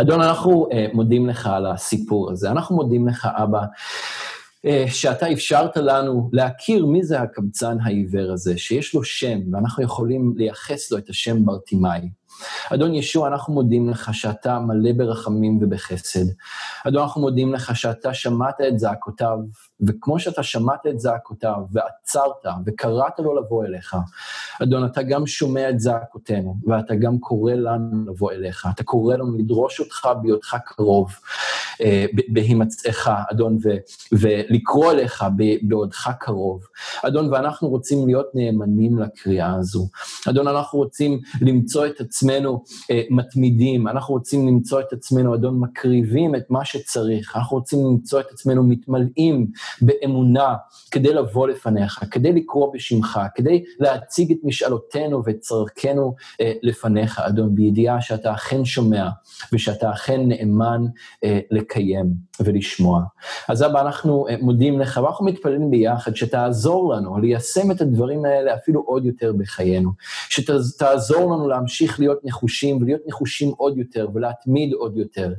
אדון, 0.00 0.22
אנחנו 0.22 0.68
uh, 0.70 0.94
מודים 0.94 1.26
לך 1.26 1.46
על 1.46 1.66
הסיפור 1.66 2.30
הזה. 2.30 2.50
אנחנו 2.50 2.76
מודים 2.76 3.08
לך, 3.08 3.28
אבא, 3.32 3.60
uh, 3.60 4.68
שאתה 4.86 5.32
אפשרת 5.32 5.76
לנו 5.76 6.30
להכיר 6.32 6.86
מי 6.86 7.04
זה 7.04 7.20
הקבצן 7.20 7.76
העיוור 7.82 8.32
הזה, 8.32 8.58
שיש 8.58 8.94
לו 8.94 9.04
שם, 9.04 9.38
ואנחנו 9.52 9.82
יכולים 9.84 10.34
לייחס 10.36 10.92
לו 10.92 10.98
את 10.98 11.08
השם 11.10 11.44
ברטימאי. 11.44 12.00
אדון 12.70 12.94
ישוע, 12.94 13.28
אנחנו 13.28 13.54
מודים 13.54 13.90
לך 13.90 14.14
שאתה 14.14 14.58
מלא 14.58 14.92
ברחמים 14.92 15.58
ובחסד. 15.62 16.26
אדון, 16.88 17.02
אנחנו 17.02 17.20
מודים 17.20 17.54
לך 17.54 17.76
שאתה 17.76 18.14
שמעת 18.14 18.60
את 18.68 18.78
זעקותיו, 18.78 19.38
וכמו 19.80 20.18
שאתה 20.18 20.42
שמעת 20.42 20.86
את 20.86 21.00
זעקותיו, 21.00 21.56
ועצרת, 21.72 22.54
וקראת 22.66 23.18
לו 23.18 23.40
לבוא 23.40 23.64
אליך, 23.64 23.96
אדון, 24.62 24.84
אתה 24.84 25.02
גם 25.02 25.26
שומע 25.26 25.70
את 25.70 25.80
זעקותינו, 25.80 26.56
ואתה 26.66 26.94
גם 26.94 27.18
קורא 27.18 27.52
לנו 27.52 28.12
לבוא 28.12 28.32
אליך. 28.32 28.68
אתה 28.74 28.84
קורא 28.84 29.14
לנו 29.14 29.36
לדרוש 29.38 29.80
אותך 29.80 30.08
בהיותך 30.22 30.56
קרוב, 30.66 31.08
אה, 31.80 32.06
בהימצאך, 32.28 33.08
אדון, 33.30 33.58
ו, 33.64 33.68
ולקרוא 34.12 34.92
אליך 34.92 35.24
בעודך 35.62 36.10
קרוב. 36.20 36.66
אדון, 37.02 37.32
ואנחנו 37.32 37.68
רוצים 37.68 38.06
להיות 38.06 38.26
נאמנים 38.34 38.98
לקריאה 38.98 39.54
הזו. 39.54 39.88
אדון, 40.28 40.48
אנחנו 40.48 40.78
רוצים 40.78 41.20
למצוא 41.40 41.86
את 41.86 42.00
עצמנו 42.00 42.64
אה, 42.90 43.02
מתמידים, 43.10 43.88
אנחנו 43.88 44.14
רוצים 44.14 44.48
למצוא 44.48 44.80
את 44.80 44.92
עצמנו, 44.92 45.34
אדון, 45.34 45.60
מקריבים 45.60 46.34
את 46.34 46.50
מה 46.50 46.64
שצריך, 46.64 47.36
אנחנו 47.36 47.56
רוצים 47.56 47.78
למצוא 47.86 48.20
את 48.20 48.26
עצמנו 48.30 48.62
מתמלאים 48.62 49.46
באמונה 49.82 50.54
כדי 50.90 51.14
לבוא 51.14 51.48
לפניך, 51.48 52.00
כדי 52.10 52.32
לקרוא 52.32 52.74
בשמך, 52.74 53.20
כדי 53.34 53.64
להציג 53.80 54.32
את 54.32 54.38
משאלותינו 54.44 55.22
ואת 55.24 55.40
אה, 56.40 56.52
לפניך, 56.62 57.18
אדון, 57.18 57.54
בידיעה 57.54 58.00
שאתה 58.00 58.34
אכן 58.34 58.64
שומע 58.64 59.08
ושאתה 59.52 59.90
אכן 59.90 60.20
נאמן 60.28 60.84
אה, 61.24 61.40
לקיים 61.50 62.06
ולשמוע. 62.40 63.02
אז 63.48 63.62
אבא, 63.62 63.80
אנחנו 63.80 64.28
אה, 64.28 64.36
מודים 64.40 64.80
לך 64.80 65.00
ואנחנו 65.02 65.24
מתפללים 65.24 65.70
ביחד 65.70 66.16
שתעזור 66.16 66.94
לנו 66.94 67.18
ליישם 67.18 67.70
את 67.70 67.80
הדברים 67.80 68.24
האלה 68.24 68.54
אפילו 68.54 68.80
עוד 68.80 69.06
יותר 69.06 69.32
בחיינו, 69.32 69.90
שתעזור 70.28 71.32
לנו 71.32 71.48
להמשיך 71.48 72.00
להיות 72.00 72.18
נחושים 72.24 72.82
ולהיות 72.82 73.00
נחושים 73.06 73.52
עוד 73.56 73.78
יותר 73.78 74.08
ולהתמיד 74.14 74.72
עוד 74.72 74.96
יותר. 74.96 75.32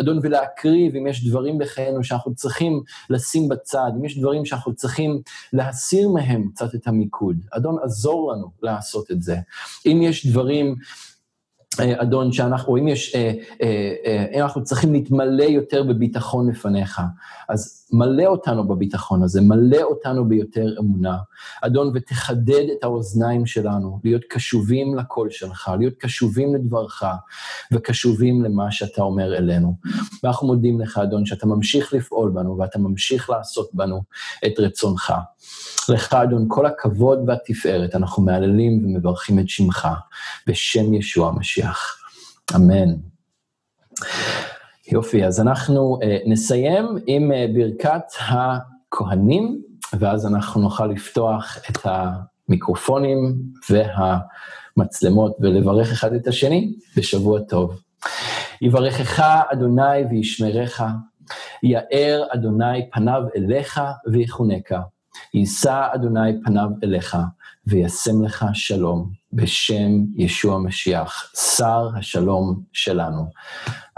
אדון, 0.00 0.18
ולהקריב 0.22 0.96
אם 0.96 1.06
יש 1.06 1.28
דברים 1.28 1.58
בחיינו 1.58 2.04
שאנחנו 2.04 2.34
צריכים 2.34 2.82
לשים 3.10 3.48
בצד, 3.48 3.63
אם 3.96 4.04
יש 4.04 4.18
דברים 4.18 4.44
שאנחנו 4.44 4.74
צריכים 4.74 5.22
להסיר 5.52 6.08
מהם 6.08 6.50
קצת 6.54 6.74
את 6.74 6.86
המיקוד. 6.86 7.36
אדון, 7.50 7.76
עזור 7.82 8.32
לנו 8.32 8.50
לעשות 8.62 9.10
את 9.10 9.22
זה. 9.22 9.36
אם 9.86 10.00
יש 10.02 10.26
דברים 10.26 10.74
אדון, 11.80 12.32
שאנחנו, 12.32 12.72
או 12.72 12.78
אם 12.78 12.88
יש, 12.88 13.14
אה, 13.14 13.32
אה, 13.62 14.26
אם 14.34 14.42
אנחנו 14.42 14.64
צריכים 14.64 14.92
להתמלא 14.92 15.42
יותר 15.42 15.82
בביטחון 15.82 16.50
לפניך, 16.50 17.00
אז 17.48 17.86
מלא 17.92 18.24
אותנו 18.26 18.68
בביטחון 18.68 19.22
הזה, 19.22 19.40
מלא 19.40 19.82
אותנו 19.82 20.28
ביותר 20.28 20.66
אמונה. 20.80 21.16
אדון, 21.62 21.90
ותחדד 21.94 22.64
את 22.78 22.84
האוזניים 22.84 23.46
שלנו, 23.46 24.00
להיות 24.04 24.22
קשובים 24.30 24.94
לקול 24.94 25.30
שלך, 25.30 25.70
להיות 25.78 25.94
קשובים 25.98 26.54
לדברך, 26.54 27.02
וקשובים 27.72 28.44
למה 28.44 28.70
שאתה 28.70 29.02
אומר 29.02 29.36
אלינו. 29.36 29.74
ואנחנו 30.22 30.46
מודים 30.46 30.80
לך, 30.80 30.98
אדון, 30.98 31.26
שאתה 31.26 31.46
ממשיך 31.46 31.92
לפעול 31.92 32.30
בנו, 32.30 32.58
ואתה 32.58 32.78
ממשיך 32.78 33.30
לעשות 33.30 33.70
בנו 33.72 34.02
את 34.46 34.58
רצונך. 34.58 35.12
לך, 35.88 36.14
אדון, 36.14 36.46
כל 36.48 36.66
הכבוד 36.66 37.18
והתפארת, 37.26 37.94
אנחנו 37.94 38.22
מהללים 38.22 38.84
ומברכים 38.84 39.38
את 39.38 39.48
שמך, 39.48 39.88
בשם 40.46 40.94
ישוע 40.94 41.28
המשיח. 41.28 41.96
אמן. 42.54 42.94
יופי, 44.92 45.24
אז 45.26 45.40
אנחנו 45.40 45.98
uh, 46.02 46.30
נסיים 46.30 46.86
עם 47.06 47.32
uh, 47.32 47.34
ברכת 47.54 48.02
הכהנים, 48.28 49.62
ואז 49.98 50.26
אנחנו 50.26 50.60
נוכל 50.60 50.86
לפתוח 50.86 51.58
את 51.70 51.78
המיקרופונים 51.84 53.34
והמצלמות 53.70 55.36
ולברך 55.40 55.92
אחד 55.92 56.12
את 56.14 56.26
השני 56.26 56.72
בשבוע 56.96 57.40
טוב. 57.40 57.80
יברכך 58.60 59.42
אדוני 59.52 60.04
וישמרך, 60.10 60.82
יאר 61.62 62.24
אדוני 62.34 62.90
פניו 62.90 63.22
אליך 63.36 63.80
ויחונקה. 64.12 64.80
יישא 65.34 65.86
אדוני 65.94 66.42
פניו 66.44 66.68
אליך, 66.84 67.16
וישם 67.66 68.24
לך 68.24 68.46
שלום, 68.52 69.10
בשם 69.32 69.90
ישוע 70.16 70.58
משיח, 70.58 71.32
שר 71.56 71.88
השלום 71.96 72.60
שלנו. 72.72 73.30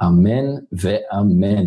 אמן 0.02 0.46
ואמן. 0.72 1.66